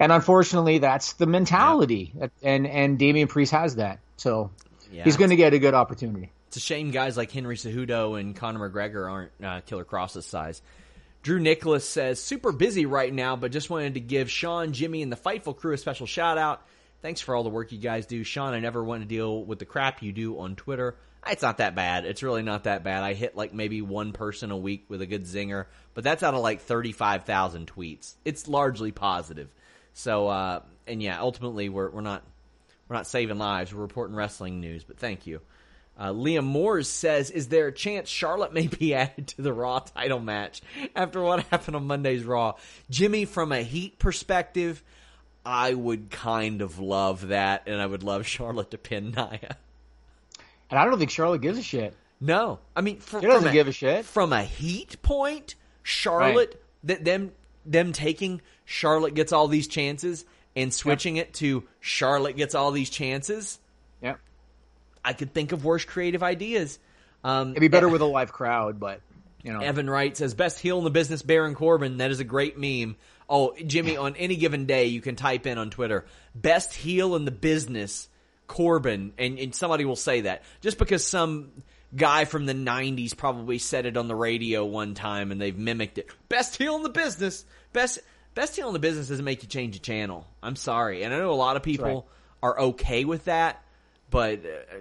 And 0.00 0.10
unfortunately, 0.10 0.78
that's 0.78 1.12
the 1.12 1.26
mentality, 1.26 2.12
yeah. 2.18 2.28
and 2.42 2.66
and 2.66 2.98
Damian 2.98 3.28
Priest 3.28 3.52
has 3.52 3.76
that, 3.76 4.00
so 4.16 4.50
yeah. 4.90 5.04
he's 5.04 5.18
going 5.18 5.30
to 5.30 5.36
get 5.36 5.52
a 5.52 5.58
good 5.58 5.74
opportunity. 5.74 6.32
It's 6.48 6.56
a 6.56 6.60
shame 6.60 6.90
guys 6.90 7.16
like 7.16 7.30
Henry 7.30 7.56
Cejudo 7.56 8.18
and 8.18 8.34
Conor 8.34 8.70
McGregor 8.70 9.08
aren't 9.08 9.32
uh, 9.44 9.60
Killer 9.60 9.84
Kross's 9.84 10.26
size. 10.26 10.62
Drew 11.22 11.38
Nicholas 11.38 11.86
says, 11.86 12.20
super 12.20 12.50
busy 12.50 12.86
right 12.86 13.12
now, 13.12 13.36
but 13.36 13.52
just 13.52 13.68
wanted 13.68 13.94
to 13.94 14.00
give 14.00 14.30
Sean, 14.30 14.72
Jimmy, 14.72 15.02
and 15.02 15.12
the 15.12 15.16
Fightful 15.16 15.54
crew 15.56 15.74
a 15.74 15.78
special 15.78 16.06
shout 16.06 16.38
out. 16.38 16.66
Thanks 17.02 17.20
for 17.20 17.36
all 17.36 17.42
the 17.42 17.50
work 17.50 17.72
you 17.72 17.78
guys 17.78 18.06
do. 18.06 18.24
Sean, 18.24 18.54
I 18.54 18.60
never 18.60 18.82
want 18.82 19.02
to 19.02 19.08
deal 19.08 19.44
with 19.44 19.58
the 19.58 19.64
crap 19.66 20.02
you 20.02 20.12
do 20.12 20.38
on 20.38 20.56
Twitter. 20.56 20.96
It's 21.26 21.42
not 21.42 21.58
that 21.58 21.74
bad. 21.74 22.06
It's 22.06 22.22
really 22.22 22.42
not 22.42 22.64
that 22.64 22.82
bad. 22.82 23.02
I 23.02 23.12
hit 23.12 23.36
like 23.36 23.52
maybe 23.52 23.82
one 23.82 24.12
person 24.12 24.50
a 24.50 24.56
week 24.56 24.86
with 24.88 25.02
a 25.02 25.06
good 25.06 25.24
zinger, 25.24 25.66
but 25.92 26.04
that's 26.04 26.22
out 26.22 26.34
of 26.34 26.40
like 26.40 26.62
35,000 26.62 27.70
tweets. 27.70 28.14
It's 28.24 28.48
largely 28.48 28.90
positive. 28.90 29.50
So 29.92 30.28
uh, 30.28 30.60
and 30.86 31.02
yeah, 31.02 31.20
ultimately 31.20 31.68
we're 31.68 31.90
we're 31.90 32.00
not 32.00 32.22
we're 32.88 32.96
not 32.96 33.06
saving 33.06 33.38
lives. 33.38 33.72
We're 33.72 33.82
reporting 33.82 34.16
wrestling 34.16 34.60
news. 34.60 34.84
But 34.84 34.98
thank 34.98 35.26
you. 35.26 35.40
Uh, 35.98 36.12
Liam 36.12 36.44
Moores 36.44 36.88
says, 36.88 37.30
"Is 37.30 37.48
there 37.48 37.68
a 37.68 37.72
chance 37.72 38.08
Charlotte 38.08 38.52
may 38.52 38.66
be 38.66 38.94
added 38.94 39.28
to 39.28 39.42
the 39.42 39.52
Raw 39.52 39.80
title 39.80 40.18
match 40.18 40.62
after 40.96 41.22
what 41.22 41.44
happened 41.44 41.76
on 41.76 41.86
Monday's 41.86 42.24
Raw?" 42.24 42.54
Jimmy, 42.90 43.24
from 43.24 43.52
a 43.52 43.62
Heat 43.62 43.98
perspective, 43.98 44.82
I 45.44 45.74
would 45.74 46.10
kind 46.10 46.62
of 46.62 46.78
love 46.78 47.28
that, 47.28 47.64
and 47.66 47.80
I 47.80 47.86
would 47.86 48.02
love 48.02 48.26
Charlotte 48.26 48.70
to 48.72 48.78
pin 48.78 49.12
Nia. 49.12 49.56
And 50.70 50.78
I 50.78 50.84
don't 50.84 50.98
think 50.98 51.10
Charlotte 51.10 51.42
gives 51.42 51.58
a 51.58 51.62
shit. 51.62 51.94
No, 52.20 52.58
I 52.76 52.80
mean, 52.82 52.98
for, 52.98 53.20
she 53.20 53.26
doesn't 53.26 53.48
a, 53.48 53.52
give 53.52 53.68
a 53.68 53.72
shit. 53.72 54.04
From 54.04 54.32
a 54.32 54.42
Heat 54.42 55.00
point, 55.02 55.54
Charlotte, 55.82 56.50
right. 56.50 56.56
that 56.84 57.04
them 57.04 57.32
them 57.64 57.92
taking 57.92 58.40
Charlotte 58.64 59.14
gets 59.14 59.32
all 59.32 59.48
these 59.48 59.68
chances 59.68 60.24
and 60.56 60.72
switching 60.72 61.16
yep. 61.16 61.28
it 61.28 61.34
to 61.34 61.64
Charlotte 61.80 62.36
gets 62.36 62.54
all 62.54 62.72
these 62.72 62.90
chances. 62.90 63.58
Yep. 64.02 64.18
I 65.04 65.12
could 65.12 65.32
think 65.32 65.52
of 65.52 65.64
worse 65.64 65.84
creative 65.84 66.22
ideas. 66.22 66.78
Um, 67.22 67.50
It'd 67.50 67.60
be 67.60 67.68
better 67.68 67.88
with 67.88 68.00
a 68.00 68.06
live 68.06 68.32
crowd, 68.32 68.80
but 68.80 69.00
you 69.42 69.52
know. 69.52 69.60
Evan 69.60 69.88
Wright 69.88 70.16
says 70.16 70.34
best 70.34 70.58
heel 70.58 70.78
in 70.78 70.84
the 70.84 70.90
business, 70.90 71.22
Baron 71.22 71.54
Corbin. 71.54 71.98
That 71.98 72.10
is 72.10 72.20
a 72.20 72.24
great 72.24 72.58
meme. 72.58 72.96
Oh, 73.28 73.54
Jimmy, 73.64 73.96
on 73.96 74.16
any 74.16 74.36
given 74.36 74.66
day, 74.66 74.86
you 74.86 75.00
can 75.00 75.16
type 75.16 75.46
in 75.46 75.56
on 75.56 75.70
Twitter 75.70 76.04
best 76.34 76.74
heel 76.74 77.14
in 77.16 77.24
the 77.24 77.30
business, 77.30 78.08
Corbin, 78.46 79.12
and, 79.18 79.38
and 79.38 79.54
somebody 79.54 79.84
will 79.84 79.96
say 79.96 80.22
that 80.22 80.42
just 80.60 80.78
because 80.78 81.06
some 81.06 81.62
guy 81.94 82.24
from 82.24 82.46
the 82.46 82.54
90s 82.54 83.16
probably 83.16 83.58
said 83.58 83.86
it 83.86 83.96
on 83.96 84.08
the 84.08 84.14
radio 84.14 84.64
one 84.64 84.94
time 84.94 85.32
and 85.32 85.40
they've 85.40 85.56
mimicked 85.56 85.98
it. 85.98 86.08
Best 86.28 86.56
heel 86.56 86.76
in 86.76 86.82
the 86.82 86.88
business. 86.88 87.44
Best 87.72 87.98
best 88.34 88.56
heel 88.56 88.68
in 88.68 88.72
the 88.72 88.78
business 88.78 89.08
doesn't 89.08 89.24
make 89.24 89.42
you 89.42 89.48
change 89.48 89.76
a 89.76 89.80
channel. 89.80 90.26
I'm 90.42 90.56
sorry. 90.56 91.02
And 91.02 91.12
I 91.12 91.18
know 91.18 91.32
a 91.32 91.34
lot 91.34 91.56
of 91.56 91.62
people 91.62 91.86
right. 91.86 92.04
are 92.42 92.60
okay 92.60 93.04
with 93.04 93.24
that, 93.24 93.62
but 94.10 94.40
uh, 94.40 94.76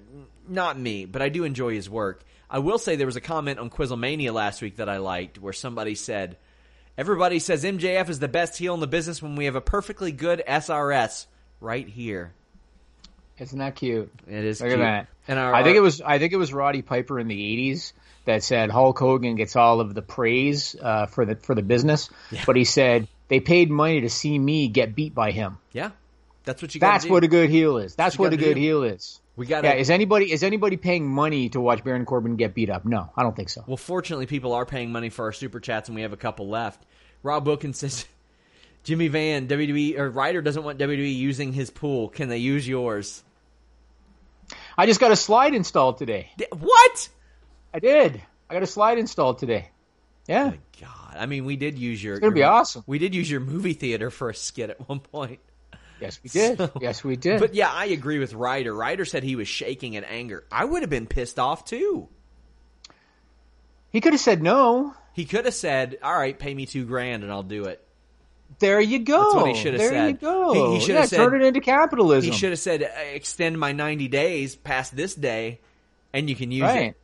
not 0.47 0.79
me. 0.79 1.05
But 1.05 1.21
I 1.21 1.29
do 1.29 1.43
enjoy 1.43 1.73
his 1.73 1.89
work. 1.89 2.23
I 2.49 2.59
will 2.59 2.79
say 2.79 2.95
there 2.95 3.05
was 3.05 3.15
a 3.15 3.21
comment 3.21 3.59
on 3.59 3.69
Quizzlemania 3.69 4.33
last 4.33 4.61
week 4.61 4.77
that 4.77 4.89
I 4.89 4.97
liked 4.97 5.39
where 5.39 5.53
somebody 5.53 5.95
said, 5.95 6.37
Everybody 6.97 7.39
says 7.39 7.63
MJF 7.63 8.09
is 8.09 8.19
the 8.19 8.27
best 8.27 8.57
heel 8.57 8.73
in 8.73 8.81
the 8.81 8.87
business 8.87 9.21
when 9.21 9.35
we 9.35 9.45
have 9.45 9.55
a 9.55 9.61
perfectly 9.61 10.11
good 10.11 10.43
SRS 10.45 11.27
right 11.61 11.87
here. 11.87 12.33
Isn't 13.39 13.59
that 13.59 13.75
cute? 13.75 14.11
It 14.27 14.43
is. 14.43 14.61
Look 14.61 14.69
cute. 14.69 14.79
at 14.79 14.83
that. 14.83 15.07
And 15.27 15.39
our, 15.39 15.53
I 15.53 15.63
think 15.63 15.77
it 15.77 15.81
was 15.81 16.01
I 16.01 16.19
think 16.19 16.33
it 16.33 16.37
was 16.37 16.53
Roddy 16.53 16.81
Piper 16.81 17.19
in 17.19 17.27
the 17.27 17.37
'80s 17.73 17.93
that 18.25 18.43
said 18.43 18.69
Hulk 18.69 18.97
Hogan 18.99 19.35
gets 19.35 19.55
all 19.55 19.79
of 19.79 19.93
the 19.93 20.01
praise 20.01 20.75
uh, 20.81 21.05
for 21.05 21.25
the 21.25 21.35
for 21.35 21.55
the 21.55 21.61
business, 21.61 22.09
yeah. 22.31 22.43
but 22.45 22.55
he 22.55 22.63
said 22.63 23.07
they 23.27 23.39
paid 23.39 23.69
money 23.69 24.01
to 24.01 24.09
see 24.09 24.37
me 24.37 24.67
get 24.67 24.95
beat 24.95 25.15
by 25.15 25.31
him. 25.31 25.57
Yeah, 25.71 25.91
that's 26.43 26.61
what 26.61 26.73
you. 26.75 26.81
Got. 26.81 26.93
That's 26.93 27.05
do. 27.05 27.11
what 27.11 27.23
a 27.23 27.27
good 27.27 27.49
heel 27.49 27.77
is. 27.77 27.95
That's, 27.95 28.19
what 28.19 28.33
a 28.33 28.37
good 28.37 28.55
do. 28.55 28.59
heel 28.59 28.83
is. 28.83 29.19
We 29.35 29.45
got. 29.45 29.63
Yeah, 29.63 29.73
is 29.73 29.89
anybody 29.89 30.31
is 30.31 30.43
anybody 30.43 30.77
paying 30.77 31.07
money 31.07 31.49
to 31.49 31.61
watch 31.61 31.83
Baron 31.83 32.05
Corbin 32.05 32.35
get 32.35 32.53
beat 32.53 32.69
up? 32.69 32.85
No, 32.85 33.11
I 33.15 33.23
don't 33.23 33.35
think 33.35 33.49
so. 33.49 33.63
Well, 33.65 33.77
fortunately, 33.77 34.25
people 34.25 34.53
are 34.53 34.65
paying 34.65 34.91
money 34.91 35.09
for 35.09 35.25
our 35.25 35.31
super 35.31 35.59
chats, 35.59 35.89
and 35.89 35.95
we 35.95 36.01
have 36.01 36.13
a 36.13 36.17
couple 36.17 36.49
left. 36.49 36.83
Rob 37.23 37.47
Wilkins 37.47 37.77
says. 37.77 38.05
Jimmy 38.81 39.09
Van, 39.09 39.49
WWE 39.49 39.99
or 39.99 40.09
Ryder 40.09 40.41
doesn't 40.41 40.63
want 40.63 40.79
WWE 40.79 41.13
using 41.13 41.51
his 41.51 41.69
pool. 41.69 42.07
Can 42.07 42.29
they 42.29 42.37
use 42.37 42.65
yours? 42.65 43.23
I 44.79 44.85
just 44.85 45.01
got 45.01 45.11
a 45.11 45.17
slide 45.17 45.53
installed 45.53 45.97
today. 45.97 46.31
What? 46.57 47.09
I 47.73 47.79
did. 47.79 48.21
I 48.49 48.53
got 48.53 48.63
a 48.63 48.67
slide 48.67 48.97
installed 48.97 49.37
today. 49.37 49.71
Yeah. 50.25 50.51
Good 50.51 50.61
God. 50.79 51.17
I 51.17 51.25
mean, 51.25 51.43
we 51.43 51.57
did 51.57 51.77
use 51.77 52.01
your. 52.01 52.13
It's 52.13 52.21
gonna 52.21 52.29
your, 52.29 52.35
be 52.35 52.43
awesome. 52.43 52.85
We 52.87 52.97
did 52.97 53.13
use 53.13 53.29
your 53.29 53.41
movie 53.41 53.73
theater 53.73 54.09
for 54.09 54.29
a 54.29 54.33
skit 54.33 54.69
at 54.69 54.87
one 54.87 55.01
point. 55.01 55.41
Yes, 55.99 56.21
we 56.23 56.29
did. 56.29 56.57
So, 56.57 56.71
yes, 56.79 57.03
we 57.03 57.17
did. 57.17 57.41
But 57.41 57.55
yeah, 57.55 57.69
I 57.69 57.87
agree 57.87 58.19
with 58.19 58.33
Ryder. 58.33 58.73
Ryder 58.73 59.03
said 59.03 59.23
he 59.23 59.35
was 59.35 59.49
shaking 59.49 59.95
in 59.95 60.05
anger. 60.05 60.45
I 60.49 60.63
would 60.63 60.81
have 60.81 60.89
been 60.89 61.07
pissed 61.07 61.39
off 61.39 61.65
too. 61.65 62.07
He 63.91 63.99
could 63.99 64.13
have 64.13 64.21
said 64.21 64.41
no. 64.41 64.93
He 65.11 65.25
could 65.25 65.43
have 65.43 65.53
said, 65.53 65.97
"All 66.01 66.17
right, 66.17 66.39
pay 66.39 66.53
me 66.53 66.65
two 66.65 66.85
grand 66.85 67.23
and 67.23 67.33
I'll 67.33 67.43
do 67.43 67.65
it." 67.65 67.85
There 68.57 68.81
you 68.81 68.99
go. 68.99 69.21
That's 69.21 69.35
what 69.35 69.47
he 69.47 69.53
should 69.55 69.73
have 69.73 69.79
there 69.81 69.89
said. 69.91 70.07
you 70.07 70.13
go. 70.17 70.53
He, 70.53 70.75
he 70.75 70.79
should 70.81 70.95
yeah, 70.95 71.01
have 71.01 71.09
said 71.09 71.17
turn 71.17 71.41
it 71.41 71.45
into 71.45 71.61
capitalism. 71.61 72.31
He 72.31 72.37
should 72.37 72.49
have 72.49 72.59
said 72.59 72.83
uh, 72.83 72.87
extend 73.13 73.59
my 73.59 73.71
90 73.71 74.07
days 74.07 74.55
past 74.55 74.95
this 74.95 75.13
day, 75.15 75.59
and 76.13 76.29
you 76.29 76.35
can 76.35 76.51
use 76.51 76.63
Right. 76.63 76.81
it. 76.87 76.97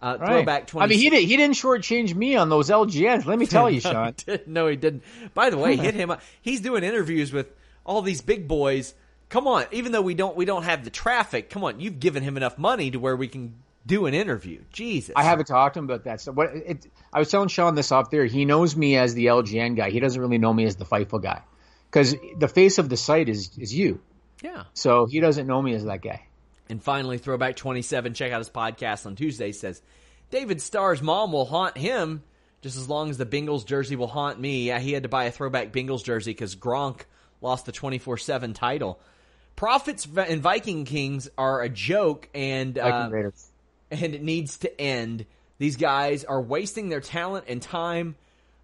Uh, 0.00 0.18
Right. 0.20 0.28
Throwback 0.28 0.66
20. 0.66 0.84
I 0.84 0.88
mean, 0.88 0.98
he 0.98 1.10
did. 1.10 1.24
He 1.28 1.36
didn't 1.36 1.56
shortchange 1.56 2.14
me 2.14 2.36
on 2.36 2.48
those 2.50 2.70
LGNs. 2.70 3.24
Let 3.24 3.38
me 3.38 3.46
tell 3.46 3.70
you, 3.70 3.80
no, 3.84 3.90
Sean. 3.92 4.14
he 4.26 4.38
no, 4.46 4.66
he 4.66 4.76
didn't. 4.76 5.02
By 5.32 5.50
the 5.50 5.58
way, 5.58 5.76
hit 5.78 5.94
him 5.94 6.10
up. 6.10 6.20
He's 6.42 6.60
doing 6.60 6.82
interviews 6.84 7.32
with 7.32 7.46
all 7.86 8.02
these 8.02 8.20
big 8.20 8.46
boys. 8.46 8.94
Come 9.28 9.46
on, 9.46 9.64
even 9.72 9.92
though 9.92 10.02
we 10.02 10.14
don't 10.14 10.36
we 10.36 10.44
don't 10.44 10.64
have 10.64 10.84
the 10.84 10.90
traffic, 10.90 11.48
come 11.50 11.64
on, 11.64 11.80
you've 11.80 12.00
given 12.00 12.22
him 12.22 12.36
enough 12.36 12.58
money 12.58 12.90
to 12.90 12.98
where 12.98 13.16
we 13.16 13.28
can 13.28 13.54
do 13.86 14.06
an 14.06 14.14
interview. 14.14 14.62
Jesus, 14.72 15.12
I 15.16 15.24
haven't 15.24 15.46
talked 15.46 15.74
to 15.74 15.80
him 15.80 15.86
about 15.86 16.04
that 16.04 16.20
stuff. 16.20 16.34
What 16.34 16.54
it, 16.54 16.86
I 17.12 17.18
was 17.18 17.30
telling 17.30 17.48
Sean 17.48 17.74
this 17.74 17.92
off 17.92 18.10
there. 18.10 18.24
He 18.24 18.44
knows 18.44 18.76
me 18.76 18.96
as 18.96 19.14
the 19.14 19.26
LGN 19.26 19.76
guy. 19.76 19.90
He 19.90 20.00
doesn't 20.00 20.20
really 20.20 20.38
know 20.38 20.52
me 20.52 20.64
as 20.64 20.76
the 20.76 20.84
Fightful 20.84 21.22
guy 21.22 21.42
because 21.90 22.14
the 22.38 22.48
face 22.48 22.78
of 22.78 22.88
the 22.88 22.96
site 22.96 23.28
is 23.28 23.56
is 23.58 23.74
you. 23.74 24.00
Yeah. 24.42 24.64
So 24.74 25.06
he 25.06 25.20
doesn't 25.20 25.46
know 25.46 25.60
me 25.60 25.74
as 25.74 25.84
that 25.84 26.02
guy. 26.02 26.26
And 26.68 26.82
finally, 26.82 27.18
Throwback 27.18 27.56
27, 27.56 28.14
check 28.14 28.32
out 28.32 28.38
his 28.38 28.48
podcast 28.48 29.06
on 29.06 29.14
Tuesday, 29.14 29.52
says 29.52 29.82
David 30.30 30.60
Starr's 30.60 31.02
mom 31.02 31.32
will 31.32 31.44
haunt 31.44 31.76
him 31.76 32.22
just 32.62 32.76
as 32.76 32.88
long 32.88 33.10
as 33.10 33.18
the 33.18 33.26
Bengals 33.26 33.66
jersey 33.66 33.96
will 33.96 34.06
haunt 34.06 34.40
me. 34.40 34.68
Yeah, 34.68 34.78
he 34.78 34.92
had 34.92 35.02
to 35.02 35.08
buy 35.08 35.24
a 35.24 35.30
throwback 35.30 35.72
Bengals 35.72 36.02
jersey 36.02 36.30
because 36.30 36.56
Gronk 36.56 37.02
lost 37.40 37.66
the 37.66 37.72
24 37.72 38.16
7 38.16 38.54
title. 38.54 39.00
Profits 39.54 40.08
and 40.16 40.40
Viking 40.40 40.84
Kings 40.86 41.28
are 41.36 41.60
a 41.60 41.68
joke, 41.68 42.28
and 42.34 42.78
uh, 42.78 42.88
Viking 42.88 43.12
Raiders. 43.12 43.51
And 43.92 44.14
it 44.14 44.22
needs 44.22 44.58
to 44.58 44.80
end. 44.80 45.26
These 45.58 45.76
guys 45.76 46.24
are 46.24 46.40
wasting 46.40 46.88
their 46.88 47.00
talent 47.00 47.44
and 47.48 47.60
time. 47.60 48.16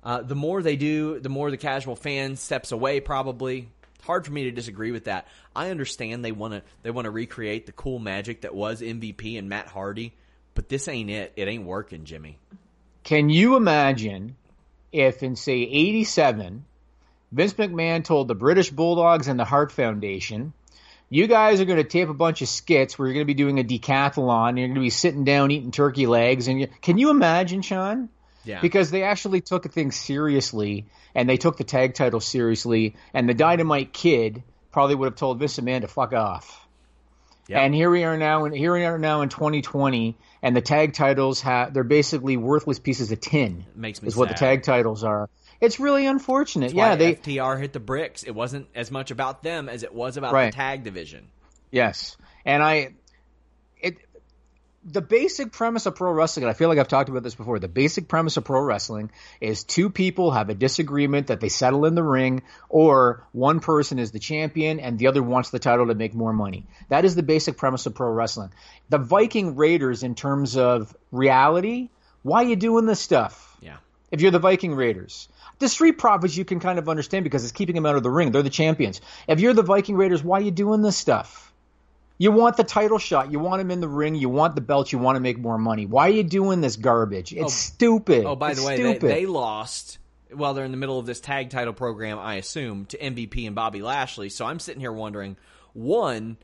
Uh, 0.02 0.22
the 0.22 0.34
more 0.34 0.62
they 0.62 0.76
do, 0.76 1.20
the 1.20 1.28
more 1.28 1.50
the 1.50 1.56
casual 1.56 1.96
fan 1.96 2.36
steps 2.36 2.72
away. 2.72 3.00
Probably 3.00 3.68
hard 4.02 4.24
for 4.24 4.32
me 4.32 4.44
to 4.44 4.50
disagree 4.50 4.90
with 4.90 5.04
that. 5.04 5.28
I 5.54 5.70
understand 5.70 6.24
they 6.24 6.32
want 6.32 6.54
to 6.54 6.62
they 6.82 6.90
want 6.90 7.04
to 7.04 7.10
recreate 7.10 7.66
the 7.66 7.72
cool 7.72 7.98
magic 7.98 8.42
that 8.42 8.54
was 8.54 8.80
MVP 8.80 9.38
and 9.38 9.48
Matt 9.48 9.66
Hardy, 9.66 10.14
but 10.54 10.68
this 10.68 10.88
ain't 10.88 11.10
it. 11.10 11.32
It 11.36 11.46
ain't 11.46 11.64
working, 11.64 12.04
Jimmy. 12.04 12.38
Can 13.04 13.28
you 13.28 13.56
imagine 13.56 14.36
if 14.92 15.22
in 15.22 15.36
say 15.36 15.60
'87, 15.60 16.64
Vince 17.32 17.54
McMahon 17.54 18.02
told 18.02 18.28
the 18.28 18.34
British 18.34 18.70
Bulldogs 18.70 19.28
and 19.28 19.38
the 19.38 19.44
Hart 19.44 19.72
Foundation, 19.72 20.52
"You 21.10 21.26
guys 21.26 21.60
are 21.60 21.64
going 21.64 21.78
to 21.78 21.88
tape 21.88 22.08
a 22.08 22.14
bunch 22.14 22.42
of 22.42 22.48
skits. 22.48 22.98
Where 22.98 23.08
you're 23.08 23.14
going 23.14 23.26
to 23.26 23.32
be 23.32 23.34
doing 23.34 23.58
a 23.58 23.64
decathlon. 23.64 24.50
And 24.50 24.58
you're 24.58 24.68
going 24.68 24.74
to 24.76 24.80
be 24.80 24.90
sitting 24.90 25.24
down 25.24 25.50
eating 25.50 25.70
turkey 25.70 26.06
legs." 26.06 26.48
And 26.48 26.60
you, 26.60 26.68
can 26.82 26.98
you 26.98 27.10
imagine, 27.10 27.62
Sean? 27.62 28.08
Yeah. 28.44 28.60
Because 28.60 28.90
they 28.90 29.02
actually 29.02 29.40
took 29.40 29.70
things 29.70 29.96
seriously, 29.96 30.86
and 31.14 31.28
they 31.28 31.36
took 31.36 31.56
the 31.56 31.64
tag 31.64 31.94
title 31.94 32.20
seriously. 32.20 32.96
And 33.12 33.28
the 33.28 33.34
Dynamite 33.34 33.92
Kid 33.92 34.42
probably 34.72 34.94
would 34.94 35.06
have 35.06 35.16
told 35.16 35.38
Vince 35.38 35.58
McMahon 35.58 35.82
to 35.82 35.88
fuck 35.88 36.12
off. 36.12 36.66
Yep. 37.48 37.60
And 37.60 37.74
here 37.74 37.90
we 37.90 38.04
are 38.04 38.18
now, 38.18 38.44
and 38.44 38.54
here 38.54 38.74
we 38.74 38.84
are 38.84 38.98
now 38.98 39.22
in 39.22 39.30
2020, 39.30 40.18
and 40.42 40.54
the 40.54 40.60
tag 40.60 40.92
titles 40.92 41.40
have 41.40 41.72
they're 41.72 41.82
basically 41.82 42.36
worthless 42.36 42.78
pieces 42.78 43.10
of 43.10 43.20
tin. 43.20 43.64
Makes 43.74 44.02
me 44.02 44.08
is 44.08 44.16
what 44.16 44.28
the 44.28 44.34
tag 44.34 44.64
titles 44.64 45.02
are. 45.02 45.30
It's 45.60 45.80
really 45.80 46.06
unfortunate. 46.06 46.66
That's 46.66 46.74
why 46.74 46.88
yeah, 46.90 46.96
they 46.96 47.14
FTR 47.14 47.60
hit 47.60 47.72
the 47.72 47.80
bricks. 47.80 48.22
It 48.22 48.30
wasn't 48.34 48.68
as 48.74 48.90
much 48.90 49.10
about 49.10 49.42
them 49.42 49.68
as 49.68 49.82
it 49.82 49.92
was 49.94 50.16
about 50.16 50.32
Right. 50.32 50.52
the 50.52 50.56
tag 50.56 50.84
division. 50.84 51.28
yes, 51.70 52.16
and 52.44 52.62
I 52.62 52.94
it 53.80 53.96
the 54.84 55.02
basic 55.02 55.52
premise 55.52 55.84
of 55.86 55.96
pro 55.96 56.12
wrestling. 56.12 56.44
And 56.44 56.50
I 56.50 56.54
feel 56.54 56.68
like 56.68 56.78
I've 56.78 56.88
talked 56.88 57.08
about 57.10 57.22
this 57.22 57.34
before. 57.34 57.58
The 57.58 57.68
basic 57.68 58.08
premise 58.08 58.36
of 58.36 58.44
pro 58.44 58.60
wrestling 58.62 59.10
is 59.40 59.64
two 59.64 59.90
people 59.90 60.30
have 60.30 60.48
a 60.48 60.54
disagreement 60.54 61.26
that 61.26 61.40
they 61.40 61.48
settle 61.50 61.84
in 61.84 61.94
the 61.94 62.02
ring, 62.02 62.42
or 62.68 63.26
one 63.32 63.60
person 63.60 63.98
is 63.98 64.12
the 64.12 64.18
champion 64.20 64.78
and 64.80 64.98
the 64.98 65.08
other 65.08 65.22
wants 65.22 65.50
the 65.50 65.58
title 65.58 65.88
to 65.88 65.94
make 65.94 66.14
more 66.14 66.32
money. 66.32 66.66
That 66.88 67.04
is 67.04 67.14
the 67.16 67.22
basic 67.24 67.56
premise 67.58 67.84
of 67.86 67.94
pro 67.96 68.10
wrestling. 68.10 68.50
The 68.88 68.98
Viking 68.98 69.56
Raiders, 69.56 70.04
in 70.04 70.14
terms 70.14 70.56
of 70.56 70.96
reality, 71.10 71.90
why 72.22 72.44
are 72.44 72.48
you 72.48 72.56
doing 72.56 72.86
this 72.86 73.00
stuff? 73.00 73.56
Yeah. 73.60 73.76
if 74.10 74.22
you're 74.22 74.30
the 74.30 74.38
Viking 74.38 74.74
Raiders. 74.74 75.28
The 75.58 75.68
Street 75.68 75.98
Profits 75.98 76.36
you 76.36 76.44
can 76.44 76.60
kind 76.60 76.78
of 76.78 76.88
understand 76.88 77.24
because 77.24 77.42
it's 77.42 77.52
keeping 77.52 77.74
them 77.74 77.86
out 77.86 77.96
of 77.96 78.02
the 78.02 78.10
ring. 78.10 78.30
They're 78.30 78.42
the 78.42 78.50
champions. 78.50 79.00
If 79.26 79.40
you're 79.40 79.54
the 79.54 79.62
Viking 79.62 79.96
Raiders, 79.96 80.22
why 80.22 80.38
are 80.38 80.42
you 80.42 80.50
doing 80.50 80.82
this 80.82 80.96
stuff? 80.96 81.52
You 82.16 82.32
want 82.32 82.56
the 82.56 82.64
title 82.64 82.98
shot. 82.98 83.30
You 83.30 83.38
want 83.38 83.60
them 83.60 83.70
in 83.70 83.80
the 83.80 83.88
ring. 83.88 84.16
You 84.16 84.28
want 84.28 84.56
the 84.56 84.60
belt. 84.60 84.92
You 84.92 84.98
want 84.98 85.16
to 85.16 85.20
make 85.20 85.38
more 85.38 85.56
money. 85.56 85.86
Why 85.86 86.08
are 86.08 86.12
you 86.12 86.24
doing 86.24 86.60
this 86.60 86.76
garbage? 86.76 87.32
It's 87.32 87.44
oh, 87.44 87.48
stupid. 87.48 88.24
Oh, 88.24 88.34
by 88.34 88.50
It's 88.50 88.60
the 88.60 88.66
way, 88.66 88.76
they, 88.76 88.90
stupid. 88.90 89.10
they 89.10 89.26
lost 89.26 89.98
while 90.32 90.52
they're 90.52 90.64
in 90.64 90.72
the 90.72 90.76
middle 90.76 90.98
of 90.98 91.06
this 91.06 91.20
tag 91.20 91.50
title 91.50 91.72
program, 91.72 92.18
I 92.18 92.34
assume, 92.34 92.86
to 92.86 92.98
MVP 92.98 93.46
and 93.46 93.54
Bobby 93.54 93.80
Lashley. 93.82 94.28
So 94.28 94.44
I'm 94.44 94.58
sitting 94.58 94.80
here 94.80 94.92
wondering, 94.92 95.36
one, 95.72 96.38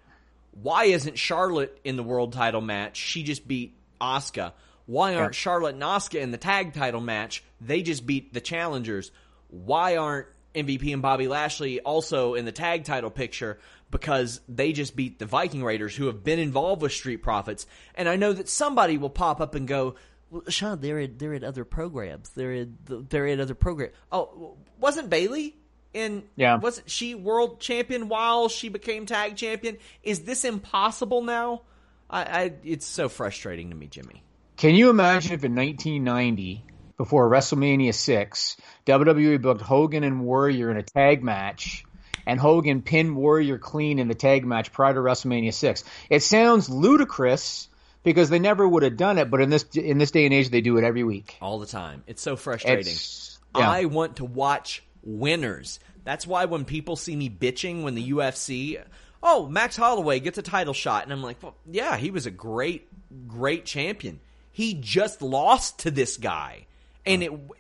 why 0.63 0.85
isn't 0.85 1.19
Charlotte 1.19 1.79
in 1.85 1.97
the 1.97 2.03
world 2.05 2.33
title 2.33 2.61
match? 2.61 2.97
She 2.97 3.25
just 3.25 3.47
beat 3.47 3.75
Asuka. 4.01 4.53
Why 4.87 5.15
aren't 5.15 5.35
Charlotte 5.35 5.75
and 5.75 5.83
Asuka 5.83 6.21
in 6.21 6.31
the 6.31 6.37
tag 6.37 6.75
title 6.75 7.01
match? 7.01 7.43
They 7.61 7.83
just 7.83 8.07
beat 8.07 8.35
the 8.35 8.41
challengers. 8.41 9.11
Why 9.49 9.97
aren't 9.97 10.27
MVP 10.55 10.93
and 10.93 11.01
Bobby 11.01 11.27
Lashley 11.27 11.81
also 11.81 12.35
in 12.35 12.45
the 12.45 12.53
tag 12.53 12.85
title 12.85 13.11
picture? 13.11 13.59
Because 13.91 14.41
they 14.49 14.73
just 14.73 14.95
beat 14.97 15.19
the 15.19 15.27
Viking 15.27 15.65
Raiders, 15.65 15.95
who 15.95 16.07
have 16.07 16.23
been 16.23 16.39
involved 16.39 16.83
with 16.83 16.93
Street 16.93 17.19
Profits. 17.19 17.67
And 17.95 18.09
I 18.09 18.17
know 18.17 18.33
that 18.33 18.49
somebody 18.49 18.99
will 18.99 19.11
pop 19.11 19.41
up 19.41 19.55
and 19.55 19.67
go, 19.67 19.95
well, 20.31 20.43
Sean, 20.49 20.81
they're 20.81 20.99
in, 20.99 21.17
they're 21.17 21.33
in 21.33 21.45
other 21.45 21.65
programs. 21.65 22.31
They're 22.31 22.53
in 22.53 22.77
they're 23.09 23.27
in 23.27 23.41
other 23.41 23.55
programs. 23.55 23.95
Oh, 24.11 24.57
wasn't 24.81 25.09
Bayley 25.09 25.57
in? 25.93 26.25
Yeah. 26.37 26.57
Wasn't 26.57 26.91
she 26.91 27.15
world 27.15 27.61
champion 27.61 28.09
while 28.09 28.49
she 28.49 28.69
became 28.69 29.07
tag 29.07 29.37
champion? 29.37 29.79
Is 30.03 30.21
this 30.21 30.45
impossible 30.45 31.23
now? 31.23 31.63
I, 32.11 32.23
I 32.23 32.53
it's 32.65 32.87
so 32.87 33.09
frustrating 33.09 33.71
to 33.71 33.77
me, 33.77 33.87
Jimmy. 33.87 34.25
Can 34.57 34.75
you 34.75 34.91
imagine 34.91 35.33
if 35.33 35.45
in 35.45 35.55
1990, 35.55 36.65
before 36.97 37.29
WrestleMania 37.29 37.93
6, 37.93 38.57
WWE 38.87 39.43
booked 39.43 39.61
Hogan 39.63 40.05
and 40.05 40.21
Warrior 40.25 40.71
in 40.71 40.77
a 40.77 40.83
tag 40.83 41.25
match, 41.25 41.85
and 42.27 42.39
Hogan 42.39 42.83
pinned 42.83 43.17
Warrior 43.17 43.59
clean 43.59 43.99
in 43.99 44.09
the 44.09 44.15
tag 44.15 44.45
match 44.47 44.73
prior 44.73 44.95
to 44.95 45.01
WrestleMania 45.01 45.53
6? 45.53 45.85
It 46.09 46.23
sounds 46.23 46.71
ludicrous 46.71 47.69
because 48.05 48.31
they 48.31 48.39
never 48.39 48.67
would 48.67 48.83
have 48.85 48.97
done 48.97 49.19
it, 49.19 49.31
but 49.31 49.41
in 49.41 49.51
this 49.51 49.65
in 49.75 49.99
this 49.99 50.11
day 50.11 50.25
and 50.25 50.35
age, 50.35 50.51
they 50.51 50.61
do 50.61 50.77
it 50.77 50.85
every 50.85 51.05
week. 51.05 51.37
All 51.41 51.59
the 51.59 51.67
time. 51.67 52.05
It's 52.07 52.23
so 52.23 52.37
frustrating. 52.37 52.81
It's- 52.81 53.39
yeah. 53.57 53.71
I 53.71 53.85
want 53.85 54.17
to 54.17 54.25
watch 54.25 54.83
winners. 55.05 55.79
That's 56.03 56.27
why 56.27 56.45
when 56.47 56.65
people 56.65 56.97
see 56.97 57.15
me 57.15 57.31
bitching 57.31 57.83
when 57.83 57.95
the 57.95 58.11
UFC, 58.11 58.83
oh, 59.23 59.49
Max 59.49 59.77
Holloway 59.77 60.19
gets 60.21 60.39
a 60.39 60.43
title 60.43 60.75
shot, 60.75 61.05
and 61.05 61.13
I'm 61.13 61.23
like, 61.23 61.41
well, 61.43 61.55
yeah, 61.71 61.97
he 61.97 62.11
was 62.11 62.27
a 62.27 62.31
great, 62.33 62.89
great 63.29 63.65
champion. 63.65 64.19
He 64.55 64.75
just 64.75 65.21
lost 65.21 65.81
to 65.81 65.91
this 65.91 66.17
guy, 66.17 66.67
and 67.05 67.25
it 67.25 67.31
w- 67.33 67.51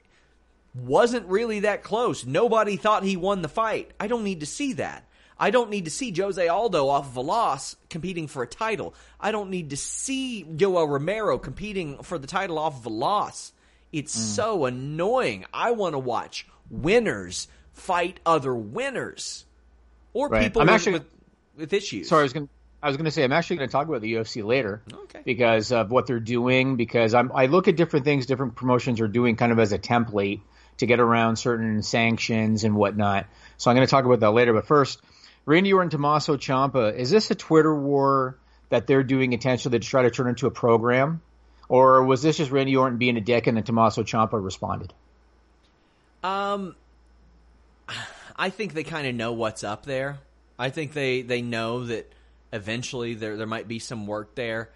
wasn't 0.76 1.26
really 1.26 1.60
that 1.60 1.82
close. 1.82 2.24
Nobody 2.24 2.76
thought 2.76 3.02
he 3.02 3.16
won 3.16 3.42
the 3.42 3.48
fight. 3.48 3.90
I 3.98 4.06
don't 4.06 4.22
need 4.22 4.40
to 4.40 4.46
see 4.46 4.74
that. 4.74 5.04
I 5.36 5.50
don't 5.50 5.70
need 5.70 5.86
to 5.86 5.90
see 5.90 6.12
Jose 6.16 6.46
Aldo 6.46 6.86
off 6.88 7.08
of 7.08 7.16
a 7.16 7.20
loss 7.20 7.74
competing 7.90 8.28
for 8.28 8.44
a 8.44 8.46
title. 8.46 8.94
I 9.20 9.32
don't 9.32 9.50
need 9.50 9.70
to 9.70 9.76
see 9.76 10.44
Yoel 10.44 10.88
Romero 10.88 11.36
competing 11.36 11.98
for 12.04 12.16
the 12.16 12.28
title 12.28 12.60
off 12.60 12.78
of 12.78 12.86
a 12.86 12.90
loss. 12.90 13.52
It's 13.92 14.16
mm. 14.16 14.20
so 14.20 14.64
annoying. 14.64 15.46
I 15.52 15.72
want 15.72 15.94
to 15.94 15.98
watch 15.98 16.46
winners 16.70 17.48
fight 17.72 18.20
other 18.24 18.54
winners 18.54 19.46
or 20.12 20.28
Right. 20.28 20.44
people 20.44 20.62
I'm 20.62 20.66
with, 20.68 20.74
actually- 20.76 20.92
with, 20.92 21.06
with 21.56 21.72
issues. 21.72 22.08
Sorry, 22.08 22.20
I 22.20 22.22
was 22.22 22.32
going. 22.32 22.48
I 22.84 22.88
was 22.88 22.98
going 22.98 23.06
to 23.06 23.10
say 23.10 23.24
I'm 23.24 23.32
actually 23.32 23.56
going 23.56 23.68
to 23.68 23.72
talk 23.72 23.88
about 23.88 24.02
the 24.02 24.12
UFC 24.12 24.44
later 24.44 24.82
Okay. 24.92 25.22
because 25.24 25.72
of 25.72 25.90
what 25.90 26.06
they're 26.06 26.20
doing. 26.20 26.76
Because 26.76 27.14
I'm, 27.14 27.32
I 27.32 27.46
look 27.46 27.66
at 27.66 27.76
different 27.76 28.04
things 28.04 28.26
different 28.26 28.56
promotions 28.56 29.00
are 29.00 29.08
doing 29.08 29.36
kind 29.36 29.52
of 29.52 29.58
as 29.58 29.72
a 29.72 29.78
template 29.78 30.40
to 30.78 30.86
get 30.86 31.00
around 31.00 31.36
certain 31.36 31.82
sanctions 31.82 32.62
and 32.62 32.76
whatnot. 32.76 33.26
So 33.56 33.70
I'm 33.70 33.76
going 33.76 33.86
to 33.86 33.90
talk 33.90 34.04
about 34.04 34.20
that 34.20 34.32
later. 34.32 34.52
But 34.52 34.66
first, 34.66 35.00
Randy 35.46 35.72
Orton, 35.72 35.88
Tommaso 35.88 36.36
Ciampa. 36.36 36.94
Is 36.94 37.10
this 37.10 37.30
a 37.30 37.34
Twitter 37.34 37.74
war 37.74 38.36
that 38.68 38.86
they're 38.86 39.02
doing 39.02 39.32
intentionally 39.32 39.78
to 39.78 39.86
try 39.86 40.02
to 40.02 40.10
turn 40.10 40.28
into 40.28 40.46
a 40.46 40.50
program, 40.50 41.22
or 41.68 42.04
was 42.04 42.20
this 42.20 42.36
just 42.36 42.50
Randy 42.50 42.76
Orton 42.76 42.98
being 42.98 43.16
a 43.16 43.20
dick 43.22 43.46
and 43.46 43.56
then 43.56 43.64
Tommaso 43.64 44.02
Ciampa 44.02 44.42
responded? 44.42 44.92
Um, 46.22 46.74
I 48.36 48.50
think 48.50 48.74
they 48.74 48.84
kind 48.84 49.06
of 49.06 49.14
know 49.14 49.32
what's 49.32 49.64
up 49.64 49.86
there. 49.86 50.18
I 50.58 50.70
think 50.70 50.92
they 50.92 51.22
they 51.22 51.42
know 51.42 51.86
that 51.86 52.12
eventually 52.54 53.14
there 53.14 53.36
there 53.36 53.46
might 53.46 53.68
be 53.68 53.78
some 53.78 54.06
work 54.06 54.34
there. 54.34 54.70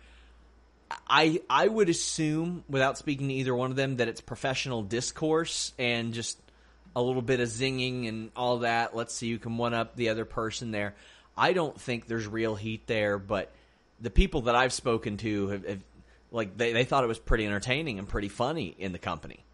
I 1.09 1.41
I 1.49 1.67
would 1.67 1.89
assume, 1.89 2.65
without 2.69 2.99
speaking 2.99 3.29
to 3.29 3.35
either 3.35 3.55
one 3.55 3.71
of 3.71 3.77
them, 3.77 3.97
that 3.97 4.09
it's 4.09 4.21
professional 4.21 4.83
discourse 4.83 5.73
and 5.79 6.13
just 6.13 6.39
a 6.97 7.03
little 7.03 7.23
bit 7.23 7.41
of 7.41 7.49
zinging 7.49 8.09
and 8.09 8.31
all 8.35 8.59
that. 8.59 8.97
Let's 8.97 9.15
see 9.15 9.31
who 9.31 9.39
can 9.39 9.57
one 9.57 9.75
up 9.75 9.97
the 9.97 10.09
other 10.09 10.25
person 10.25 10.73
there. 10.73 10.95
I 11.37 11.53
don't 11.53 11.81
think 11.81 12.07
there's 12.07 12.27
real 12.27 12.57
heat 12.57 12.87
there, 12.87 13.19
but 13.19 13.53
the 14.01 14.11
people 14.11 14.43
that 14.43 14.57
I've 14.57 14.73
spoken 14.73 15.17
to 15.19 15.49
have, 15.49 15.67
have 15.67 15.81
like 16.33 16.57
they, 16.57 16.73
they 16.73 16.85
thought 16.85 17.05
it 17.05 17.09
was 17.09 17.19
pretty 17.19 17.47
entertaining 17.47 17.99
and 17.99 18.09
pretty 18.09 18.29
funny 18.29 18.75
in 18.79 18.93
the 18.93 18.99
company. 18.99 19.45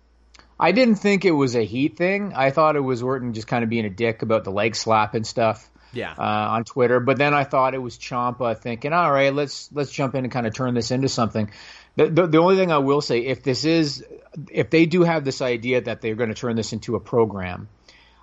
I 0.58 0.72
didn't 0.72 0.96
think 0.96 1.24
it 1.24 1.32
was 1.32 1.56
a 1.56 1.64
heat 1.64 1.96
thing. 1.96 2.32
I 2.34 2.50
thought 2.50 2.76
it 2.76 2.80
was 2.80 3.02
Orton 3.02 3.34
just 3.34 3.48
kind 3.48 3.64
of 3.64 3.70
being 3.70 3.84
a 3.84 3.90
dick 3.90 4.22
about 4.22 4.44
the 4.44 4.52
leg 4.52 4.76
slap 4.76 5.14
and 5.14 5.26
stuff. 5.26 5.68
Yeah. 5.95 6.14
Uh, 6.16 6.22
on 6.22 6.64
Twitter, 6.64 7.01
but 7.01 7.18
then 7.18 7.34
I 7.34 7.45
thought 7.45 7.74
it 7.74 7.78
was 7.78 7.97
Ciampa 7.97 8.59
thinking, 8.59 8.92
all 8.92 9.11
right, 9.11 9.32
let's 9.32 9.70
let's 9.72 9.90
jump 9.90 10.14
in 10.14 10.24
and 10.24 10.32
kind 10.32 10.47
of 10.47 10.55
turn 10.55 10.74
this 10.74 10.90
into 10.90 11.09
something. 11.09 11.51
The, 11.97 12.09
the, 12.09 12.26
the 12.26 12.38
only 12.38 12.57
thing 12.57 12.72
I 12.72 12.78
will 12.78 13.01
say, 13.01 13.20
if 13.20 13.42
this 13.42 13.64
is, 13.64 14.05
if 14.51 14.70
they 14.70 14.86
do 14.86 15.03
have 15.03 15.24
this 15.24 15.40
idea 15.40 15.80
that 15.82 16.01
they're 16.01 16.16
going 16.16 16.30
to 16.30 16.34
turn 16.34 16.57
this 16.57 16.72
into 16.72 16.97
a 16.97 17.01
program, 17.01 17.68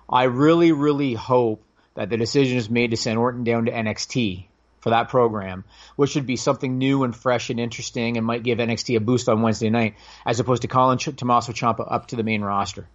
I 0.08 0.24
really, 0.24 0.72
really 0.72 1.14
hope 1.14 1.64
that 1.94 2.10
the 2.10 2.18
decision 2.18 2.58
is 2.58 2.68
made 2.68 2.90
to 2.90 2.96
send 2.96 3.18
Orton 3.18 3.44
down 3.44 3.66
to 3.66 3.72
NXT 3.72 4.46
for 4.80 4.90
that 4.90 5.08
program, 5.08 5.64
which 5.96 6.10
should 6.10 6.26
be 6.26 6.36
something 6.36 6.76
new 6.76 7.04
and 7.04 7.14
fresh 7.14 7.50
and 7.50 7.60
interesting 7.60 8.16
and 8.16 8.26
might 8.26 8.42
give 8.42 8.58
NXT 8.58 8.96
a 8.96 9.00
boost 9.00 9.28
on 9.28 9.40
Wednesday 9.40 9.70
night, 9.70 9.94
as 10.26 10.40
opposed 10.40 10.62
to 10.62 10.68
calling 10.68 10.98
Ch- 10.98 11.16
Tommaso 11.16 11.52
Ciampa 11.52 11.86
up 11.90 12.08
to 12.08 12.16
the 12.16 12.24
main 12.24 12.42
roster. 12.42 12.88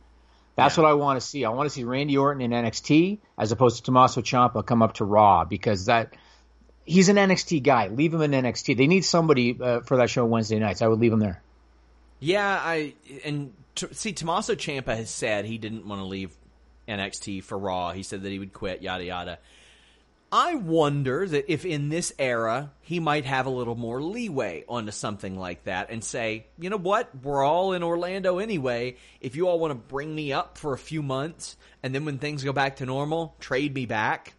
That's 0.58 0.76
Yeah. 0.76 0.84
what 0.84 0.90
I 0.90 0.94
want 0.96 1.22
to 1.22 1.26
see. 1.26 1.46
I 1.46 1.50
want 1.50 1.68
to 1.68 1.70
see 1.74 1.84
Randy 1.86 2.18
Orton 2.18 2.42
in 2.42 2.52
NXT 2.52 3.20
as 3.38 3.52
opposed 3.54 3.78
to 3.78 3.84
Tommaso 3.84 4.22
Ciampa 4.22 4.66
come 4.66 4.82
up 4.82 4.96
to 4.96 5.06
Raw 5.06 5.46
because 5.46 5.86
that 5.86 6.14
he's 6.84 7.08
an 7.10 7.16
NXT 7.18 7.62
guy. 7.64 7.88
Leave 7.88 8.14
him 8.14 8.22
in 8.22 8.32
NXT. 8.32 8.76
They 8.76 8.88
need 8.88 9.06
somebody 9.06 9.56
uh, 9.62 9.82
for 9.82 9.98
that 9.98 10.10
show 10.10 10.26
Wednesday 10.26 10.60
nights. 10.60 10.82
I 10.82 10.88
would 10.88 11.00
leave 11.00 11.14
him 11.14 11.20
there. 11.20 11.42
Yeah, 12.20 12.60
I 12.62 12.96
and 13.24 13.54
t- 13.76 13.88
see 13.92 14.12
Tommaso 14.12 14.56
Ciampa 14.56 14.96
has 14.98 15.12
said 15.12 15.46
he 15.46 15.60
didn't 15.60 15.88
want 15.88 16.02
to 16.02 16.06
leave 16.06 16.36
NXT 16.88 17.44
for 17.44 17.58
Raw. 17.58 17.92
He 17.92 18.02
said 18.02 18.24
that 18.24 18.32
he 18.32 18.40
would 18.40 18.54
quit. 18.54 18.82
Yada 18.82 19.04
yada. 19.06 19.40
I 20.32 20.56
wonder 20.56 21.26
that 21.26 21.52
if 21.52 21.66
in 21.66 21.88
this 21.90 22.12
era 22.20 22.72
he 22.82 23.00
might 23.00 23.24
have 23.26 23.46
a 23.46 23.50
little 23.50 23.76
more 23.76 24.02
leeway 24.02 24.66
onto 24.68 24.92
something 24.92 25.38
like 25.40 25.64
that 25.64 25.90
and 25.90 26.04
say, 26.04 26.48
you 26.60 26.70
know 26.70 26.78
what, 26.78 27.10
we're 27.24 27.44
all 27.44 27.72
in 27.74 27.82
Orlando 27.82 28.40
anyway. 28.40 28.98
If 29.22 29.36
you 29.38 29.48
all 29.48 29.58
want 29.60 29.72
to 29.72 29.76
bring 29.76 30.14
me 30.14 30.34
up 30.34 30.58
for 30.58 30.74
a 30.74 30.78
few 30.78 31.02
months 31.02 31.56
and 31.82 31.96
then 31.96 32.04
when 32.04 32.18
things 32.18 32.44
go 32.44 32.52
back 32.52 32.78
to 32.78 32.86
normal, 32.86 33.36
trade 33.40 33.74
me 33.74 33.86
back. 33.86 34.34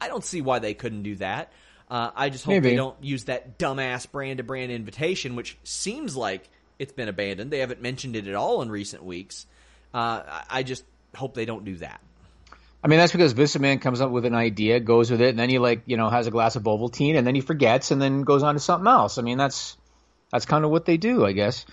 I 0.00 0.06
don't 0.08 0.24
see 0.24 0.40
why 0.42 0.60
they 0.60 0.74
couldn't 0.74 1.02
do 1.02 1.16
that. 1.16 1.52
Uh, 1.90 2.10
I 2.14 2.30
just 2.30 2.44
hope 2.44 2.52
Maybe. 2.54 2.70
they 2.70 2.76
don't 2.76 3.02
use 3.02 3.24
that 3.24 3.58
dumbass 3.58 4.10
brand 4.10 4.38
to 4.38 4.44
brand 4.44 4.70
invitation, 4.72 5.34
which 5.36 5.58
seems 5.64 6.16
like 6.16 6.48
it's 6.78 6.92
been 6.92 7.08
abandoned. 7.08 7.50
They 7.50 7.58
haven't 7.58 7.82
mentioned 7.82 8.14
it 8.16 8.26
at 8.28 8.34
all 8.34 8.62
in 8.62 8.70
recent 8.70 9.04
weeks. 9.04 9.46
Uh, 9.92 10.22
I- 10.26 10.44
I 10.50 10.62
just 10.62 10.84
hope 11.14 11.34
they 11.34 11.44
don't 11.44 11.64
do 11.64 11.76
that. 11.76 12.00
I 12.84 12.88
mean, 12.88 12.98
that's 12.98 13.12
because 13.12 13.32
Vince 13.32 13.54
McMahon 13.56 13.80
comes 13.80 14.00
up 14.00 14.10
with 14.10 14.24
an 14.24 14.34
idea, 14.34 14.80
goes 14.80 15.10
with 15.10 15.20
it, 15.20 15.28
and 15.28 15.38
then 15.38 15.48
he 15.48 15.58
like 15.58 15.82
you 15.86 15.96
know 15.96 16.10
has 16.10 16.26
a 16.26 16.30
glass 16.32 16.56
of 16.56 16.64
Ovaltine, 16.64 17.16
and 17.16 17.26
then 17.26 17.34
he 17.34 17.40
forgets, 17.40 17.90
and 17.92 18.02
then 18.02 18.22
goes 18.22 18.42
on 18.42 18.54
to 18.54 18.60
something 18.60 18.88
else. 18.88 19.18
I 19.18 19.22
mean, 19.22 19.38
that's 19.38 19.76
that's 20.32 20.46
kind 20.46 20.64
of 20.64 20.70
what 20.70 20.84
they 20.84 20.96
do, 20.96 21.24
I 21.24 21.32
guess. 21.32 21.64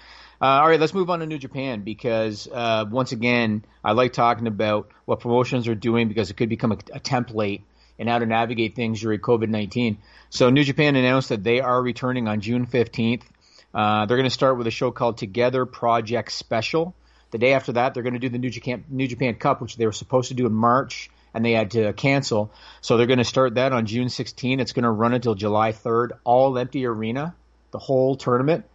Uh, 0.41 0.45
all 0.45 0.69
right, 0.69 0.79
let's 0.79 0.93
move 0.93 1.09
on 1.09 1.19
to 1.19 1.25
New 1.25 1.39
Japan 1.39 1.81
because 1.81 2.47
uh, 2.47 2.85
once 2.89 3.11
again, 3.11 3.65
I 3.83 3.93
like 3.93 4.13
talking 4.13 4.47
about 4.47 4.89
what 5.05 5.19
promotions 5.19 5.67
are 5.67 5.75
doing 5.75 6.07
because 6.07 6.29
it 6.29 6.37
could 6.37 6.47
become 6.47 6.71
a, 6.71 6.77
a 6.93 6.99
template 6.99 7.63
and 7.97 8.07
how 8.07 8.19
to 8.19 8.25
navigate 8.25 8.75
things 8.75 9.01
during 9.01 9.19
COVID 9.19 9.49
nineteen. 9.49 9.97
So 10.29 10.49
New 10.49 10.63
Japan 10.63 10.95
announced 10.95 11.29
that 11.29 11.43
they 11.43 11.59
are 11.59 11.81
returning 11.81 12.27
on 12.27 12.39
June 12.39 12.67
fifteenth. 12.67 13.27
Uh, 13.73 14.05
they're 14.05 14.17
going 14.17 14.29
to 14.29 14.33
start 14.33 14.57
with 14.57 14.67
a 14.67 14.71
show 14.71 14.91
called 14.91 15.17
Together 15.17 15.65
Project 15.65 16.31
Special. 16.31 16.95
The 17.31 17.37
day 17.37 17.53
after 17.53 17.73
that, 17.73 17.93
they're 17.93 18.03
going 18.03 18.13
to 18.13 18.19
do 18.19 18.29
the 18.29 18.39
New 18.39 18.49
Japan, 18.49 18.83
New 18.89 19.07
Japan 19.07 19.35
Cup, 19.35 19.61
which 19.61 19.77
they 19.77 19.85
were 19.85 19.91
supposed 19.91 20.29
to 20.29 20.33
do 20.33 20.45
in 20.45 20.53
March, 20.53 21.09
and 21.33 21.45
they 21.45 21.51
had 21.51 21.71
to 21.71 21.93
cancel. 21.93 22.51
So 22.81 22.97
they're 22.97 23.07
going 23.07 23.19
to 23.19 23.25
start 23.25 23.55
that 23.55 23.71
on 23.71 23.85
June 23.85 24.09
16. 24.09 24.59
It's 24.59 24.73
going 24.73 24.83
to 24.83 24.89
run 24.89 25.13
until 25.13 25.35
July 25.35 25.71
3rd, 25.71 26.11
all 26.23 26.57
empty 26.57 26.85
arena, 26.85 27.35
the 27.71 27.79
whole 27.79 28.15
tournament. 28.15 28.65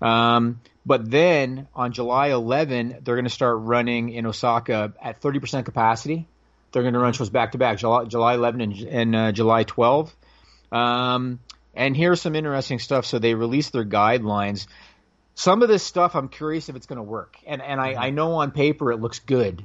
Um, 0.00 0.60
but 0.84 1.10
then 1.10 1.66
on 1.74 1.92
July 1.92 2.28
11, 2.28 2.98
they're 3.02 3.16
going 3.16 3.24
to 3.24 3.30
start 3.30 3.58
running 3.60 4.10
in 4.10 4.26
Osaka 4.26 4.92
at 5.02 5.20
30% 5.20 5.64
capacity. 5.64 6.28
They're 6.70 6.82
going 6.82 6.94
to 6.94 7.00
run 7.00 7.12
shows 7.12 7.30
back 7.30 7.52
to 7.52 7.58
back, 7.58 7.78
July, 7.78 8.04
July 8.04 8.34
11 8.34 8.60
and, 8.60 8.74
and 8.74 9.16
uh, 9.16 9.32
July 9.32 9.64
12. 9.64 10.14
Um, 10.70 11.40
and 11.74 11.96
here's 11.96 12.20
some 12.20 12.36
interesting 12.36 12.78
stuff. 12.78 13.06
So 13.06 13.18
they 13.18 13.34
released 13.34 13.72
their 13.72 13.84
guidelines. 13.84 14.66
Some 15.36 15.60
of 15.62 15.68
this 15.68 15.82
stuff, 15.82 16.16
I'm 16.16 16.28
curious 16.28 16.70
if 16.70 16.76
it's 16.76 16.86
going 16.86 16.96
to 16.96 17.02
work. 17.02 17.36
And 17.46 17.60
and 17.60 17.78
I, 17.78 18.06
I 18.06 18.10
know 18.10 18.32
on 18.36 18.52
paper 18.52 18.90
it 18.90 18.96
looks 18.96 19.18
good, 19.18 19.62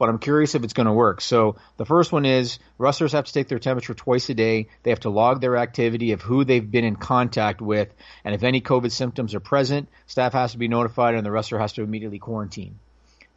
but 0.00 0.08
I'm 0.08 0.18
curious 0.18 0.56
if 0.56 0.64
it's 0.64 0.72
going 0.72 0.88
to 0.88 0.92
work. 0.92 1.20
So 1.20 1.54
the 1.76 1.84
first 1.84 2.10
one 2.10 2.26
is 2.26 2.58
wrestlers 2.76 3.12
have 3.12 3.24
to 3.24 3.32
take 3.32 3.46
their 3.46 3.60
temperature 3.60 3.94
twice 3.94 4.28
a 4.30 4.34
day. 4.34 4.66
They 4.82 4.90
have 4.90 5.00
to 5.00 5.10
log 5.10 5.40
their 5.40 5.56
activity 5.58 6.10
of 6.10 6.22
who 6.22 6.44
they've 6.44 6.68
been 6.68 6.84
in 6.84 6.96
contact 6.96 7.60
with, 7.60 7.94
and 8.24 8.34
if 8.34 8.42
any 8.42 8.60
COVID 8.60 8.90
symptoms 8.90 9.36
are 9.36 9.40
present, 9.40 9.88
staff 10.08 10.32
has 10.32 10.52
to 10.52 10.58
be 10.58 10.66
notified, 10.66 11.14
and 11.14 11.24
the 11.24 11.30
wrestler 11.30 11.60
has 11.60 11.74
to 11.74 11.82
immediately 11.82 12.18
quarantine. 12.18 12.80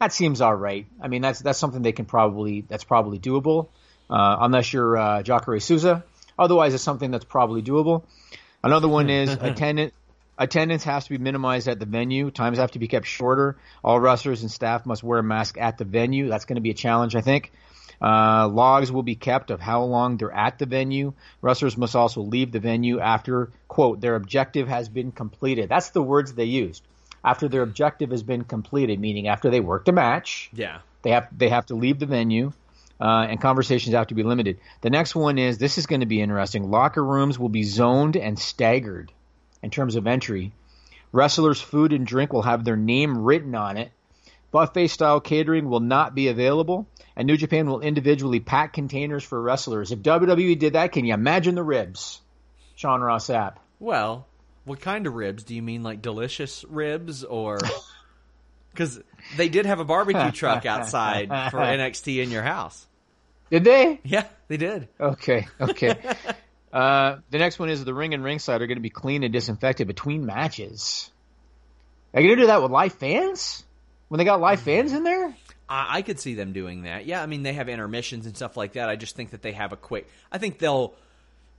That 0.00 0.12
seems 0.12 0.40
all 0.40 0.56
right. 0.56 0.86
I 1.00 1.06
mean, 1.06 1.22
that's 1.22 1.38
that's 1.38 1.60
something 1.60 1.82
they 1.82 1.92
can 1.92 2.06
probably 2.06 2.62
that's 2.62 2.84
probably 2.84 3.20
doable, 3.20 3.68
uh, 4.10 4.38
unless 4.40 4.72
you're 4.72 4.96
uh, 4.96 5.22
Jacare 5.22 5.60
Souza. 5.60 6.04
Otherwise, 6.36 6.74
it's 6.74 6.82
something 6.82 7.12
that's 7.12 7.24
probably 7.24 7.62
doable. 7.62 8.02
Another 8.64 8.88
one 8.88 9.08
is 9.08 9.30
attendant. 9.40 9.94
Attendance 10.40 10.84
has 10.84 11.04
to 11.04 11.10
be 11.10 11.18
minimized 11.18 11.68
at 11.68 11.78
the 11.78 11.84
venue. 11.84 12.30
Times 12.30 12.56
have 12.56 12.70
to 12.70 12.78
be 12.78 12.88
kept 12.88 13.06
shorter. 13.06 13.58
All 13.84 14.00
wrestlers 14.00 14.40
and 14.40 14.50
staff 14.50 14.86
must 14.86 15.02
wear 15.02 15.18
a 15.18 15.22
mask 15.22 15.58
at 15.58 15.76
the 15.76 15.84
venue. 15.84 16.28
That's 16.30 16.46
going 16.46 16.56
to 16.56 16.62
be 16.62 16.70
a 16.70 16.74
challenge, 16.74 17.14
I 17.14 17.20
think. 17.20 17.52
Uh, 18.00 18.48
logs 18.48 18.90
will 18.90 19.02
be 19.02 19.16
kept 19.16 19.50
of 19.50 19.60
how 19.60 19.82
long 19.82 20.16
they're 20.16 20.32
at 20.32 20.58
the 20.58 20.64
venue. 20.64 21.12
Wrestlers 21.42 21.76
must 21.76 21.94
also 21.94 22.22
leave 22.22 22.52
the 22.52 22.58
venue 22.58 23.00
after, 23.00 23.50
quote, 23.68 24.00
their 24.00 24.14
objective 24.14 24.66
has 24.66 24.88
been 24.88 25.12
completed. 25.12 25.68
That's 25.68 25.90
the 25.90 26.02
words 26.02 26.32
they 26.32 26.44
used. 26.44 26.82
After 27.22 27.46
their 27.46 27.60
objective 27.60 28.10
has 28.10 28.22
been 28.22 28.44
completed, 28.44 28.98
meaning 28.98 29.28
after 29.28 29.50
they 29.50 29.60
worked 29.60 29.90
a 29.90 29.92
match, 29.92 30.48
Yeah. 30.54 30.78
they 31.02 31.10
have 31.10 31.28
they 31.36 31.50
have 31.50 31.66
to 31.66 31.74
leave 31.74 31.98
the 31.98 32.06
venue, 32.06 32.52
uh, 32.98 33.26
and 33.28 33.38
conversations 33.38 33.94
have 33.94 34.06
to 34.06 34.14
be 34.14 34.22
limited. 34.22 34.58
The 34.80 34.88
next 34.88 35.14
one 35.14 35.36
is 35.36 35.58
this 35.58 35.76
is 35.76 35.84
going 35.84 36.00
to 36.00 36.06
be 36.06 36.22
interesting. 36.22 36.70
Locker 36.70 37.04
rooms 37.04 37.38
will 37.38 37.50
be 37.50 37.64
zoned 37.64 38.16
and 38.16 38.38
staggered 38.38 39.12
in 39.62 39.70
terms 39.70 39.96
of 39.96 40.06
entry. 40.06 40.52
Wrestlers' 41.12 41.60
food 41.60 41.92
and 41.92 42.06
drink 42.06 42.32
will 42.32 42.42
have 42.42 42.64
their 42.64 42.76
name 42.76 43.18
written 43.18 43.54
on 43.54 43.76
it. 43.76 43.90
Buffet 44.52 44.88
style 44.88 45.20
catering 45.20 45.68
will 45.68 45.80
not 45.80 46.14
be 46.14 46.28
available, 46.28 46.86
and 47.16 47.26
New 47.26 47.36
Japan 47.36 47.68
will 47.68 47.80
individually 47.80 48.40
pack 48.40 48.72
containers 48.72 49.22
for 49.22 49.40
wrestlers. 49.40 49.92
If 49.92 50.00
WWE 50.00 50.58
did 50.58 50.72
that, 50.72 50.92
can 50.92 51.04
you 51.04 51.14
imagine 51.14 51.54
the 51.54 51.62
ribs? 51.62 52.20
Sean 52.74 53.00
Ross 53.00 53.28
Sapp. 53.28 53.56
Well, 53.78 54.26
what 54.64 54.80
kind 54.80 55.06
of 55.06 55.14
ribs? 55.14 55.44
Do 55.44 55.54
you 55.54 55.62
mean 55.62 55.82
like 55.82 56.02
delicious 56.02 56.64
ribs 56.68 57.24
or? 57.24 57.58
Because 58.72 59.00
they 59.36 59.48
did 59.48 59.66
have 59.66 59.80
a 59.80 59.84
barbecue 59.84 60.30
truck 60.30 60.64
outside 60.64 61.28
for 61.50 61.58
NXT 61.58 62.22
in 62.22 62.30
your 62.30 62.44
house. 62.44 62.86
Did 63.50 63.64
they? 63.64 64.00
Yeah, 64.04 64.26
they 64.46 64.58
did. 64.58 64.86
Okay, 65.00 65.48
okay. 65.60 65.96
uh, 66.72 67.16
the 67.30 67.38
next 67.38 67.58
one 67.58 67.68
is 67.68 67.84
the 67.84 67.94
ring 67.94 68.14
and 68.14 68.22
ringside 68.22 68.62
are 68.62 68.66
going 68.66 68.78
to 68.78 68.82
be 68.82 68.90
cleaned 68.90 69.24
and 69.24 69.32
disinfected 69.32 69.86
between 69.86 70.26
matches. 70.26 71.10
Are 72.14 72.20
you 72.20 72.28
going 72.28 72.38
to 72.38 72.42
do 72.44 72.46
that 72.48 72.62
with 72.62 72.70
live 72.70 72.92
fans? 72.94 73.64
When 74.08 74.18
they 74.18 74.24
got 74.24 74.40
live 74.40 74.60
fans 74.60 74.92
in 74.92 75.04
there? 75.04 75.34
I, 75.68 75.98
I 75.98 76.02
could 76.02 76.18
see 76.18 76.34
them 76.34 76.52
doing 76.52 76.82
that. 76.82 77.06
Yeah, 77.06 77.22
I 77.22 77.26
mean 77.26 77.42
they 77.42 77.52
have 77.52 77.68
intermissions 77.68 78.26
and 78.26 78.36
stuff 78.36 78.56
like 78.56 78.72
that. 78.72 78.88
I 78.88 78.96
just 78.96 79.14
think 79.14 79.30
that 79.30 79.42
they 79.42 79.52
have 79.52 79.72
a 79.72 79.76
quick. 79.76 80.08
I 80.30 80.38
think 80.38 80.58
they'll 80.58 80.94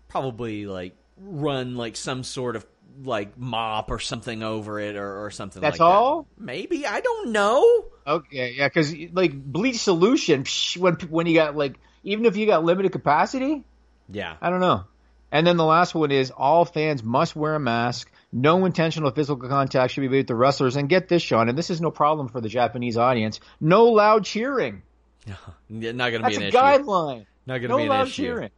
probably 0.10 0.66
like 0.66 0.94
run 1.18 1.78
like 1.78 1.96
some 1.96 2.24
sort 2.24 2.56
of 2.58 2.66
like 3.04 3.38
mop 3.38 3.90
or 3.90 4.00
something 4.00 4.44
over 4.44 4.80
it 4.80 4.98
or, 4.98 5.26
or 5.26 5.32
something. 5.32 5.62
That's 5.62 5.80
like 5.80 5.80
that. 5.80 5.86
That's 5.86 6.02
all? 6.02 6.28
Maybe 6.38 6.86
I 6.86 7.00
don't 7.00 7.32
know. 7.32 7.86
Okay, 8.06 8.56
yeah, 8.58 8.68
because 8.68 8.94
like 9.14 9.34
bleach 9.34 9.78
solution, 9.78 10.44
psh, 10.44 10.78
when 10.78 10.96
when 11.10 11.28
you 11.28 11.36
got 11.36 11.56
like 11.56 11.76
even 12.04 12.26
if 12.26 12.36
you 12.36 12.46
got 12.46 12.66
limited 12.66 12.92
capacity, 12.92 13.64
Yeah, 14.10 14.36
I 14.42 14.50
don't 14.50 14.60
know. 14.60 14.84
And 15.32 15.48
then 15.48 15.58
the 15.58 15.66
last 15.66 15.96
one 15.96 16.12
is 16.12 16.32
all 16.32 16.66
fans 16.66 17.04
must 17.04 17.36
wear 17.36 17.56
a 17.56 17.60
mask. 17.60 18.12
No 18.34 18.66
intentional 18.66 19.12
physical 19.12 19.48
contact 19.50 19.94
should 19.94 20.02
be 20.02 20.10
made 20.10 20.18
with 20.18 20.28
the 20.28 20.36
wrestlers. 20.36 20.76
And 20.76 20.90
get 20.90 21.08
this, 21.08 21.22
Sean, 21.22 21.48
and 21.50 21.58
this 21.58 21.70
is 21.70 21.80
no 21.82 21.92
problem 21.92 22.28
for 22.30 22.42
the 22.42 22.50
Japanese 22.50 22.98
audience. 22.98 23.40
No 23.60 23.86
loud 23.86 24.26
cheering. 24.26 24.82
Yeah, 25.26 25.36
not 25.70 26.10
going 26.12 26.24
to 26.24 26.30
be 26.30 26.36
an 26.36 26.42
issue. 26.44 26.52
That's 26.52 26.80
a 26.80 26.82
guideline. 26.84 27.26
Not 27.46 27.60
going 27.60 27.62
to 27.64 27.68
no 27.70 27.78
be 27.78 27.84
an 27.84 27.90
loud 27.90 28.08
issue. 28.08 28.24
cheering. 28.24 28.50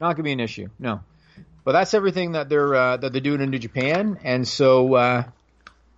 Not 0.00 0.12
gonna 0.12 0.22
be 0.24 0.32
an 0.32 0.40
issue. 0.40 0.68
No. 0.78 1.00
But 1.64 1.72
that's 1.72 1.92
everything 1.92 2.32
that 2.32 2.48
they're 2.48 2.74
uh, 2.74 2.96
that 2.98 3.12
they're 3.12 3.20
doing 3.20 3.40
in 3.40 3.50
New 3.50 3.58
Japan, 3.58 4.18
and 4.22 4.46
so 4.46 4.94
uh, 4.94 5.24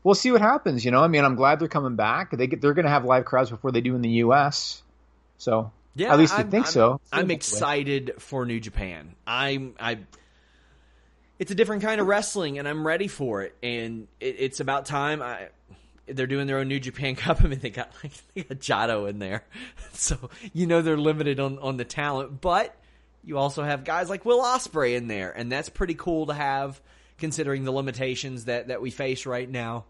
we'll 0.02 0.14
see 0.14 0.30
what 0.32 0.40
happens. 0.40 0.84
You 0.84 0.90
know, 0.90 1.02
I 1.02 1.08
mean, 1.08 1.24
I'm 1.24 1.34
glad 1.36 1.60
they're 1.60 1.68
coming 1.68 1.96
back. 1.96 2.30
They 2.30 2.46
get, 2.46 2.60
they're 2.60 2.72
going 2.74 2.86
to 2.86 2.90
have 2.90 3.04
live 3.04 3.24
crowds 3.26 3.50
before 3.50 3.72
they 3.72 3.80
do 3.82 3.94
in 3.94 4.00
the 4.02 4.08
U.S. 4.24 4.82
So 5.38 5.70
Yeah, 5.94 6.12
at 6.12 6.18
least 6.18 6.32
I 6.34 6.42
think 6.44 6.64
I'm- 6.64 6.72
so. 6.72 7.00
I'm 7.12 7.30
excited 7.30 8.12
for 8.18 8.44
New 8.46 8.58
Japan. 8.58 9.14
I'm 9.26 9.74
I. 9.78 9.98
It's 11.40 11.50
a 11.50 11.54
different 11.54 11.82
kind 11.82 12.00
of 12.02 12.06
wrestling, 12.06 12.58
and 12.58 12.68
I'm 12.68 12.86
ready 12.86 13.08
for 13.08 13.42
it. 13.42 13.54
And 13.62 14.06
it, 14.20 14.36
it's 14.38 14.60
about 14.60 14.84
time. 14.84 15.22
I 15.22 15.48
they're 16.06 16.26
doing 16.26 16.46
their 16.46 16.58
own 16.58 16.68
New 16.68 16.78
Japan 16.78 17.14
Cup. 17.16 17.42
I 17.42 17.46
mean, 17.48 17.58
they 17.60 17.70
got 17.70 17.90
like 18.04 18.12
they 18.34 18.42
got 18.42 18.58
Jado 18.58 19.08
in 19.08 19.18
there, 19.18 19.42
so 19.92 20.30
you 20.52 20.66
know 20.66 20.82
they're 20.82 20.98
limited 20.98 21.40
on 21.40 21.58
on 21.58 21.78
the 21.78 21.84
talent. 21.84 22.40
But 22.42 22.76
you 23.24 23.38
also 23.38 23.62
have 23.62 23.84
guys 23.84 24.08
like 24.10 24.24
Will 24.24 24.42
Ospreay 24.42 24.96
in 24.96 25.08
there, 25.08 25.32
and 25.32 25.50
that's 25.50 25.70
pretty 25.70 25.94
cool 25.94 26.26
to 26.26 26.34
have, 26.34 26.80
considering 27.18 27.64
the 27.64 27.72
limitations 27.72 28.44
that 28.44 28.68
that 28.68 28.82
we 28.82 28.90
face 28.90 29.24
right 29.24 29.48
now. 29.48 29.86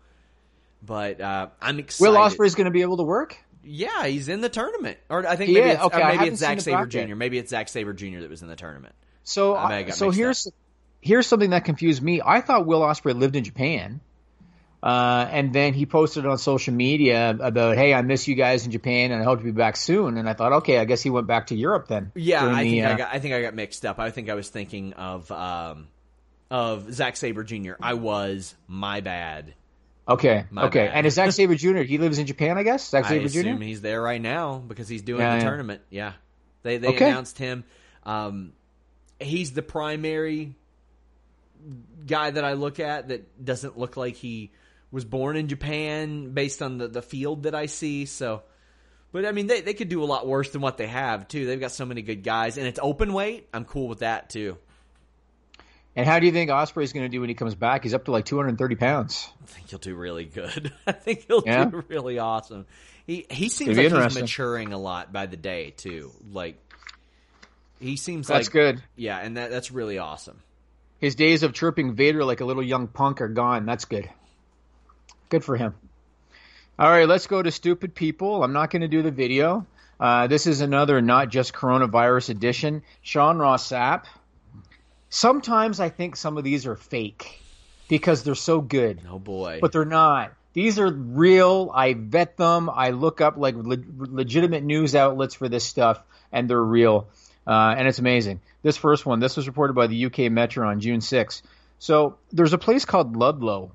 But 0.82 1.20
uh, 1.20 1.48
I'm 1.60 1.78
excited. 1.80 2.10
Will 2.12 2.18
Ospreay's 2.18 2.54
going 2.54 2.66
to 2.66 2.70
be 2.70 2.82
able 2.82 2.98
to 2.98 3.02
work? 3.02 3.36
Yeah, 3.64 4.06
he's 4.06 4.28
in 4.28 4.40
the 4.40 4.48
tournament. 4.48 4.98
Or 5.10 5.26
I 5.26 5.36
think 5.36 5.50
maybe 5.52 5.66
Yeah, 5.66 5.72
it's, 5.74 5.82
okay, 5.82 6.16
maybe 6.16 6.28
it's 6.28 6.40
Zack 6.40 6.60
Sabre. 6.60 6.86
Jr. 6.86 7.14
Maybe 7.14 7.36
it's 7.38 7.50
Zack 7.50 7.68
Sabre 7.68 7.92
Jr. 7.92 8.20
that 8.20 8.30
was 8.30 8.40
in 8.40 8.48
the 8.48 8.56
tournament. 8.56 8.94
So, 9.22 9.54
I 9.54 9.78
I- 9.78 9.90
so 9.90 10.10
here's 10.10 10.48
here's 11.00 11.26
something 11.26 11.50
that 11.50 11.64
confused 11.64 12.02
me. 12.02 12.20
I 12.24 12.40
thought 12.40 12.66
Will 12.66 12.80
Ospreay 12.80 13.18
lived 13.18 13.36
in 13.36 13.44
Japan, 13.44 14.00
uh, 14.82 15.26
and 15.30 15.52
then 15.52 15.74
he 15.74 15.86
posted 15.86 16.26
on 16.26 16.38
social 16.38 16.72
media 16.74 17.36
about, 17.40 17.76
"Hey, 17.76 17.92
I 17.92 18.02
miss 18.02 18.28
you 18.28 18.34
guys 18.34 18.64
in 18.64 18.72
Japan, 18.72 19.12
and 19.12 19.20
I 19.20 19.24
hope 19.24 19.38
to 19.40 19.44
be 19.44 19.50
back 19.50 19.76
soon." 19.76 20.16
And 20.16 20.28
I 20.28 20.32
thought, 20.34 20.52
okay, 20.54 20.78
I 20.78 20.84
guess 20.84 21.02
he 21.02 21.10
went 21.10 21.26
back 21.26 21.48
to 21.48 21.54
Europe 21.54 21.88
then. 21.88 22.12
Yeah, 22.14 22.44
I 22.46 22.64
the, 22.64 22.70
think 22.70 22.84
I 22.84 22.92
uh, 22.92 22.96
got 22.96 23.14
I 23.14 23.18
think 23.18 23.34
I 23.34 23.42
got 23.42 23.54
mixed 23.54 23.84
up. 23.84 23.98
I 23.98 24.10
think 24.10 24.28
I 24.30 24.34
was 24.34 24.48
thinking 24.48 24.92
of 24.94 25.30
um, 25.30 25.88
of 26.50 26.92
Zack 26.92 27.16
Sabre 27.16 27.44
Jr. 27.44 27.72
I 27.80 27.94
was 27.94 28.54
my 28.66 29.00
bad. 29.00 29.54
Okay, 30.08 30.44
My 30.50 30.64
okay. 30.64 30.86
bad. 30.86 30.94
And 30.96 31.06
is 31.06 31.14
Zack 31.14 31.30
Sabre 31.30 31.54
Jr. 31.54 31.82
He 31.82 31.98
lives 31.98 32.18
in 32.18 32.26
Japan, 32.26 32.58
I 32.58 32.64
guess. 32.64 32.88
Zack 32.88 33.04
Sabre 33.04 33.28
Jr. 33.28 33.62
he's 33.62 33.80
there 33.80 34.02
right 34.02 34.20
now 34.20 34.58
because 34.58 34.88
he's 34.88 35.02
doing 35.02 35.20
Yeah, 35.20 35.36
the 35.36 35.42
yeah. 35.42 35.48
tournament. 35.48 35.82
Yeah, 35.88 36.12
they 36.62 36.78
they 36.78 36.88
Okay. 36.88 37.08
announced 37.08 37.38
him. 37.38 37.62
Um, 38.04 38.52
he's 39.20 39.52
the 39.52 39.62
primary 39.62 40.56
guy 42.06 42.30
that 42.30 42.44
I 42.44 42.54
look 42.54 42.80
at 42.80 43.08
that 43.08 43.44
doesn't 43.44 43.78
look 43.78 43.96
like 43.96 44.16
he 44.16 44.50
was 44.90 45.04
born 45.04 45.36
in 45.36 45.48
Japan 45.48 46.32
based 46.32 46.62
on 46.62 46.78
the 46.78 46.88
the 46.88 47.02
field 47.02 47.44
that 47.44 47.54
I 47.54 47.66
see. 47.66 48.06
So, 48.06 48.42
but 49.12 49.24
I 49.24 49.32
mean, 49.32 49.46
they 49.46 49.60
they 49.60 49.74
could 49.74 49.88
do 49.88 50.02
a 50.02 50.06
lot 50.06 50.26
worse 50.26 50.50
than 50.50 50.60
what 50.60 50.76
they 50.78 50.86
have 50.86 51.28
too. 51.28 51.46
They've 51.46 51.60
got 51.60 51.72
so 51.72 51.84
many 51.86 52.02
good 52.02 52.22
guys, 52.22 52.58
and 52.58 52.66
it's 52.66 52.80
open 52.82 53.12
weight. 53.12 53.48
I'm 53.52 53.64
cool 53.64 53.88
with 53.88 54.00
that 54.00 54.30
too. 54.30 54.56
And 55.96 56.06
how 56.06 56.20
do 56.20 56.26
you 56.26 56.32
think 56.32 56.50
Ospreay's 56.50 56.92
going 56.92 57.04
to 57.04 57.08
do 57.08 57.20
when 57.20 57.28
he 57.28 57.34
comes 57.34 57.56
back? 57.56 57.82
He's 57.82 57.94
up 57.94 58.04
to 58.04 58.12
like 58.12 58.24
230 58.24 58.76
pounds. 58.76 59.28
I 59.42 59.46
think 59.46 59.70
he'll 59.70 59.80
do 59.80 59.96
really 59.96 60.24
good. 60.24 60.72
I 60.86 60.92
think 60.92 61.26
he'll 61.26 61.42
Yeah? 61.44 61.64
do 61.64 61.84
really 61.88 62.18
awesome. 62.20 62.66
He 63.06 63.26
he 63.28 63.48
seems 63.48 63.76
like 63.76 63.90
he's 63.92 64.20
maturing 64.20 64.72
a 64.72 64.78
lot 64.78 65.12
by 65.12 65.26
the 65.26 65.36
day 65.36 65.70
too. 65.76 66.12
Like 66.30 66.58
he 67.80 67.96
seems 67.96 68.28
like 68.30 68.38
That's 68.38 68.48
like 68.48 68.52
good. 68.52 68.82
Yeah, 68.94 69.18
and 69.18 69.36
that 69.36 69.50
that's 69.50 69.70
really 69.72 69.98
awesome. 69.98 70.40
His 71.00 71.14
days 71.14 71.42
of 71.42 71.52
chirping 71.54 71.94
Vader 71.94 72.24
like 72.24 72.40
a 72.40 72.44
little 72.44 72.62
young 72.62 72.86
punk 72.86 73.20
are 73.20 73.28
gone. 73.28 73.64
That's 73.66 73.86
good. 73.86 74.08
Good 75.30 75.44
for 75.44 75.56
him. 75.56 75.74
All 76.78 76.88
right, 76.90 77.08
let's 77.08 77.26
go 77.26 77.42
to 77.42 77.50
stupid 77.50 77.94
people. 77.94 78.42
I'm 78.42 78.52
not 78.52 78.70
going 78.70 78.82
to 78.82 78.88
do 78.88 79.02
the 79.02 79.10
video. 79.10 79.66
Uh, 79.98 80.26
this 80.26 80.46
is 80.46 80.60
another 80.60 81.00
not 81.02 81.28
just 81.28 81.52
coronavirus 81.52 82.30
edition. 82.30 82.82
Sean 83.02 83.38
Ross 83.38 83.68
Sapp. 83.68 84.04
Sometimes 85.08 85.80
I 85.80 85.88
think 85.88 86.16
some 86.16 86.38
of 86.38 86.44
these 86.44 86.66
are 86.66 86.76
fake 86.76 87.40
because 87.88 88.22
they're 88.22 88.34
so 88.34 88.60
good, 88.60 89.00
Oh 89.10 89.18
boy. 89.18 89.58
but 89.60 89.72
they're 89.72 89.84
not. 89.84 90.32
These 90.52 90.78
are 90.78 90.90
real. 90.90 91.70
I 91.74 91.94
vet 91.94 92.36
them. 92.36 92.70
I 92.70 92.90
look 92.90 93.20
up 93.20 93.36
like 93.36 93.54
le- 93.56 93.76
legitimate 93.98 94.64
news 94.64 94.94
outlets 94.94 95.34
for 95.34 95.48
this 95.48 95.64
stuff, 95.64 96.02
and 96.32 96.48
they're 96.48 96.62
real. 96.62 97.08
Uh, 97.50 97.74
and 97.76 97.88
it's 97.88 97.98
amazing. 97.98 98.40
This 98.62 98.76
first 98.76 99.04
one, 99.04 99.18
this 99.18 99.36
was 99.36 99.48
reported 99.48 99.72
by 99.72 99.88
the 99.88 100.06
UK 100.06 100.30
Metro 100.30 100.68
on 100.68 100.78
June 100.78 101.00
6th. 101.00 101.42
So 101.80 102.16
there's 102.30 102.52
a 102.52 102.58
place 102.58 102.84
called 102.84 103.16
Ludlow. 103.16 103.72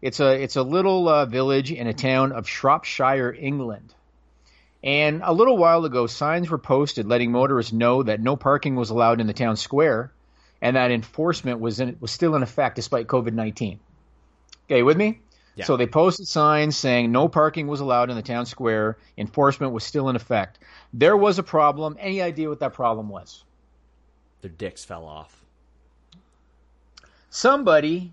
It's 0.00 0.18
a 0.20 0.42
it's 0.42 0.56
a 0.56 0.62
little 0.62 1.06
uh, 1.06 1.26
village 1.26 1.70
in 1.70 1.86
a 1.88 1.92
town 1.92 2.32
of 2.32 2.48
Shropshire, 2.48 3.30
England. 3.38 3.92
And 4.82 5.20
a 5.22 5.32
little 5.34 5.58
while 5.58 5.84
ago, 5.84 6.06
signs 6.06 6.48
were 6.48 6.56
posted 6.56 7.06
letting 7.06 7.30
motorists 7.30 7.72
know 7.72 8.02
that 8.02 8.20
no 8.20 8.36
parking 8.36 8.76
was 8.76 8.88
allowed 8.88 9.20
in 9.20 9.26
the 9.26 9.34
town 9.34 9.56
square, 9.56 10.10
and 10.62 10.76
that 10.76 10.90
enforcement 10.90 11.60
was 11.60 11.80
in, 11.80 11.98
was 12.00 12.12
still 12.12 12.34
in 12.34 12.42
effect 12.42 12.76
despite 12.76 13.08
COVID 13.08 13.34
nineteen. 13.34 13.78
Okay, 14.70 14.82
with 14.82 14.96
me? 14.96 15.20
Yeah. 15.58 15.64
So 15.64 15.76
they 15.76 15.88
posted 15.88 16.28
signs 16.28 16.76
saying 16.76 17.10
no 17.10 17.26
parking 17.28 17.66
was 17.66 17.80
allowed 17.80 18.10
in 18.10 18.16
the 18.16 18.22
town 18.22 18.46
square. 18.46 18.96
Enforcement 19.16 19.72
was 19.72 19.82
still 19.82 20.08
in 20.08 20.14
effect. 20.14 20.60
There 20.92 21.16
was 21.16 21.40
a 21.40 21.42
problem. 21.42 21.96
Any 21.98 22.22
idea 22.22 22.48
what 22.48 22.60
that 22.60 22.74
problem 22.74 23.08
was? 23.08 23.42
Their 24.40 24.52
dicks 24.52 24.84
fell 24.84 25.04
off. 25.04 25.44
Somebody 27.30 28.12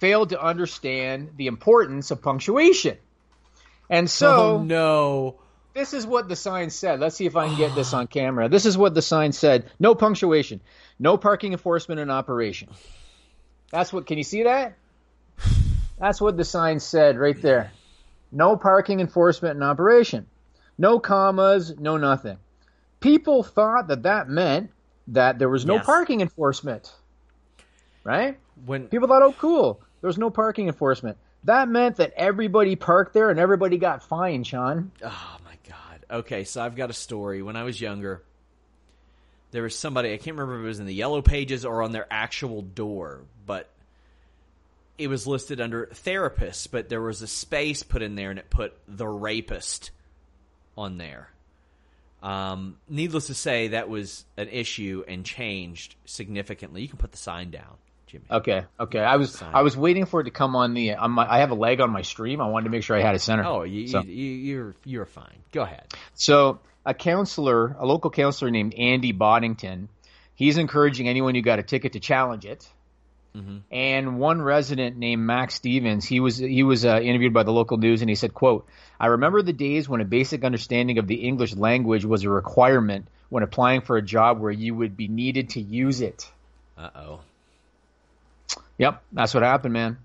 failed 0.00 0.30
to 0.30 0.42
understand 0.42 1.30
the 1.36 1.46
importance 1.46 2.10
of 2.10 2.22
punctuation. 2.22 2.98
And 3.88 4.06
oh, 4.06 4.08
so 4.08 4.36
oh 4.56 4.62
no. 4.64 5.36
this 5.74 5.94
is 5.94 6.08
what 6.08 6.28
the 6.28 6.34
sign 6.34 6.70
said. 6.70 6.98
Let's 6.98 7.14
see 7.14 7.26
if 7.26 7.36
I 7.36 7.46
can 7.46 7.56
get 7.56 7.76
this 7.76 7.94
on 7.94 8.08
camera. 8.08 8.48
This 8.48 8.66
is 8.66 8.76
what 8.76 8.94
the 8.94 9.02
sign 9.02 9.30
said. 9.30 9.70
No 9.78 9.94
punctuation. 9.94 10.60
No 10.98 11.16
parking 11.18 11.52
enforcement 11.52 12.00
in 12.00 12.10
operation. 12.10 12.68
That's 13.70 13.92
what 13.92 14.06
can 14.06 14.18
you 14.18 14.24
see 14.24 14.42
that? 14.42 14.74
That's 16.00 16.20
what 16.20 16.36
the 16.36 16.44
sign 16.44 16.80
said 16.80 17.18
right 17.18 17.40
there. 17.40 17.72
No 18.30 18.56
parking 18.56 19.00
enforcement 19.00 19.56
in 19.56 19.62
operation. 19.62 20.26
No 20.76 20.98
commas, 21.00 21.74
no 21.78 21.96
nothing. 21.96 22.38
People 23.00 23.42
thought 23.42 23.88
that 23.88 24.02
that 24.04 24.28
meant 24.28 24.70
that 25.08 25.38
there 25.38 25.48
was 25.48 25.64
no 25.66 25.76
Yes. 25.76 25.86
parking 25.86 26.20
enforcement. 26.20 26.92
Right? 28.04 28.38
When 28.64 28.88
People 28.88 29.08
thought, 29.08 29.22
oh, 29.22 29.32
cool. 29.32 29.80
There 30.00 30.08
was 30.08 30.18
no 30.18 30.30
parking 30.30 30.68
enforcement. 30.68 31.18
That 31.44 31.68
meant 31.68 31.96
that 31.96 32.12
everybody 32.16 32.76
parked 32.76 33.12
there 33.12 33.30
and 33.30 33.40
everybody 33.40 33.78
got 33.78 34.02
fined, 34.02 34.46
Sean. 34.46 34.92
Oh 35.02 35.36
my 35.44 35.56
god. 35.68 36.04
Okay, 36.10 36.44
so 36.44 36.62
I've 36.62 36.76
got 36.76 36.90
a 36.90 36.94
story. 36.94 37.42
When 37.42 37.56
I 37.56 37.64
was 37.64 37.80
younger, 37.80 38.22
there 39.50 39.62
was 39.62 39.76
somebody 39.76 40.12
I 40.12 40.16
can't 40.18 40.36
remember 40.36 40.56
if 40.60 40.64
it 40.64 40.68
was 40.68 40.80
in 40.80 40.86
the 40.86 40.94
yellow 40.94 41.22
pages 41.22 41.64
or 41.64 41.82
on 41.82 41.92
their 41.92 42.06
actual 42.10 42.62
door, 42.62 43.22
but 43.46 43.68
it 44.98 45.08
was 45.08 45.26
listed 45.26 45.60
under 45.60 45.86
therapist, 45.86 46.70
but 46.72 46.88
there 46.88 47.00
was 47.00 47.22
a 47.22 47.26
space 47.26 47.82
put 47.82 48.02
in 48.02 48.16
there 48.16 48.30
and 48.30 48.38
it 48.38 48.50
put 48.50 48.76
the 48.86 49.06
rapist 49.06 49.90
on 50.76 50.98
there. 50.98 51.30
Um, 52.22 52.76
needless 52.88 53.28
to 53.28 53.34
say, 53.34 53.68
that 53.68 53.88
was 53.88 54.24
an 54.36 54.48
issue 54.48 55.04
and 55.06 55.24
changed 55.24 55.94
significantly. 56.04 56.82
You 56.82 56.88
can 56.88 56.98
put 56.98 57.12
the 57.12 57.18
sign 57.18 57.50
down, 57.50 57.76
Jimmy. 58.08 58.24
Okay, 58.28 58.64
okay. 58.80 58.98
I 58.98 59.16
was 59.16 59.34
Sign. 59.34 59.54
I 59.54 59.62
was 59.62 59.76
waiting 59.76 60.04
for 60.04 60.20
it 60.20 60.24
to 60.24 60.32
come 60.32 60.56
on 60.56 60.74
the 60.74 60.94
on 60.94 61.12
my. 61.12 61.32
I 61.32 61.38
have 61.38 61.52
a 61.52 61.54
leg 61.54 61.80
on 61.80 61.90
my 61.90 62.02
stream. 62.02 62.40
I 62.40 62.48
wanted 62.48 62.64
to 62.64 62.70
make 62.70 62.82
sure 62.82 62.96
I 62.96 63.02
had 63.02 63.14
it 63.14 63.20
center. 63.20 63.44
Oh, 63.44 63.62
you, 63.62 63.86
so, 63.86 64.02
you, 64.02 64.12
you're 64.12 64.74
you're 64.84 65.06
fine. 65.06 65.38
Go 65.52 65.62
ahead. 65.62 65.94
so 66.14 66.58
a 66.84 66.94
counselor, 66.94 67.76
a 67.78 67.86
local 67.86 68.10
counselor 68.10 68.50
named 68.50 68.74
Andy 68.74 69.12
Boddington, 69.12 69.88
he's 70.34 70.58
encouraging 70.58 71.06
anyone 71.06 71.34
who 71.34 71.42
got 71.42 71.58
a 71.60 71.62
ticket 71.62 71.92
to 71.92 72.00
challenge 72.00 72.46
it. 72.46 72.68
And 73.70 74.18
one 74.18 74.42
resident 74.42 74.96
named 74.96 75.22
Max 75.22 75.54
Stevens, 75.54 76.04
he 76.04 76.18
was 76.18 76.38
he 76.38 76.62
was 76.62 76.84
uh, 76.84 76.98
interviewed 77.00 77.32
by 77.32 77.44
the 77.44 77.52
local 77.52 77.76
news, 77.76 78.00
and 78.00 78.08
he 78.08 78.16
said, 78.16 78.34
"quote 78.34 78.66
I 78.98 79.06
remember 79.06 79.42
the 79.42 79.52
days 79.52 79.88
when 79.88 80.00
a 80.00 80.04
basic 80.04 80.42
understanding 80.44 80.98
of 80.98 81.06
the 81.06 81.14
English 81.16 81.54
language 81.54 82.04
was 82.04 82.24
a 82.24 82.30
requirement 82.30 83.06
when 83.28 83.42
applying 83.44 83.82
for 83.82 83.96
a 83.96 84.02
job 84.02 84.40
where 84.40 84.50
you 84.50 84.74
would 84.74 84.96
be 84.96 85.06
needed 85.08 85.50
to 85.50 85.60
use 85.60 86.00
it." 86.00 86.28
Uh 86.76 86.90
oh. 86.96 87.20
Yep, 88.78 89.02
that's 89.12 89.34
what 89.34 89.42
happened, 89.42 89.72
man. 89.74 89.98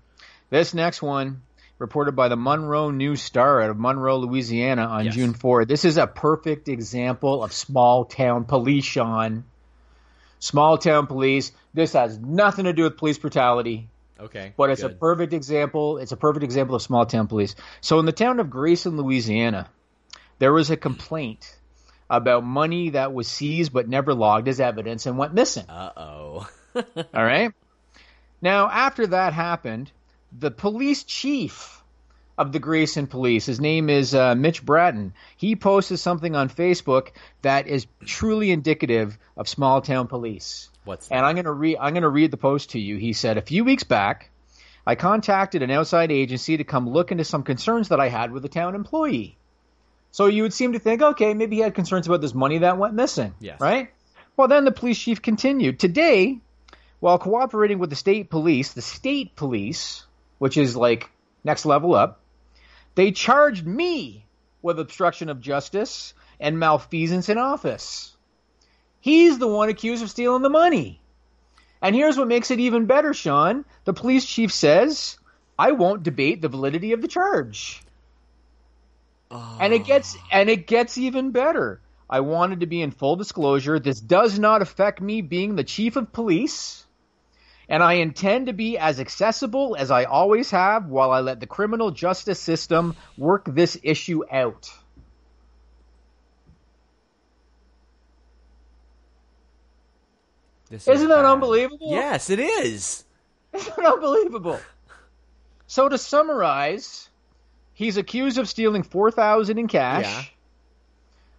This 0.50 0.74
next 0.74 1.00
one, 1.02 1.42
reported 1.78 2.12
by 2.16 2.28
the 2.28 2.36
Monroe 2.36 2.90
News 2.90 3.22
Star 3.22 3.62
out 3.62 3.70
of 3.70 3.78
Monroe, 3.78 4.18
Louisiana 4.18 4.82
on 4.82 5.06
Yes. 5.06 5.14
June 5.14 5.34
4th. 5.34 5.68
This 5.68 5.84
is 5.84 5.96
a 5.96 6.06
perfect 6.06 6.68
example 6.68 7.42
of 7.42 7.52
small 7.52 8.04
town 8.04 8.44
police, 8.44 8.84
Sean. 8.84 9.44
Small 10.44 10.76
town 10.76 11.06
police. 11.06 11.52
This 11.72 11.94
has 11.94 12.18
nothing 12.18 12.66
to 12.66 12.74
do 12.74 12.82
with 12.82 12.98
police 12.98 13.16
brutality, 13.16 13.88
Okay. 14.20 14.52
but 14.58 14.68
it's 14.68 14.82
a 14.82 14.90
perfect 14.90 15.32
example. 15.32 15.96
It's 15.96 16.12
a 16.12 16.18
perfect 16.18 16.44
example 16.44 16.76
of 16.76 16.82
small 16.82 17.06
town 17.06 17.28
police. 17.28 17.54
So 17.80 17.98
in 17.98 18.04
the 18.04 18.12
town 18.12 18.40
of 18.40 18.50
Grayson, 18.50 18.98
Louisiana, 18.98 19.70
there 20.40 20.52
was 20.52 20.70
a 20.70 20.76
complaint 20.76 21.56
about 22.10 22.44
money 22.44 22.90
that 22.90 23.14
was 23.14 23.26
seized 23.26 23.72
but 23.72 23.88
never 23.88 24.12
logged 24.12 24.46
as 24.48 24.60
evidence 24.60 25.06
and 25.06 25.16
went 25.16 25.32
missing. 25.32 25.64
Uh 25.66 25.92
oh. 25.96 26.48
All 26.76 27.24
right. 27.24 27.50
Now, 28.42 28.68
after 28.68 29.06
that 29.06 29.32
happened, 29.32 29.90
the 30.30 30.50
police 30.50 31.04
chief 31.04 31.82
of 32.36 32.52
the 32.52 32.58
Grayson 32.58 33.06
Police, 33.06 33.46
his 33.46 33.60
name 33.60 33.88
is 33.88 34.14
uh, 34.14 34.34
Mitch 34.34 34.64
Bratton, 34.64 35.14
he 35.36 35.54
posted 35.56 35.98
something 35.98 36.34
on 36.34 36.48
Facebook 36.48 37.08
that 37.42 37.66
is 37.68 37.86
truly 38.04 38.50
indicative 38.50 39.16
of 39.36 39.48
small 39.48 39.80
town 39.80 40.08
police. 40.08 40.68
What's 40.84 41.08
that? 41.08 41.14
And 41.16 41.24
I'm 41.26 41.34
going 41.36 41.44
to 41.46 41.52
read. 41.52 41.78
I'm 41.80 41.94
going 41.94 42.02
to 42.02 42.08
read 42.08 42.30
the 42.30 42.36
post 42.36 42.70
to 42.70 42.78
you. 42.80 42.96
He 42.96 43.12
said, 43.12 43.38
"A 43.38 43.42
few 43.42 43.64
weeks 43.64 43.84
back, 43.84 44.30
I 44.86 44.96
contacted 44.96 45.62
an 45.62 45.70
outside 45.70 46.12
agency 46.12 46.56
to 46.58 46.64
come 46.64 46.88
look 46.90 47.10
into 47.12 47.24
some 47.24 47.42
concerns 47.42 47.88
that 47.88 48.00
I 48.00 48.08
had 48.08 48.32
with 48.32 48.44
a 48.44 48.48
town 48.50 48.74
employee. 48.74 49.38
So 50.10 50.26
you 50.26 50.42
would 50.42 50.52
seem 50.52 50.74
to 50.74 50.78
think, 50.78 51.02
okay, 51.02 51.34
maybe 51.34 51.56
he 51.56 51.62
had 51.62 51.74
concerns 51.74 52.06
about 52.06 52.20
this 52.20 52.34
money 52.34 52.58
that 52.58 52.78
went 52.78 52.94
missing, 52.94 53.34
Yes. 53.40 53.60
right? 53.60 53.90
Well, 54.36 54.46
then 54.48 54.64
the 54.64 54.70
police 54.72 54.98
chief 54.98 55.22
continued. 55.22 55.80
Today, 55.80 56.38
while 57.00 57.18
cooperating 57.18 57.78
with 57.78 57.90
the 57.90 57.96
state 57.96 58.30
police, 58.30 58.74
the 58.74 58.82
state 58.82 59.34
police, 59.36 60.04
which 60.38 60.56
is 60.56 60.76
like 60.76 61.10
next 61.44 61.64
level 61.66 61.94
up, 61.94 62.20
they 62.94 63.12
charged 63.12 63.66
me 63.66 64.26
with 64.62 64.80
obstruction 64.80 65.28
of 65.28 65.40
justice 65.40 66.14
and 66.40 66.58
malfeasance 66.58 67.28
in 67.28 67.38
office. 67.38 68.16
He's 69.00 69.38
the 69.38 69.48
one 69.48 69.68
accused 69.68 70.02
of 70.02 70.10
stealing 70.10 70.42
the 70.42 70.48
money. 70.48 71.00
And 71.82 71.94
here's 71.94 72.16
what 72.16 72.28
makes 72.28 72.50
it 72.50 72.60
even 72.60 72.86
better, 72.86 73.12
Sean. 73.12 73.66
The 73.84 73.92
police 73.92 74.24
chief 74.24 74.52
says, 74.52 75.18
I 75.58 75.72
won't 75.72 76.02
debate 76.02 76.40
the 76.40 76.48
validity 76.48 76.92
of 76.92 77.02
the 77.02 77.08
charge. 77.08 77.82
And 79.30 79.72
it 79.72 79.82
ah. 79.82 79.84
gets 79.84 80.16
and 80.30 80.48
it 80.48 80.66
gets 80.66 80.96
even 80.96 81.30
better. 81.30 81.80
I 82.08 82.20
wanted 82.20 82.60
to 82.60 82.66
be 82.66 82.80
in 82.80 82.90
full 82.90 83.16
disclosure. 83.16 83.78
This 83.78 84.00
does 84.00 84.38
not 84.38 84.62
affect 84.62 85.00
me 85.00 85.20
being 85.22 85.56
the 85.56 85.64
chief 85.64 85.96
of 85.96 86.12
police, 86.12 86.86
and 87.68 87.82
I 87.82 87.94
intend 87.94 88.46
to 88.46 88.52
be 88.52 88.78
as 88.78 89.00
accessible 89.00 89.76
as 89.78 89.90
I 89.90 90.04
always 90.04 90.50
have 90.50 90.86
while 90.86 91.10
I 91.10 91.20
let 91.20 91.40
the 91.40 91.46
criminal 91.46 91.90
justice 91.90 92.40
system 92.40 92.96
work 93.16 93.44
this 93.46 93.78
issue 93.82 94.22
out. 94.30 94.70
This 100.70 100.88
Isn't 100.88 100.94
is 101.04 101.08
that 101.08 101.22
bad. 101.22 101.32
unbelievable? 101.32 101.90
Yes, 101.90 102.30
it 102.30 102.40
is. 102.40 103.04
Isn't 103.52 103.84
unbelievable? 103.86 104.58
So 105.66 105.88
to 105.88 105.98
summarize, 105.98 107.08
he's 107.74 107.96
accused 107.96 108.38
of 108.38 108.48
stealing 108.48 108.82
four 108.82 109.10
thousand 109.10 109.58
in 109.58 109.68
cash. 109.68 110.32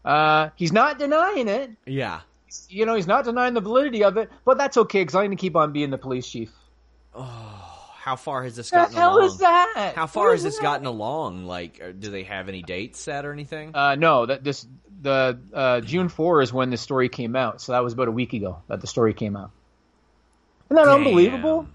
Uh, 0.04 0.50
he's 0.56 0.72
not 0.72 1.00
denying 1.00 1.48
it. 1.48 1.72
Yeah. 1.86 2.22
You 2.70 2.86
know, 2.86 2.96
he's 2.96 3.08
not 3.08 3.26
denying 3.26 3.54
the 3.54 3.62
validity 3.62 4.04
of 4.04 4.18
it, 4.18 4.30
but 4.46 4.58
that's 4.58 4.78
okay 4.78 5.02
because 5.02 5.16
I'm 5.16 5.30
to 5.32 5.36
keep 5.36 5.56
on 5.56 5.72
being 5.72 5.90
the 5.90 5.98
police 5.98 6.28
chief. 6.28 6.52
Oh. 7.16 7.62
How 7.98 8.16
far 8.16 8.44
has 8.44 8.56
this 8.56 8.70
The 8.70 8.76
gotten 8.78 8.96
hell 8.96 9.16
along? 9.18 9.26
is 9.26 9.38
that? 9.40 9.94
How 9.96 10.06
far 10.06 10.26
What 10.26 10.34
has 10.34 10.44
this 10.44 10.58
that? 10.58 10.62
gotten 10.62 10.86
along? 10.86 11.46
Like, 11.48 11.82
uh, 11.84 11.92
do 11.92 12.12
they 12.12 12.22
have 12.24 12.48
any 12.50 12.62
dates 12.62 13.00
set 13.00 13.26
or 13.26 13.32
anything? 13.34 13.72
Uh, 13.76 13.96
no, 13.96 14.28
that 14.28 14.44
this 14.44 14.68
the 15.02 15.40
uh, 15.52 15.82
June 15.82 16.08
four 16.10 16.44
is 16.44 16.54
when 16.54 16.70
the 16.70 16.78
story 16.78 17.10
came 17.10 17.36
out, 17.36 17.62
so 17.62 17.72
that 17.72 17.84
was 17.84 17.94
about 17.94 18.08
a 18.08 18.12
week 18.12 18.34
ago 18.34 18.60
that 18.68 18.80
the 18.80 18.86
story 18.86 19.16
came 19.16 19.36
out. 19.36 19.50
Isn't 20.70 20.76
that 20.76 20.86
Damn. 20.86 20.98
unbelievable? 21.00 21.68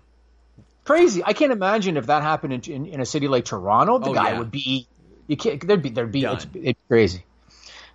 Crazy! 0.85 1.20
I 1.24 1.33
can't 1.33 1.51
imagine 1.53 1.97
if 1.97 2.07
that 2.07 2.22
happened 2.22 2.53
in, 2.53 2.72
in, 2.72 2.87
in 2.87 3.01
a 3.01 3.07
city 3.07 3.26
like 3.26 3.45
Toronto. 3.45 3.99
The 3.99 4.11
Oh, 4.11 4.14
guy 4.14 4.31
yeah. 4.31 4.39
would 4.39 4.53
be 4.53 4.87
you 5.26 5.37
can't 5.37 5.61
there'd 5.66 5.83
be 5.83 5.91
there'd 5.91 6.12
be 6.12 6.22
it's, 6.24 6.47
it's 6.55 6.78
crazy. 6.87 7.24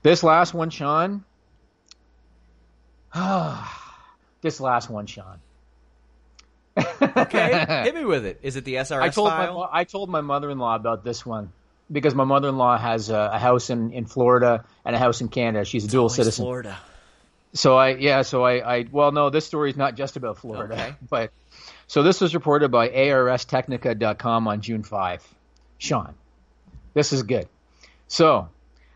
This 0.04 0.24
last 0.24 0.54
one, 0.54 0.72
Sean. 0.72 1.24
this 4.42 4.60
last 4.60 4.90
one, 4.90 5.06
Sean. 5.06 5.40
okay, 6.78 7.66
hit 7.84 7.96
me 7.96 8.06
with 8.06 8.26
it. 8.26 8.40
Is 8.44 8.56
it 8.56 8.66
the 8.66 8.76
SRS 8.76 9.02
I 9.02 9.10
told 9.10 9.30
my 9.30 9.46
file? 9.46 9.54
mo- 9.54 9.70
I 9.72 9.84
told 9.86 10.10
my 10.10 10.22
mother-in-law 10.22 10.76
about 10.76 11.04
this 11.04 11.26
one 11.26 11.52
because 11.92 12.14
my 12.14 12.26
mother-in-law 12.26 12.78
has 12.78 13.10
a, 13.10 13.32
a 13.34 13.40
house 13.40 13.70
in, 13.70 13.92
in 13.92 14.06
Florida 14.06 14.66
and 14.84 14.96
a 14.96 15.00
house 15.00 15.22
in 15.22 15.30
Canada. 15.30 15.64
She's 15.66 15.86
a 15.86 15.88
dual 15.88 16.10
citizen. 16.10 16.44
Florida. 16.44 16.78
So 17.54 17.78
I 17.78 17.96
yeah, 17.96 18.24
so 18.24 18.44
I, 18.44 18.80
I 18.80 18.86
well 18.92 19.14
no, 19.14 19.30
this 19.30 19.46
story 19.46 19.70
is 19.70 19.78
not 19.78 19.96
just 19.96 20.18
about 20.18 20.38
Florida. 20.38 20.74
Okay. 20.74 20.96
But 21.10 21.32
so 21.88 22.04
this 22.04 22.20
was 22.20 22.34
reported 22.34 22.70
by 22.70 22.90
arstechnica.com 22.90 24.48
on 24.48 24.62
June 24.62 24.84
5. 24.84 25.24
Sean, 25.78 26.16
this 26.94 27.14
is 27.14 27.24
good. 27.24 27.48
So 28.08 28.50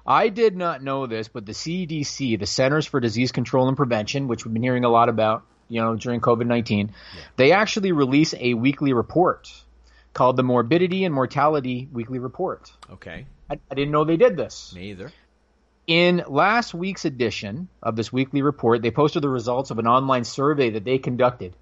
I 0.10 0.30
did 0.30 0.58
not 0.58 0.82
know 0.82 1.06
this, 1.06 1.28
but 1.28 1.46
the 1.46 1.52
CDC, 1.52 2.40
the 2.40 2.48
Centers 2.48 2.88
for 2.88 3.00
Disease 3.00 3.32
Control 3.32 3.68
and 3.68 3.78
Prevention, 3.78 4.28
which 4.28 4.44
we've 4.44 4.52
been 4.52 4.64
hearing 4.64 4.84
a 4.84 4.90
lot 4.90 5.08
about, 5.08 5.44
you 5.68 5.80
know, 5.80 5.96
during 5.96 6.20
COVID 6.20 6.48
19, 6.48 6.94
they 7.36 7.52
actually 7.52 7.92
release 7.92 8.34
a 8.40 8.56
weekly 8.56 8.92
report 8.92 9.54
called 10.14 10.36
the 10.36 10.44
Morbidity 10.44 11.06
and 11.06 11.14
Mortality 11.14 11.88
Weekly 11.94 12.18
Report. 12.18 12.72
Okay, 12.92 13.28
I, 13.52 13.60
I 13.70 13.76
didn't 13.76 13.92
know 13.92 14.04
they 14.04 14.18
did 14.18 14.36
this. 14.36 14.74
me 14.76 14.90
either. 14.90 15.12
In 15.86 16.24
last 16.28 16.74
week's 16.74 17.06
edition 17.06 17.70
of 17.82 17.96
this 17.96 18.12
weekly 18.12 18.42
report, 18.42 18.82
they 18.82 18.92
posted 18.92 19.22
the 19.22 19.30
results 19.30 19.70
of 19.70 19.78
an 19.78 19.86
online 19.86 20.24
survey 20.24 20.72
that 20.72 20.86
they 20.86 20.98
conducted. 20.98 21.56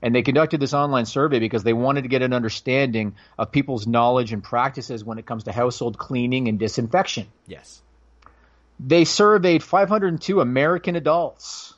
And 0.00 0.14
they 0.14 0.22
conducted 0.22 0.60
this 0.60 0.74
online 0.74 1.06
survey 1.06 1.40
because 1.40 1.64
they 1.64 1.72
wanted 1.72 2.02
to 2.02 2.08
get 2.08 2.22
an 2.22 2.32
understanding 2.32 3.16
of 3.36 3.50
people's 3.50 3.86
knowledge 3.86 4.32
and 4.32 4.42
practices 4.42 5.04
when 5.04 5.18
it 5.18 5.26
comes 5.26 5.44
to 5.44 5.52
household 5.52 5.98
cleaning 5.98 6.48
and 6.48 6.58
disinfection. 6.58 7.26
Yes. 7.46 7.82
They 8.78 9.04
surveyed 9.04 9.62
502 9.62 10.40
American 10.40 10.94
adults. 10.94 11.74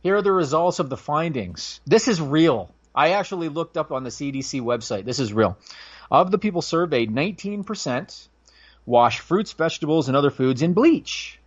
Here 0.00 0.16
are 0.16 0.22
the 0.22 0.32
results 0.32 0.78
of 0.78 0.88
the 0.88 0.96
findings. 0.96 1.80
This 1.86 2.06
is 2.06 2.20
real. 2.20 2.72
I 2.94 3.10
actually 3.10 3.48
looked 3.48 3.76
up 3.76 3.90
on 3.90 4.04
the 4.04 4.10
CDC 4.10 4.60
website. 4.60 5.04
This 5.04 5.18
is 5.18 5.32
real. 5.32 5.58
Of 6.10 6.30
the 6.30 6.38
people 6.38 6.62
surveyed, 6.62 7.12
19% 7.12 8.28
wash 8.86 9.20
fruits, 9.20 9.52
vegetables, 9.52 10.08
and 10.08 10.16
other 10.16 10.30
foods 10.30 10.62
in 10.62 10.72
bleach. 10.72 11.38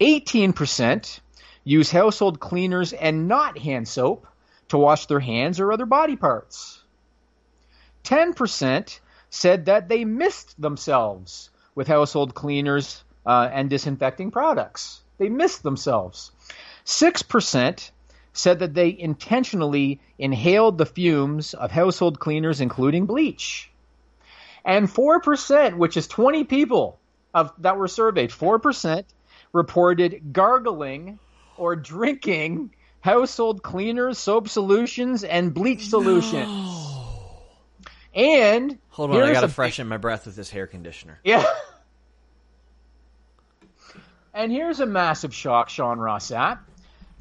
18% 0.00 1.20
use 1.68 1.90
household 1.90 2.40
cleaners 2.40 2.94
and 2.94 3.28
not 3.28 3.58
hand 3.58 3.86
soap 3.86 4.26
to 4.68 4.78
wash 4.78 5.04
their 5.04 5.20
hands 5.20 5.60
or 5.60 5.70
other 5.70 5.84
body 5.84 6.16
parts. 6.16 6.82
10% 8.04 9.00
said 9.28 9.66
that 9.66 9.86
they 9.86 10.06
missed 10.06 10.58
themselves 10.58 11.50
with 11.74 11.86
household 11.86 12.34
cleaners 12.34 13.04
uh, 13.26 13.50
and 13.52 13.68
disinfecting 13.68 14.30
products. 14.30 15.02
They 15.18 15.28
missed 15.28 15.62
themselves. 15.62 16.32
6% 16.86 17.90
said 18.32 18.60
that 18.60 18.72
they 18.72 18.96
intentionally 18.98 20.00
inhaled 20.18 20.78
the 20.78 20.86
fumes 20.86 21.52
of 21.52 21.70
household 21.70 22.18
cleaners, 22.18 22.62
including 22.62 23.04
bleach. 23.04 23.70
And 24.64 24.88
4%, 24.88 25.76
which 25.76 25.98
is 25.98 26.08
20 26.08 26.44
people 26.44 26.98
of, 27.34 27.52
that 27.58 27.76
were 27.76 27.88
surveyed, 27.88 28.30
4% 28.30 29.04
reported 29.52 30.32
gargling 30.32 31.18
or 31.58 31.76
drinking 31.76 32.74
household 33.00 33.62
cleaners, 33.62 34.18
soap 34.18 34.48
solutions, 34.48 35.24
and 35.24 35.52
bleach 35.54 35.88
solutions. 35.88 36.86
And 38.14 38.78
Hold 38.90 39.10
on, 39.10 39.16
I 39.22 39.32
gotta 39.32 39.46
a 39.46 39.48
big- 39.48 39.54
freshen 39.54 39.86
my 39.88 39.96
breath 39.96 40.26
with 40.26 40.34
this 40.36 40.50
hair 40.50 40.66
conditioner. 40.66 41.18
Yeah. 41.22 41.44
And 44.34 44.52
here's 44.52 44.80
a 44.80 44.86
massive 44.86 45.34
shock, 45.34 45.68
Sean 45.68 45.98
Ross 45.98 46.30
Sapp. 46.30 46.58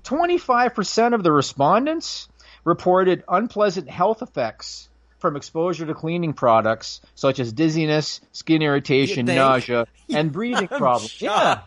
25% 0.03 1.13
of 1.13 1.23
the 1.23 1.31
respondents 1.31 2.29
reported 2.63 3.23
unpleasant 3.27 3.89
health 3.89 4.21
effects 4.21 4.88
from 5.19 5.35
exposure 5.35 5.85
to 5.85 5.93
cleaning 5.93 6.33
products 6.33 7.01
such 7.15 7.39
as 7.39 7.51
dizziness, 7.51 8.21
skin 8.33 8.61
irritation, 8.61 9.25
nausea, 9.25 9.88
and 10.09 10.31
breathing 10.31 10.67
problems. 10.67 11.19
Yeah. 11.21 11.61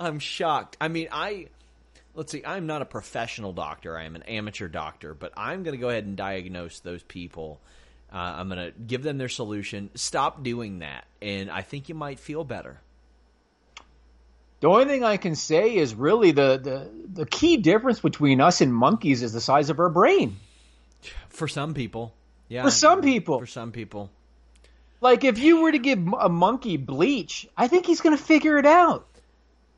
I'm 0.00 0.18
shocked. 0.18 0.76
I 0.80 0.88
mean, 0.88 1.08
I 1.12 1.46
let's 2.16 2.32
see. 2.32 2.42
I'm 2.44 2.66
not 2.66 2.82
a 2.82 2.86
professional 2.86 3.52
doctor. 3.52 3.96
I 3.96 4.04
am 4.04 4.16
an 4.16 4.22
amateur 4.22 4.68
doctor, 4.68 5.14
but 5.14 5.32
I'm 5.36 5.62
going 5.62 5.76
to 5.76 5.80
go 5.80 5.90
ahead 5.90 6.04
and 6.04 6.16
diagnose 6.16 6.80
those 6.80 7.02
people. 7.02 7.60
Uh, 8.12 8.16
I'm 8.16 8.48
going 8.48 8.72
to 8.72 8.78
give 8.78 9.02
them 9.02 9.18
their 9.18 9.28
solution. 9.28 9.90
Stop 9.94 10.42
doing 10.42 10.80
that, 10.80 11.04
and 11.20 11.50
I 11.50 11.62
think 11.62 11.88
you 11.88 11.94
might 11.94 12.18
feel 12.18 12.44
better. 12.44 12.80
The 14.60 14.68
only 14.68 14.86
thing 14.86 15.04
I 15.04 15.18
can 15.18 15.34
say 15.34 15.76
is 15.76 15.94
really 15.94 16.30
the, 16.32 16.58
the, 16.58 16.90
the 17.12 17.26
key 17.26 17.58
difference 17.58 18.00
between 18.00 18.40
us 18.40 18.62
and 18.62 18.74
monkeys 18.74 19.22
is 19.22 19.32
the 19.32 19.40
size 19.40 19.68
of 19.68 19.78
our 19.78 19.90
brain. 19.90 20.36
For 21.28 21.46
some 21.46 21.74
people, 21.74 22.14
yeah. 22.48 22.62
For 22.62 22.70
some 22.70 23.02
people. 23.02 23.38
For 23.38 23.46
some 23.46 23.70
people, 23.70 24.10
Like 25.00 25.24
if 25.24 25.38
you 25.38 25.60
were 25.60 25.72
to 25.72 25.78
give 25.78 25.98
a 26.18 26.28
monkey 26.28 26.78
bleach, 26.78 27.46
I 27.56 27.68
think 27.68 27.86
he's 27.86 28.00
going 28.00 28.16
to 28.16 28.22
figure 28.22 28.56
it 28.56 28.66
out. 28.66 29.06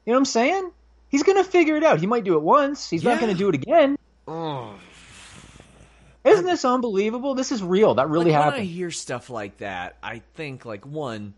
You 0.05 0.13
know 0.13 0.19
what 0.19 0.21
I'm 0.21 0.25
saying? 0.27 0.71
He's 1.09 1.23
going 1.23 1.43
to 1.43 1.45
figure 1.51 1.77
it 1.77 1.85
out. 1.85 2.01
He 2.01 2.07
might 2.07 2.25
do 2.25 2.35
it 2.35 2.43
once. 2.43 2.89
He's 2.91 3.05
not 3.05 3.19
going 3.21 3.33
to 3.33 3.39
do 3.39 3.49
it 3.49 3.55
again. 3.55 3.97
Isn't 6.25 6.45
this 6.45 6.65
unbelievable? 6.65 7.35
This 7.35 7.53
is 7.53 7.63
real. 7.63 7.95
That 7.95 8.09
really 8.09 8.31
like, 8.33 8.45
When 8.53 8.55
I 8.61 8.65
hear 8.65 8.91
stuff 8.91 9.31
like 9.31 9.59
that, 9.59 9.97
I 10.03 10.23
think 10.35 10.65
like 10.67 10.85
one, 10.85 11.35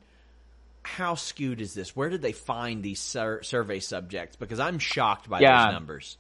how 0.82 1.14
skewed 1.14 1.60
is 1.60 1.74
this? 1.74 1.94
Where 1.94 2.08
did 2.08 2.22
they 2.22 2.32
find 2.32 2.82
these 2.82 2.98
sur- 2.98 3.42
survey 3.42 3.78
subjects? 3.80 4.36
Because 4.36 4.58
I'm 4.58 4.78
shocked 4.78 5.28
by 5.28 5.40
Yeah. 5.40 5.66
those 5.66 5.74
numbers. 5.74 6.18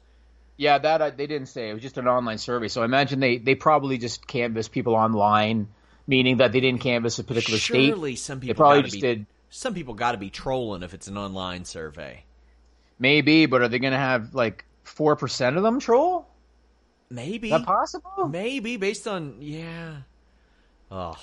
Yeah, 0.56 0.78
that 0.78 1.00
I, 1.02 1.10
they 1.10 1.26
didn't 1.26 1.48
say. 1.48 1.70
It 1.70 1.72
was 1.72 1.82
just 1.82 1.96
an 1.98 2.06
online 2.06 2.38
survey. 2.38 2.68
So 2.68 2.82
I 2.82 2.84
imagine 2.84 3.18
they, 3.18 3.38
they 3.38 3.54
probably 3.54 3.96
just 3.98 4.26
canvassed 4.26 4.70
people 4.70 4.94
online, 4.94 5.68
meaning 6.06 6.36
that 6.36 6.52
they 6.52 6.60
didn't 6.60 6.82
canvass 6.82 7.18
a 7.18 7.24
particular 7.24 7.58
Surely 7.58 8.14
state. 8.16 8.24
some 8.24 8.40
They 8.40 8.48
people 8.48 8.62
probably 8.62 8.82
just 8.82 8.94
be, 8.96 9.00
did. 9.00 9.26
Some 9.48 9.74
people 9.74 9.94
got 9.94 10.12
to 10.12 10.18
be 10.18 10.30
trolling 10.30 10.82
if 10.82 10.92
it's 10.94 11.08
an 11.08 11.16
online 11.16 11.64
survey. 11.64 12.24
Maybe, 13.00 13.46
but 13.46 13.62
are 13.62 13.68
they 13.68 13.80
going 13.80 13.92
to 13.94 13.98
have 13.98 14.34
like 14.34 14.64
4% 14.84 15.56
of 15.56 15.62
them 15.64 15.80
troll? 15.80 16.28
Maybe. 17.10 17.48
Is 17.48 17.58
that 17.58 17.66
possible? 17.66 18.28
Maybe 18.28 18.76
based 18.76 19.08
on 19.08 19.38
yeah. 19.40 19.96
Oh, 20.92 21.16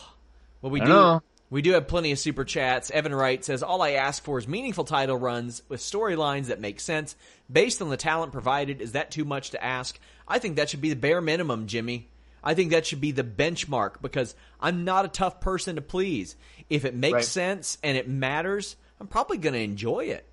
well 0.61 0.71
we 0.71 0.79
do. 0.81 0.87
know. 0.87 1.21
We 1.49 1.61
do 1.61 1.71
have 1.73 1.87
plenty 1.87 2.11
of 2.11 2.19
super 2.19 2.43
chats. 2.43 2.91
Evan 2.91 3.15
Wright 3.15 3.43
says, 3.45 3.63
"All 3.63 3.81
I 3.81 3.91
ask 3.91 4.21
for 4.21 4.37
is 4.37 4.49
meaningful 4.49 4.83
title 4.83 5.15
runs 5.15 5.61
with 5.69 5.79
storylines 5.79 6.47
that 6.47 6.59
make 6.59 6.81
sense 6.81 7.15
based 7.49 7.81
on 7.81 7.89
the 7.89 7.95
talent 7.95 8.33
provided. 8.33 8.81
Is 8.81 8.91
that 8.93 9.11
too 9.11 9.23
much 9.23 9.51
to 9.51 9.63
ask? 9.63 9.97
I 10.27 10.39
think 10.39 10.57
that 10.57 10.69
should 10.69 10.81
be 10.81 10.89
the 10.89 10.97
bare 10.97 11.21
minimum, 11.21 11.67
Jimmy. 11.67 12.09
I 12.43 12.53
think 12.53 12.71
that 12.71 12.85
should 12.85 12.99
be 12.99 13.11
the 13.11 13.23
benchmark 13.23 14.01
because 14.01 14.35
I'm 14.59 14.83
not 14.83 15.05
a 15.05 15.09
tough 15.09 15.39
person 15.39 15.75
to 15.77 15.81
please. 15.81 16.35
If 16.69 16.83
it 16.83 16.95
makes 16.95 17.13
Right. 17.13 17.23
sense 17.23 17.77
and 17.81 17.97
it 17.97 18.09
matters, 18.09 18.75
I'm 18.99 19.07
probably 19.07 19.37
going 19.37 19.53
to 19.53 19.59
enjoy 19.61 20.05
it. 20.05 20.25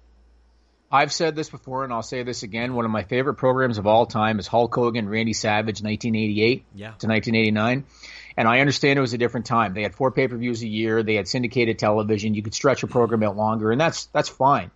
I've 0.94 1.12
said 1.12 1.34
this 1.34 1.50
before, 1.50 1.82
and 1.82 1.92
I'll 1.92 2.02
say 2.02 2.22
this 2.22 2.44
again. 2.44 2.74
One 2.74 2.84
of 2.84 2.90
my 2.92 3.02
favorite 3.02 3.34
programs 3.34 3.78
of 3.78 3.86
all 3.88 4.06
time 4.06 4.38
is 4.38 4.46
Hulk 4.46 4.72
Hogan, 4.72 5.08
Randy 5.08 5.32
Savage, 5.32 5.82
1988 5.82 6.64
Yeah. 6.72 6.92
to 7.00 7.08
1989. 7.08 7.84
And 8.36 8.46
I 8.46 8.60
understand 8.60 8.96
it 8.96 9.00
was 9.00 9.12
a 9.12 9.18
different 9.18 9.46
time. 9.46 9.74
They 9.74 9.82
had 9.82 9.92
four 9.96 10.12
pay 10.12 10.28
per 10.28 10.36
views 10.36 10.62
a 10.62 10.68
year. 10.68 11.02
They 11.02 11.16
had 11.16 11.26
syndicated 11.26 11.80
television. 11.80 12.34
You 12.34 12.42
could 12.42 12.54
stretch 12.54 12.84
a 12.84 12.86
program 12.86 13.24
out 13.24 13.36
longer, 13.36 13.72
and 13.72 13.80
that's 13.80 14.06
that's 14.06 14.28
fine. 14.28 14.70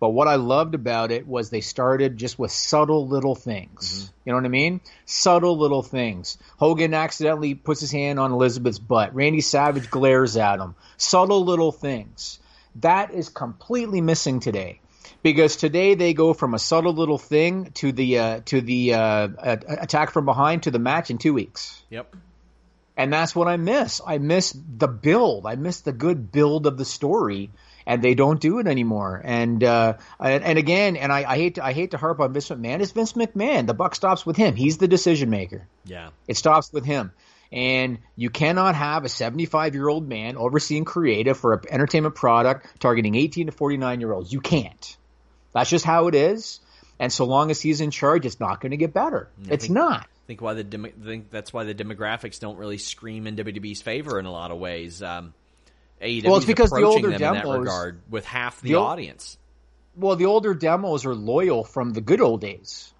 But 0.00 0.10
what 0.10 0.28
I 0.28 0.34
loved 0.34 0.74
about 0.74 1.10
it 1.10 1.26
was 1.26 1.48
they 1.48 1.62
started 1.62 2.18
just 2.18 2.38
with 2.38 2.50
subtle 2.50 3.08
little 3.08 3.34
things. 3.34 3.90
Mm-hmm. 3.90 4.12
You 4.26 4.32
know 4.32 4.36
what 4.36 4.44
I 4.44 4.48
mean? 4.48 4.80
Subtle 5.06 5.56
little 5.56 5.82
things. 5.82 6.36
Hogan 6.58 6.92
accidentally 6.92 7.54
puts 7.54 7.80
his 7.80 7.90
hand 7.90 8.20
on 8.20 8.32
Elizabeth's 8.32 8.78
butt. 8.78 9.14
Randy 9.14 9.40
Savage 9.40 9.88
glares 9.88 10.36
at 10.36 10.58
him. 10.60 10.74
Subtle 10.98 11.42
little 11.42 11.72
things. 11.72 12.38
That 12.82 13.14
is 13.14 13.30
completely 13.30 14.02
missing 14.02 14.40
today 14.40 14.80
because 15.22 15.56
today 15.56 15.94
they 15.94 16.14
go 16.14 16.34
from 16.34 16.54
a 16.54 16.58
subtle 16.58 16.92
little 16.92 17.18
thing 17.18 17.70
to 17.74 17.92
the 17.92 18.18
uh, 18.18 18.40
to 18.46 18.60
the 18.60 18.94
uh, 18.94 19.28
attack 19.38 20.10
from 20.10 20.24
behind 20.24 20.64
to 20.64 20.70
the 20.70 20.78
match 20.78 21.10
in 21.10 21.18
two 21.18 21.34
weeks. 21.34 21.82
Yep. 21.90 22.14
And 22.96 23.12
that's 23.12 23.34
what 23.34 23.48
I 23.48 23.56
miss. 23.56 24.00
I 24.06 24.18
miss 24.18 24.54
the 24.54 24.86
build. 24.86 25.46
I 25.46 25.56
miss 25.56 25.80
the 25.80 25.92
good 25.92 26.30
build 26.30 26.66
of 26.66 26.78
the 26.78 26.84
story, 26.84 27.50
and 27.86 28.02
they 28.02 28.14
don't 28.14 28.40
do 28.40 28.60
it 28.60 28.68
anymore. 28.68 29.20
And 29.24 29.64
uh, 29.64 29.94
and, 30.20 30.44
and, 30.44 30.58
again, 30.58 30.96
and 30.96 31.12
I, 31.12 31.24
I, 31.28 31.36
hate 31.36 31.56
to 31.56 31.64
I 31.64 31.72
hate 31.72 31.90
to 31.90 31.96
harp 31.96 32.20
on 32.20 32.32
Vince 32.32 32.50
McMahon. 32.50 32.80
It's 32.80 32.92
Vince 32.92 33.14
McMahon. 33.14 33.66
The 33.66 33.74
buck 33.74 33.96
stops 33.96 34.24
with 34.24 34.36
him. 34.36 34.54
He's 34.54 34.78
the 34.78 34.86
decision 34.86 35.28
maker. 35.28 35.66
Yeah. 35.84 36.10
It 36.28 36.36
stops 36.36 36.72
with 36.72 36.84
him. 36.84 37.12
And 37.54 37.98
you 38.16 38.30
cannot 38.30 38.74
have 38.74 39.04
a 39.04 39.08
75 39.08 39.74
year 39.74 39.88
old 39.88 40.08
man 40.08 40.36
overseeing 40.36 40.84
creative 40.84 41.38
for 41.38 41.54
an 41.54 41.60
entertainment 41.70 42.16
product 42.16 42.66
targeting 42.80 43.14
18 43.14 43.46
to 43.46 43.52
49 43.52 44.00
year 44.00 44.12
olds. 44.12 44.32
You 44.32 44.40
can't. 44.40 44.96
That's 45.52 45.70
just 45.70 45.84
how 45.84 46.08
it 46.08 46.16
is. 46.16 46.58
And 46.98 47.12
so 47.12 47.24
long 47.26 47.52
as 47.52 47.60
he's 47.60 47.80
in 47.80 47.92
charge, 47.92 48.26
it's 48.26 48.40
not 48.40 48.60
going 48.60 48.70
to 48.70 48.76
get 48.76 48.92
better. 48.92 49.28
I 49.48 49.54
it's 49.54 49.66
think, 49.66 49.74
not. 49.74 50.00
I 50.00 50.26
think 50.26 50.40
why 50.40 50.54
the 50.54 50.64
dem- 50.64 50.92
think 51.04 51.30
that's 51.30 51.52
why 51.52 51.64
the 51.64 51.74
demographics 51.74 52.40
don't 52.40 52.56
really 52.56 52.78
scream 52.78 53.26
in 53.26 53.36
WWE's 53.36 53.82
favor 53.82 54.18
in 54.18 54.26
a 54.26 54.32
lot 54.32 54.50
of 54.50 54.58
ways. 54.58 55.02
Um, 55.02 55.34
well, 56.00 56.36
it's 56.36 56.46
because 56.46 56.70
the 56.70 56.82
older 56.82 57.16
demos 57.16 57.58
regard 57.58 58.00
with 58.10 58.24
half 58.24 58.60
the, 58.60 58.70
the 58.70 58.74
audience. 58.76 59.38
Well, 59.96 60.16
the 60.16 60.26
older 60.26 60.54
demos 60.54 61.06
are 61.06 61.14
loyal 61.14 61.62
from 61.62 61.92
the 61.92 62.00
good 62.00 62.20
old 62.20 62.40
days. 62.40 62.93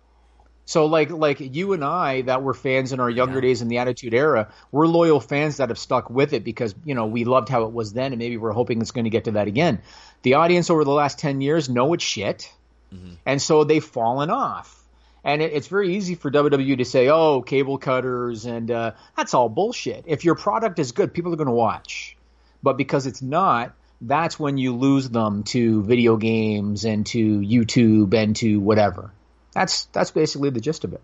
So 0.66 0.86
like 0.86 1.10
like 1.10 1.40
you 1.40 1.74
and 1.74 1.84
I 1.84 2.22
that 2.22 2.42
were 2.42 2.54
fans 2.54 2.92
in 2.92 3.00
our 3.00 3.10
younger 3.10 3.36
yeah. 3.36 3.42
days 3.42 3.62
in 3.62 3.68
the 3.68 3.78
Attitude 3.78 4.14
Era, 4.14 4.52
we're 4.72 4.86
loyal 4.86 5.20
fans 5.20 5.58
that 5.58 5.68
have 5.68 5.78
stuck 5.78 6.08
with 6.08 6.32
it 6.32 6.42
because 6.42 6.74
you 6.84 6.94
know 6.94 7.06
we 7.06 7.24
loved 7.24 7.48
how 7.48 7.64
it 7.64 7.72
was 7.72 7.92
then, 7.92 8.12
and 8.12 8.18
maybe 8.18 8.36
we're 8.36 8.52
hoping 8.52 8.80
it's 8.80 8.90
going 8.90 9.04
to 9.04 9.10
get 9.10 9.24
to 9.24 9.32
that 9.32 9.46
again. 9.46 9.80
The 10.22 10.34
audience 10.34 10.70
over 10.70 10.84
the 10.84 10.90
last 10.90 11.18
ten 11.18 11.42
years 11.42 11.68
know 11.68 11.92
it's 11.92 12.04
shit, 12.04 12.50
mm-hmm. 12.92 13.14
and 13.26 13.42
so 13.42 13.64
they've 13.64 13.84
fallen 13.84 14.30
off. 14.30 14.80
And 15.22 15.40
it, 15.40 15.52
it's 15.52 15.68
very 15.68 15.96
easy 15.96 16.14
for 16.14 16.30
WWE 16.30 16.78
to 16.78 16.84
say, 16.84 17.08
"Oh, 17.08 17.42
cable 17.42 17.76
cutters," 17.76 18.46
and 18.46 18.70
uh, 18.70 18.92
that's 19.16 19.34
all 19.34 19.50
bullshit. 19.50 20.04
If 20.06 20.24
your 20.24 20.34
product 20.34 20.78
is 20.78 20.92
good, 20.92 21.12
people 21.12 21.32
are 21.34 21.36
going 21.36 21.46
to 21.46 21.52
watch. 21.52 22.16
But 22.62 22.78
because 22.78 23.06
it's 23.06 23.20
not, 23.20 23.74
that's 24.00 24.38
when 24.38 24.56
you 24.56 24.74
lose 24.74 25.10
them 25.10 25.42
to 25.44 25.82
video 25.82 26.16
games 26.16 26.86
and 26.86 27.04
to 27.08 27.40
YouTube 27.40 28.14
and 28.14 28.34
to 28.36 28.58
whatever. 28.60 29.12
That's 29.54 29.84
that's 29.86 30.10
basically 30.10 30.50
the 30.50 30.60
gist 30.60 30.84
of 30.84 30.92
it. 30.92 31.00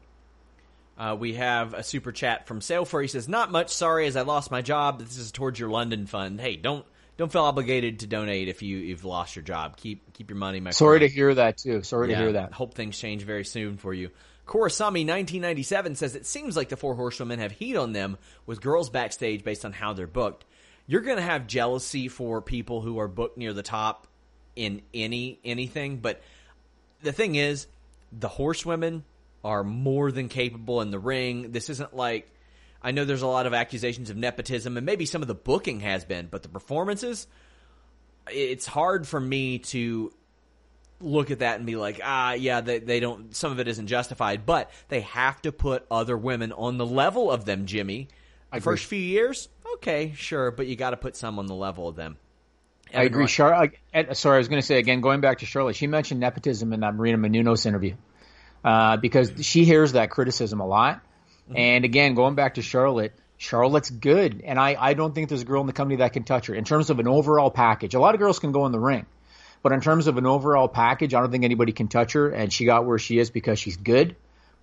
Uh, 0.99 1.17
we 1.19 1.35
have 1.35 1.73
a 1.73 1.83
super 1.83 2.13
chat 2.13 2.47
from 2.47 2.61
Sailfor. 2.61 3.01
He 3.01 3.09
says, 3.09 3.29
"Not 3.29 3.51
much. 3.51 3.71
Sorry, 3.71 4.07
as 4.07 4.17
I 4.17 4.23
lost 4.23 4.51
my 4.51 4.61
job. 4.61 4.99
This 4.99 5.17
is 5.17 5.33
towards 5.33 5.59
your 5.59 5.71
London 5.71 6.07
fund. 6.07 6.41
Hey, 6.41 6.57
don't 6.57 6.85
don't 7.17 7.33
feel 7.33 7.43
obligated 7.43 8.01
to 8.01 8.07
donate 8.07 8.49
if 8.49 8.61
you 8.61 8.77
you've 8.77 9.05
lost 9.05 9.37
your 9.37 9.43
job. 9.43 9.77
Keep 9.77 10.13
keep 10.13 10.29
your 10.29 10.37
money, 10.37 10.61
my 10.61 10.71
Sorry 10.71 10.99
friend. 10.99 11.11
to 11.11 11.15
hear 11.15 11.35
that 11.35 11.59
too. 11.59 11.83
Sorry 11.83 12.11
yeah, 12.11 12.17
to 12.17 12.23
hear 12.23 12.33
that. 12.33 12.53
Hope 12.53 12.75
things 12.75 12.99
change 12.99 13.23
very 13.23 13.45
soon 13.45 13.79
for 13.79 13.95
you." 13.95 14.11
Korasami 14.47 15.07
1997 15.07 15.95
says 15.95 16.17
it 16.17 16.27
seems 16.27 16.57
like 16.57 16.71
the 16.71 16.77
four 16.77 16.97
horsewomen 16.97 17.39
have 17.39 17.53
heat 17.53 17.77
on 17.77 17.93
them 17.93 18.19
with 18.47 18.61
girls 18.61 18.91
backstage 18.91 19.45
based 19.45 19.65
on 19.65 19.73
how 19.73 19.93
they're 19.93 20.09
booked. 20.09 20.45
You're 20.89 21.03
going 21.03 21.19
to 21.19 21.23
have 21.23 21.47
jealousy 21.47 22.09
for 22.09 22.43
people 22.43 22.81
who 22.81 22.99
are 22.99 23.07
booked 23.07 23.39
near 23.39 23.53
the 23.53 23.63
top 23.63 24.09
in 24.57 24.83
any 24.93 25.39
anything, 25.45 25.99
but 25.99 26.21
the 27.01 27.13
thing 27.13 27.37
is, 27.37 27.69
the 28.13 28.29
horsewomen 28.29 29.05
are 29.43 29.65
more 29.65 30.13
than 30.13 30.29
capable 30.29 30.81
in 30.81 30.91
the 30.91 30.99
ring. 30.99 31.53
This 31.53 31.71
isn't 31.71 31.95
like 31.95 32.31
I 32.83 32.93
know 32.93 33.05
there's 33.05 33.23
a 33.23 33.27
lot 33.27 33.47
of 33.47 33.55
accusations 33.55 34.11
of 34.11 34.17
nepotism, 34.17 34.77
and 34.77 34.87
maybe 34.87 35.05
some 35.05 35.23
of 35.23 35.29
the 35.29 35.35
booking 35.35 35.81
has 35.81 36.05
been, 36.05 36.29
but 36.31 36.43
the 36.43 36.49
performances, 36.49 37.27
it's 38.31 38.67
hard 38.67 39.07
for 39.07 39.21
me 39.21 39.59
to 39.59 40.13
look 41.01 41.31
at 41.31 41.41
that 41.41 41.57
and 41.57 41.67
be 41.67 41.77
like, 41.77 42.01
ah, 42.03 42.33
yeah, 42.33 42.61
they, 42.61 42.79
they 42.79 43.01
don't, 43.01 43.35
some 43.35 43.53
of 43.53 43.61
it 43.61 43.69
isn't 43.69 43.87
justified, 43.87 44.47
but 44.47 44.71
they 44.89 45.01
have 45.01 45.41
to 45.43 45.53
put 45.53 45.87
other 45.91 46.17
women 46.17 46.53
on 46.53 46.79
the 46.79 46.87
level 46.87 47.31
of 47.31 47.45
them, 47.45 47.67
Jimmy. 47.67 48.09
The 48.53 48.61
first 48.61 48.87
few 48.87 48.99
years, 48.99 49.49
okay, 49.75 50.13
sure, 50.17 50.51
but 50.51 50.67
you 50.67 50.75
got 50.75 50.91
to 50.91 50.97
put 50.97 51.17
some 51.17 51.39
on 51.39 51.47
the 51.47 51.55
level 51.55 51.87
of 51.87 51.97
them. 51.97 52.17
I 52.95 53.05
agree. 53.05 53.27
Charlotte. 53.27 53.73
Sorry, 54.13 54.37
I 54.37 54.39
was 54.39 54.49
going 54.49 54.61
to 54.61 54.67
say 54.67 54.79
again, 54.79 55.01
going 55.01 55.21
back 55.21 55.39
to 55.39 55.47
Charlotte. 55.47 55.77
She 55.77 55.87
mentioned 55.87 56.21
nepotism 56.21 56.73
in 56.73 56.81
that 56.81 56.95
Maria 56.95 57.17
Menounos 57.17 57.67
interview 57.67 57.95
uh, 58.65 58.97
because 58.97 59.33
she 59.43 59.65
hears 59.65 59.93
that 59.93 60.11
criticism 60.11 60.61
a 60.61 60.67
lot. 60.67 60.97
Mm-hmm. 60.97 61.57
And 61.57 61.85
again, 61.85 62.15
going 62.15 62.35
back 62.35 62.55
to 62.55 62.63
Charlotte, 62.63 63.13
Charlotte's 63.39 63.91
good, 63.91 64.43
and 64.45 64.59
I, 64.59 64.77
I 64.79 64.95
don't 64.95 65.15
think 65.15 65.29
there's 65.29 65.43
a 65.43 65.47
girl 65.47 65.61
in 65.61 65.67
the 65.67 65.73
company 65.73 65.97
that 65.97 66.13
can 66.13 66.25
touch 66.25 66.47
her 66.47 66.55
in 66.55 66.65
terms 66.65 66.91
of 66.91 66.99
an 66.99 67.09
overall 67.09 67.51
package. 67.51 67.95
A 67.95 68.01
lot 68.01 68.15
of 68.15 68.21
girls 68.21 68.39
can 68.39 68.53
go 68.53 68.67
in 68.67 68.73
the 68.73 68.79
ring, 68.79 69.07
but 69.63 69.73
in 69.73 69.81
terms 69.81 70.07
of 70.07 70.19
an 70.19 70.27
overall 70.27 70.69
package, 70.69 71.15
I 71.15 71.21
don't 71.21 71.31
think 71.31 71.45
anybody 71.45 71.73
can 71.73 71.89
touch 71.89 72.13
her. 72.13 72.29
And 72.29 72.53
she 72.53 72.65
got 72.65 72.85
where 72.85 72.99
she 72.99 73.19
is 73.19 73.31
because 73.31 73.59
she's 73.59 73.77
good. 73.77 74.17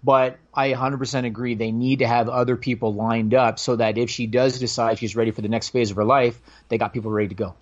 But 0.04 0.38
I 0.54 0.74
100% 0.74 1.26
agree. 1.26 1.56
They 1.56 1.72
need 1.72 2.00
to 2.00 2.08
have 2.08 2.30
other 2.30 2.56
people 2.56 2.94
lined 2.94 3.34
up 3.34 3.58
so 3.58 3.76
that 3.78 3.98
if 3.98 4.12
she 4.12 4.28
does 4.28 4.60
decide 4.60 5.00
she's 5.00 5.16
ready 5.16 5.32
for 5.32 5.42
the 5.42 5.50
next 5.50 5.70
phase 5.70 5.90
of 5.90 5.98
her 5.98 6.06
life, 6.06 6.40
they 6.70 6.78
got 6.78 6.94
people 6.94 7.10
ready 7.10 7.30
to 7.30 7.36
go. 7.36 7.56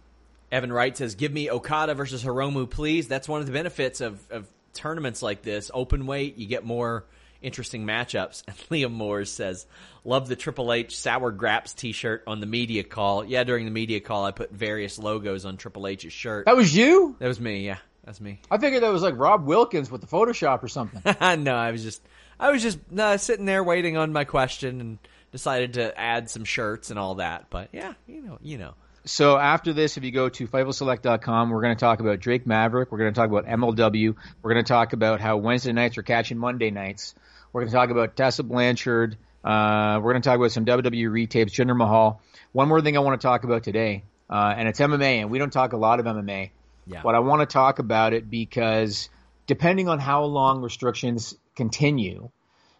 Evan 0.55 0.71
Wright 0.71 0.95
says, 0.95 1.15
"Give 1.15 1.33
me 1.33 1.51
Okada 1.51 1.95
versus 1.95 2.23
Hiromu, 2.23 2.69
please." 2.69 3.09
That's 3.09 3.27
one 3.27 3.41
of 3.41 3.45
the 3.45 3.51
benefits 3.51 3.99
of, 3.99 4.19
of 4.31 4.47
tournaments 4.73 5.21
like 5.21 5.41
this. 5.41 5.69
Open 5.73 6.05
weight, 6.05 6.37
you 6.37 6.47
get 6.47 6.63
more 6.63 7.03
interesting 7.41 7.85
matchups. 7.85 8.43
And 8.47 8.55
Liam 8.69 8.91
Moore 8.93 9.25
says, 9.25 9.65
"Love 10.05 10.29
the 10.29 10.37
Triple 10.37 10.71
H 10.71 10.97
Sour 10.97 11.31
Graps 11.31 11.73
T-shirt 11.73 12.23
on 12.25 12.39
the 12.39 12.45
media 12.45 12.85
call." 12.85 13.25
Yeah, 13.25 13.43
during 13.43 13.65
the 13.65 13.71
media 13.71 13.99
call, 13.99 14.23
I 14.23 14.31
put 14.31 14.49
various 14.49 14.97
logos 14.97 15.43
on 15.43 15.57
Triple 15.57 15.87
H's 15.87 16.13
shirt. 16.13 16.45
That 16.45 16.55
was 16.55 16.73
you. 16.73 17.17
That 17.19 17.27
was 17.27 17.41
me. 17.41 17.65
Yeah, 17.65 17.79
that's 18.05 18.21
me. 18.21 18.39
I 18.49 18.57
figured 18.57 18.81
that 18.81 18.93
was 18.93 19.01
like 19.01 19.17
Rob 19.17 19.45
Wilkins 19.45 19.91
with 19.91 19.99
the 19.99 20.07
Photoshop 20.07 20.63
or 20.63 20.69
something. 20.69 21.01
no, 21.43 21.53
I 21.53 21.71
was 21.71 21.83
just, 21.83 22.01
I 22.39 22.51
was 22.51 22.61
just 22.61 22.79
uh, 22.97 23.17
sitting 23.17 23.43
there 23.43 23.61
waiting 23.61 23.97
on 23.97 24.13
my 24.13 24.23
question 24.23 24.79
and 24.79 24.99
decided 25.33 25.73
to 25.73 25.99
add 25.99 26.29
some 26.29 26.45
shirts 26.45 26.91
and 26.91 26.97
all 26.97 27.15
that. 27.15 27.47
But 27.49 27.71
yeah, 27.73 27.95
you 28.07 28.21
know, 28.21 28.39
you 28.41 28.57
know. 28.57 28.75
So 29.05 29.37
after 29.37 29.71
this, 29.71 29.97
if 29.97 30.03
you 30.03 30.11
go 30.11 30.29
to 30.29 30.47
FightfulSelect.com, 30.47 31.51
we're 31.51 31.61
going 31.61 31.75
to 31.75 31.79
talk 31.79 31.99
about 31.99 32.19
Drake 32.19 32.47
Maverick. 32.47 32.91
We're 32.91 32.97
going 32.97 33.13
to 33.13 33.19
talk 33.19 33.29
about 33.29 33.45
MLW. 33.45 34.15
We're 34.41 34.53
going 34.53 34.63
to 34.63 34.67
talk 34.67 34.93
about 34.93 35.21
how 35.21 35.37
Wednesday 35.37 35.73
nights 35.73 35.99
are 35.99 36.03
catching 36.03 36.39
Monday 36.39 36.71
nights. 36.71 37.13
We're 37.53 37.61
going 37.61 37.71
to 37.71 37.75
talk 37.75 37.91
about 37.91 38.15
Tessa 38.15 38.41
Blanchard. 38.41 39.15
Uh, 39.43 39.99
we're 40.01 40.13
going 40.13 40.23
to 40.23 40.27
talk 40.27 40.37
about 40.37 40.51
some 40.51 40.65
WWE 40.65 41.07
retapes, 41.09 41.51
Jinder 41.51 41.77
Mahal. 41.77 42.19
One 42.51 42.67
more 42.67 42.81
thing 42.81 42.97
I 42.97 43.01
want 43.01 43.21
to 43.21 43.25
talk 43.25 43.43
about 43.43 43.61
today, 43.61 44.03
uh, 44.27 44.55
and 44.57 44.67
it's 44.67 44.79
MMA, 44.79 45.21
and 45.21 45.29
we 45.29 45.37
don't 45.37 45.53
talk 45.53 45.73
a 45.73 45.77
lot 45.77 45.99
of 45.99 46.07
MMA. 46.07 46.49
Yeah. 46.87 47.01
But 47.03 47.13
I 47.13 47.19
want 47.19 47.41
to 47.41 47.45
talk 47.45 47.77
about 47.77 48.13
it 48.13 48.27
because 48.27 49.09
depending 49.45 49.87
on 49.87 49.99
how 49.99 50.23
long 50.23 50.63
restrictions 50.63 51.35
continue, 51.55 52.29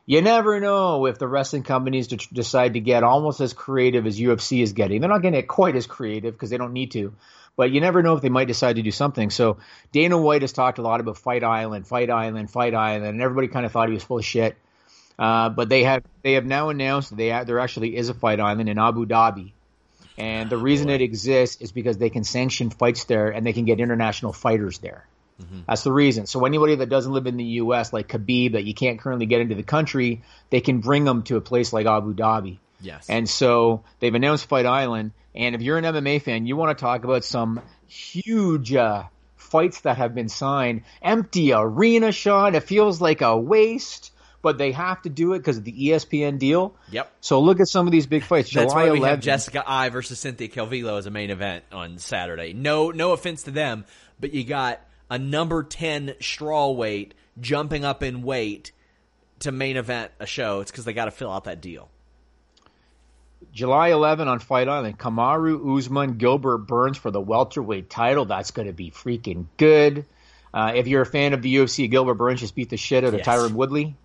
you 0.06 0.22
never 0.22 0.60
know 0.60 1.06
if 1.08 1.18
the 1.18 1.28
wrestling 1.28 1.64
companies 1.64 2.08
decide 2.08 2.74
to 2.74 2.80
get 2.80 3.03
almost 3.03 3.41
as 3.41 3.53
creative 3.53 4.06
as 4.06 4.20
UFC 4.20 4.62
is 4.62 4.74
getting. 4.74 5.01
They're 5.01 5.10
not 5.10 5.22
going 5.22 5.34
to 5.34 5.41
get 5.41 5.47
quite 5.47 5.76
as 5.76 5.88
creative 5.88 6.34
because 6.34 6.51
they 6.51 6.58
don't 6.58 6.74
need 6.74 6.91
to, 6.91 7.14
but 7.56 7.72
you 7.72 7.82
never 7.82 8.03
know 8.03 8.14
if 8.14 8.22
they 8.22 8.30
might 8.30 8.47
decide 8.47 8.76
to 8.76 8.84
do 8.84 8.91
something. 8.91 9.32
So 9.32 9.58
Dana 9.91 10.18
White 10.18 10.43
has 10.43 10.53
talked 10.53 10.78
a 10.78 10.84
lot 10.84 10.99
about 10.99 11.18
Fight 11.18 11.43
Island, 11.43 11.88
Fight 11.88 12.12
Island, 12.12 12.51
Fight 12.51 12.76
Island, 12.76 13.06
and 13.06 13.22
everybody 13.22 13.47
kind 13.47 13.66
of 13.66 13.72
thought 13.72 13.88
he 13.88 13.95
was 13.95 14.03
full 14.03 14.20
of 14.20 14.26
shit. 14.26 14.56
Uh, 15.18 15.49
but 15.49 15.70
they 15.70 15.84
have 15.84 16.03
they 16.24 16.34
have 16.34 16.45
now 16.45 16.70
announced 16.70 17.16
they 17.16 17.30
there 17.45 17.60
actually 17.60 17.95
is 17.95 18.10
a 18.10 18.14
Fight 18.14 18.39
Island 18.39 18.70
in 18.70 18.78
Abu 18.78 19.06
Dhabi, 19.06 19.53
and 20.18 20.49
the 20.49 20.58
reason 20.58 20.89
it 20.89 21.01
exists 21.01 21.62
is 21.62 21.72
because 21.72 21.97
they 21.97 22.10
can 22.10 22.24
sanction 22.24 22.70
fights 22.70 23.06
there 23.06 23.30
and 23.30 23.45
they 23.45 23.53
can 23.53 23.66
get 23.66 23.80
international 23.80 24.34
fighters 24.34 24.80
there. 24.80 25.08
Mm-hmm. 25.42 25.62
That's 25.68 25.84
the 25.84 25.92
reason. 25.92 26.26
So 26.28 26.46
anybody 26.46 26.76
that 26.76 26.90
doesn't 26.90 27.12
live 27.12 27.28
in 27.28 27.38
the 27.38 27.44
U.S., 27.44 27.92
like 27.92 28.08
Khabib, 28.08 28.54
that 28.54 28.64
you 28.64 28.74
can't 28.74 29.00
currently 29.00 29.26
get 29.26 29.42
into 29.42 29.56
the 29.56 29.64
country, 29.64 30.22
they 30.50 30.62
can 30.62 30.80
bring 30.80 31.04
them 31.04 31.24
to 31.24 31.36
a 31.36 31.42
place 31.42 31.74
like 31.74 31.86
Abu 31.86 32.14
Dhabi. 32.14 32.60
Yes. 32.82 33.10
And 33.10 33.28
so 33.28 33.84
they've 34.00 34.14
announced 34.14 34.46
Fight 34.46 34.66
Island. 34.66 35.12
And 35.34 35.56
if 35.56 35.62
you're 35.62 35.78
an 35.78 35.84
MMA 35.84 36.22
fan, 36.22 36.46
you 36.46 36.56
want 36.56 36.78
to 36.78 36.82
talk 36.82 37.04
about 37.04 37.24
some 37.26 37.62
huge 37.88 38.74
uh, 38.74 39.04
fights 39.36 39.82
that 39.82 39.98
have 39.98 40.16
been 40.16 40.30
signed. 40.30 40.84
Empty 41.02 41.52
arena, 41.52 42.12
Sean. 42.12 42.56
It 42.56 42.64
feels 42.64 43.02
like 43.02 43.22
a 43.22 43.38
waste. 43.38 44.12
But 44.42 44.60
they 44.60 44.74
have 44.74 45.02
to 45.02 45.10
do 45.10 45.34
it 45.34 45.40
because 45.40 45.58
of 45.58 45.64
the 45.64 45.72
ESPN 45.72 46.38
deal. 46.38 46.76
Yep. 46.92 47.12
So 47.20 47.42
look 47.42 47.60
at 47.60 47.68
some 47.68 47.88
of 47.88 47.92
these 47.92 48.06
big 48.06 48.24
fights. 48.24 48.54
That's 48.54 48.74
July 48.74 48.86
why 48.86 48.92
we 48.92 49.00
11th. 49.00 49.08
have 49.08 49.20
Jessica 49.20 49.64
Eye 49.66 49.90
versus 49.90 50.20
Cynthia 50.20 50.50
Calvillo 50.50 51.00
as 51.00 51.08
a 51.08 51.10
main 51.10 51.32
event 51.32 51.64
on 51.72 51.98
Saturday. 51.98 52.54
No, 52.54 52.92
no 52.92 53.14
offense 53.14 53.42
to 53.44 53.52
them, 53.52 53.86
but 54.20 54.36
you 54.36 54.44
got 54.44 54.82
a 55.16 55.20
number 55.20 55.63
10 55.63 56.16
straw 56.20 56.72
weight 56.72 57.13
jumping 57.39 57.86
up 57.86 58.03
in 58.03 58.22
weight 58.22 58.72
to 59.39 59.51
main 59.51 59.78
event 59.78 60.11
a 60.20 60.26
show. 60.26 60.59
It's 60.59 60.72
because 60.72 60.84
they 60.84 60.91
got 60.93 61.05
to 61.05 61.11
fill 61.11 61.32
out 61.32 61.45
that 61.45 61.61
deal. 61.61 61.89
July 63.53 63.89
11 63.89 64.28
on 64.28 64.39
Fight 64.39 64.68
Island, 64.68 64.97
Kamaru 64.99 65.78
Usman, 65.78 66.18
Gilbert 66.18 66.59
Burns 66.59 66.97
for 66.97 67.11
the 67.11 67.22
welterweight 67.22 67.89
title. 67.89 68.26
That's 68.26 68.51
going 68.51 68.68
to 68.68 68.74
be 68.74 68.91
freaking 68.91 69.45
good. 69.57 70.05
Uh, 70.53 70.74
if 70.76 70.88
you're 70.88 71.01
a 71.01 71.05
fan 71.05 71.34
of 71.34 71.41
the 71.41 71.55
UFC, 71.55 71.89
Gilbert 71.89 72.16
Burns 72.16 72.41
just 72.41 72.55
beat 72.55 72.70
the 72.70 72.78
shit 72.78 73.03
out 73.03 73.13
of 73.13 73.20
Yes. 73.20 73.28
Tyron 73.28 73.51
Woodley. 73.53 73.95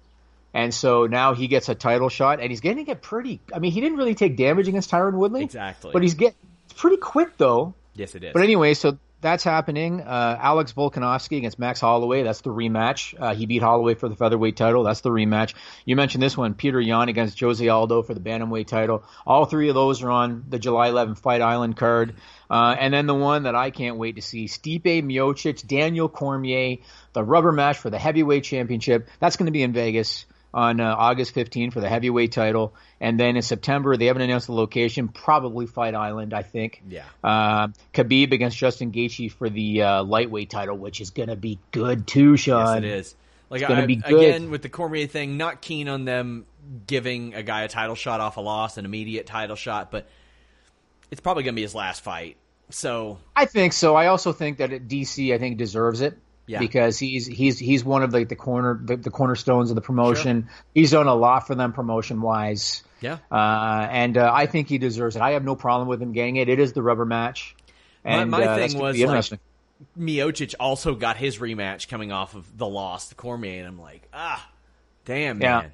And 0.52 0.72
so 0.74 1.06
now 1.06 1.34
he 1.34 1.46
gets 1.48 1.68
a 1.68 1.74
title 1.74 2.08
shot, 2.08 2.40
and 2.40 2.50
he's 2.50 2.61
getting 2.61 2.86
it 2.88 3.02
pretty. 3.02 3.40
I 3.54 3.58
mean, 3.61 3.72
he 3.72 3.80
didn't 3.80 3.98
really 3.98 4.14
take 4.16 4.36
damage 4.36 4.66
against 4.68 4.90
Tyron 4.90 5.14
Woodley, 5.14 5.44
Exactly. 5.44 5.90
but 5.92 6.02
he's 6.02 6.14
getting 6.14 6.34
it's 6.64 6.80
pretty 6.80 6.96
quick 6.96 7.36
though. 7.36 7.74
Yes, 7.94 8.14
it 8.14 8.22
is. 8.24 8.32
But 8.32 8.42
anyway, 8.42 8.74
so 8.74 8.98
that's 9.20 9.44
happening. 9.44 10.00
Uh, 10.00 10.38
Alex 10.40 10.72
Volkanovski 10.72 11.38
against 11.38 11.58
Max 11.58 11.80
Holloway. 11.80 12.22
That's 12.22 12.40
the 12.40 12.50
rematch. 12.50 13.14
Uh, 13.18 13.34
he 13.34 13.46
beat 13.46 13.62
Holloway 13.62 13.94
for 13.94 14.08
the 14.08 14.16
featherweight 14.16 14.56
title. 14.56 14.82
That's 14.82 15.00
the 15.02 15.10
rematch. 15.10 15.54
You 15.84 15.96
mentioned 15.96 16.22
this 16.22 16.36
one, 16.36 16.54
Petr 16.54 16.84
Yan 16.84 17.08
against 17.08 17.38
Jose 17.38 17.66
Aldo 17.66 18.02
for 18.02 18.14
the 18.14 18.20
bantamweight 18.20 18.66
title. 18.66 19.04
All 19.26 19.44
three 19.44 19.68
of 19.68 19.74
those 19.74 20.02
are 20.02 20.10
on 20.10 20.44
the 20.48 20.58
July 20.58 20.88
11 20.88 21.16
Fight 21.16 21.42
Island 21.42 21.76
card. 21.76 22.14
Uh, 22.48 22.74
and 22.78 22.92
then 22.92 23.06
the 23.06 23.14
one 23.14 23.44
that 23.44 23.54
I 23.54 23.70
can't 23.70 23.96
wait 23.96 24.16
to 24.16 24.22
see, 24.22 24.46
Stipe 24.46 24.82
Miocic, 24.82 25.66
Daniel 25.66 26.08
Cormier, 26.08 26.78
the 27.12 27.22
rubber 27.22 27.52
match 27.52 27.78
for 27.78 27.90
the 27.90 27.98
heavyweight 27.98 28.44
championship. 28.44 29.08
That's 29.20 29.36
going 29.36 29.46
to 29.46 29.52
be 29.52 29.62
in 29.62 29.72
Vegas 29.72 30.26
on 30.53 30.80
uh, 30.80 30.94
August 30.96 31.32
15 31.32 31.70
for 31.70 31.80
the 31.80 31.88
heavyweight 31.88 32.32
title. 32.32 32.74
And 33.01 33.18
then 33.18 33.36
in 33.36 33.42
September, 33.42 33.96
they 33.96 34.07
haven't 34.07 34.22
announced 34.22 34.46
the 34.46 34.55
location, 34.55 35.09
probably 35.09 35.66
Fight 35.66 35.94
Island, 35.94 36.34
I 36.34 36.42
think. 36.42 36.82
Yeah. 36.88 37.05
Uh, 37.22 37.68
Khabib 37.94 38.32
against 38.32 38.57
Justin 38.57 38.92
Gaethje 38.92 39.32
for 39.32 39.48
the 39.48 39.82
uh, 39.82 40.05
lightweight 40.05 40.51
title, 40.51 40.76
which 40.76 41.01
is 41.01 41.11
going 41.11 41.28
to 41.28 41.36
be 41.36 41.59
good 41.70 42.07
too, 42.07 42.36
Sean. 42.36 42.82
Yes, 42.82 42.92
it 42.92 42.98
is. 42.98 43.16
Like 43.51 43.62
I, 43.68 43.84
be 43.84 43.96
good. 43.96 44.14
again 44.14 44.51
with 44.51 44.62
the 44.62 44.68
Cormier 44.68 45.09
thing, 45.09 45.36
not 45.36 45.61
keen 45.61 45.88
on 45.88 46.05
them 46.05 46.46
giving 46.86 47.34
a 47.34 47.42
guy 47.42 47.62
a 47.62 47.68
title 47.68 47.96
shot 47.96 48.20
off 48.20 48.36
a 48.36 48.40
loss, 48.40 48.76
an 48.76 48.84
immediate 48.84 49.26
title 49.26 49.57
shot, 49.57 49.90
but 49.90 50.07
it's 51.11 51.20
probably 51.20 51.42
going 51.42 51.55
to 51.55 51.57
be 51.57 51.62
his 51.62 51.74
last 51.74 52.03
fight. 52.03 52.36
So 52.70 53.18
I 53.34 53.46
think 53.46 53.72
so. 53.72 53.96
I 53.96 54.07
also 54.07 54.32
think 54.32 54.59
that 54.59 54.72
at 54.72 54.86
DC, 54.86 55.34
I 55.34 55.38
think 55.38 55.59
deserves 55.59 56.01
it. 56.01 56.16
Yeah. 56.51 56.59
Because 56.59 56.98
he's 56.98 57.26
he's 57.26 57.61
he's 57.61 57.84
one 57.84 58.03
of 58.03 58.11
the, 58.11 58.24
the 58.24 58.34
corner 58.34 58.76
the, 58.82 58.96
the 58.96 59.11
cornerstones 59.11 59.70
of 59.70 59.76
the 59.76 59.80
promotion. 59.80 60.48
He's 60.74 60.90
done 60.90 61.07
a 61.07 61.14
lot 61.14 61.46
for 61.46 61.55
them 61.55 61.72
promotion 61.72 62.20
wise. 62.20 62.82
yeah, 63.01 63.18
Uh, 63.30 63.86
and 63.88 64.18
uh, 64.18 64.32
I 64.34 64.46
think 64.46 64.68
he 64.68 64.78
deserves 64.78 65.14
it. 65.14 65.22
I 65.22 65.32
have 65.32 65.44
no 65.44 65.55
problem 65.55 65.86
with 65.86 66.03
him 66.03 66.12
getting 66.12 66.36
it. 66.36 66.48
It 66.48 66.59
is 66.59 66.72
the 66.72 66.82
rubber 66.82 67.07
match. 67.07 67.55
And, 68.05 68.32
my 68.32 68.44
uh, 68.44 68.57
thing 68.57 68.78
was, 68.78 68.98
like. 68.98 69.40
Miocic 69.96 70.57
also 70.59 70.96
got 70.96 71.16
his 71.16 71.38
rematch 71.38 71.86
coming 71.86 72.11
off 72.11 72.34
of 72.34 72.59
the 72.59 72.66
loss 72.66 73.11
to 73.11 73.14
Cormier, 73.14 73.61
and 73.61 73.68
I'm 73.68 73.80
like, 73.80 74.09
ah, 74.12 74.44
damn, 75.05 75.40
Yeah. 75.40 75.66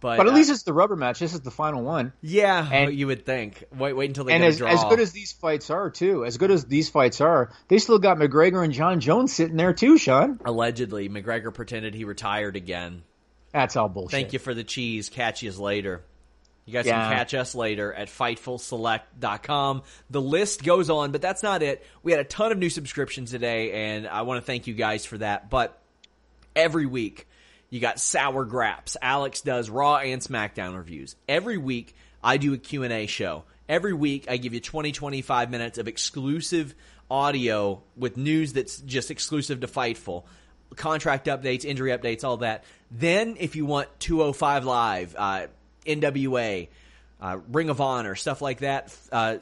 But, 0.00 0.16
but 0.16 0.26
at 0.26 0.32
uh, 0.32 0.36
least 0.36 0.50
it's 0.50 0.62
the 0.62 0.72
rubber 0.72 0.96
match. 0.96 1.18
This 1.18 1.34
is 1.34 1.40
the 1.40 1.50
final 1.50 1.82
one. 1.82 2.12
yeah, 2.22 2.66
and- 2.72 2.94
you 2.94 3.06
would 3.06 3.26
think. 3.26 3.64
Wait, 3.76 3.92
wait 3.92 4.08
until 4.08 4.24
they 4.24 4.32
and 4.32 4.40
get 4.40 4.46
a 4.46 4.48
as, 4.48 4.58
draw. 4.58 4.68
as 4.68 4.84
good 4.84 4.98
as 5.00 5.12
these 5.12 5.32
fights 5.32 5.68
are, 5.68 5.90
too, 5.90 6.24
as 6.24 6.38
good 6.38 6.50
as 6.50 6.64
these 6.64 6.88
fights 6.88 7.20
are, 7.20 7.52
they 7.68 7.78
still 7.78 7.98
got 7.98 8.16
McGregor 8.16 8.64
and 8.64 8.72
Jon 8.72 9.00
Jones 9.00 9.32
sitting 9.32 9.56
there, 9.56 9.74
too, 9.74 9.98
Sean. 9.98 10.40
allegedly 10.44 11.08
McGregor 11.10 11.52
pretended 11.52 11.94
he 11.94 12.04
retired 12.04 12.56
again. 12.56 13.02
That's 13.52 13.76
all 13.76 13.88
bullshit. 13.88 14.12
Thank 14.12 14.32
you 14.32 14.38
for 14.38 14.54
the 14.54 14.64
cheese. 14.64 15.08
Catch 15.10 15.42
you 15.42 15.52
later. 15.52 16.02
You 16.66 16.72
guys 16.72 16.86
Yeah. 16.86 17.08
can 17.08 17.16
catch 17.16 17.34
us 17.34 17.54
later 17.54 17.92
at 17.92 18.08
FightfulSelect.com. 18.08 19.82
The 20.10 20.20
list 20.20 20.62
goes 20.64 20.88
on, 20.90 21.10
but 21.12 21.20
that's 21.22 21.42
not 21.42 21.62
it. 21.62 21.84
We 22.02 22.12
had 22.12 22.20
a 22.20 22.24
ton 22.24 22.52
of 22.52 22.58
new 22.58 22.70
subscriptions 22.70 23.30
today, 23.30 23.72
and 23.72 24.06
I 24.06 24.22
want 24.22 24.40
to 24.40 24.46
thank 24.46 24.66
you 24.66 24.74
guys 24.74 25.04
for 25.04 25.18
that. 25.18 25.50
But 25.50 25.78
every 26.54 26.86
week, 26.86 27.26
you 27.70 27.80
got 27.80 28.00
Sour 28.00 28.44
Graps. 28.44 28.96
Alex 29.00 29.40
does 29.40 29.70
Raw 29.70 29.96
and 29.96 30.20
SmackDown 30.20 30.76
reviews. 30.76 31.16
Every 31.28 31.56
week, 31.56 31.94
I 32.22 32.36
do 32.36 32.52
a 32.52 32.58
Q&A 32.58 33.06
show. 33.06 33.44
Every 33.68 33.92
week, 33.92 34.26
I 34.28 34.36
give 34.36 34.52
you 34.52 34.60
20, 34.60 34.90
25 34.92 35.50
minutes 35.50 35.78
of 35.78 35.86
exclusive 35.86 36.74
audio 37.08 37.82
with 37.96 38.16
news 38.16 38.52
that's 38.52 38.78
just 38.78 39.10
exclusive 39.10 39.60
to 39.60 39.68
Fightful. 39.68 40.24
Contract 40.74 41.26
updates, 41.26 41.64
injury 41.64 41.90
updates, 41.90 42.24
all 42.24 42.38
that. 42.38 42.64
Then, 42.90 43.36
if 43.38 43.54
you 43.54 43.66
want 43.66 43.88
205 44.00 44.64
Live, 44.64 45.14
uh, 45.16 45.46
NWA, 45.86 46.68
uh, 47.20 47.38
Ring 47.48 47.70
of 47.70 47.80
Honor, 47.80 48.16
stuff 48.16 48.42
like 48.42 48.58
that, 48.60 48.94
uh, 49.12 49.36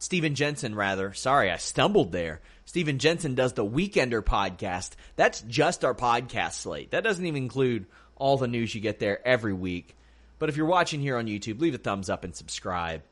Steven 0.00 0.34
Jensen, 0.34 0.74
rather. 0.74 1.12
Sorry, 1.12 1.50
I 1.50 1.56
stumbled 1.56 2.10
there. 2.10 2.40
Steven 2.72 2.98
Jensen 2.98 3.34
does 3.34 3.52
the 3.52 3.66
Weekender 3.66 4.22
podcast. 4.22 4.92
That's 5.14 5.42
just 5.42 5.84
our 5.84 5.94
podcast 5.94 6.52
slate. 6.52 6.92
That 6.92 7.04
doesn't 7.04 7.26
even 7.26 7.42
include 7.42 7.84
all 8.16 8.38
the 8.38 8.48
news 8.48 8.74
you 8.74 8.80
get 8.80 8.98
there 8.98 9.20
every 9.28 9.52
week. 9.52 9.94
But 10.38 10.48
if 10.48 10.56
you're 10.56 10.64
watching 10.64 11.02
here 11.02 11.18
on 11.18 11.26
YouTube, 11.26 11.60
leave 11.60 11.74
a 11.74 11.78
thumbs 11.78 12.08
up 12.08 12.24
and 12.24 12.34
subscribe. 12.34 13.02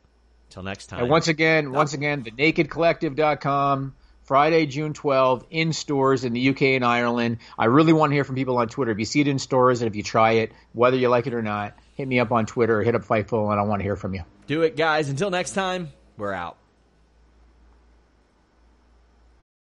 Till 0.48 0.62
next 0.62 0.86
time. 0.86 1.00
And 1.00 1.10
once 1.10 1.28
again, 1.28 1.72
once 1.72 1.92
again, 1.92 2.22
the 2.22 2.30
nakedcollective.com, 2.30 3.94
Friday, 4.22 4.64
June 4.64 4.94
12, 4.94 5.44
in 5.50 5.74
stores 5.74 6.24
in 6.24 6.32
the 6.32 6.48
UK 6.48 6.62
and 6.62 6.84
Ireland. 6.84 7.36
I 7.58 7.66
really 7.66 7.92
want 7.92 8.12
to 8.12 8.14
hear 8.14 8.24
from 8.24 8.36
people 8.36 8.56
on 8.56 8.68
Twitter. 8.68 8.92
If 8.92 8.98
you 8.98 9.04
see 9.04 9.20
it 9.20 9.28
in 9.28 9.38
stores 9.38 9.82
and 9.82 9.90
if 9.90 9.94
you 9.94 10.02
try 10.02 10.32
it, 10.36 10.52
whether 10.72 10.96
you 10.96 11.10
like 11.10 11.26
it 11.26 11.34
or 11.34 11.42
not, 11.42 11.76
hit 11.96 12.08
me 12.08 12.18
up 12.18 12.32
on 12.32 12.46
Twitter, 12.46 12.82
hit 12.82 12.94
up 12.94 13.04
Fightful, 13.04 13.50
and 13.50 13.60
I 13.60 13.64
want 13.64 13.80
to 13.80 13.84
hear 13.84 13.96
from 13.96 14.14
you. 14.14 14.22
Do 14.46 14.62
it, 14.62 14.74
guys. 14.74 15.10
Until 15.10 15.28
next 15.28 15.52
time, 15.52 15.90
we're 16.16 16.32
out. 16.32 16.56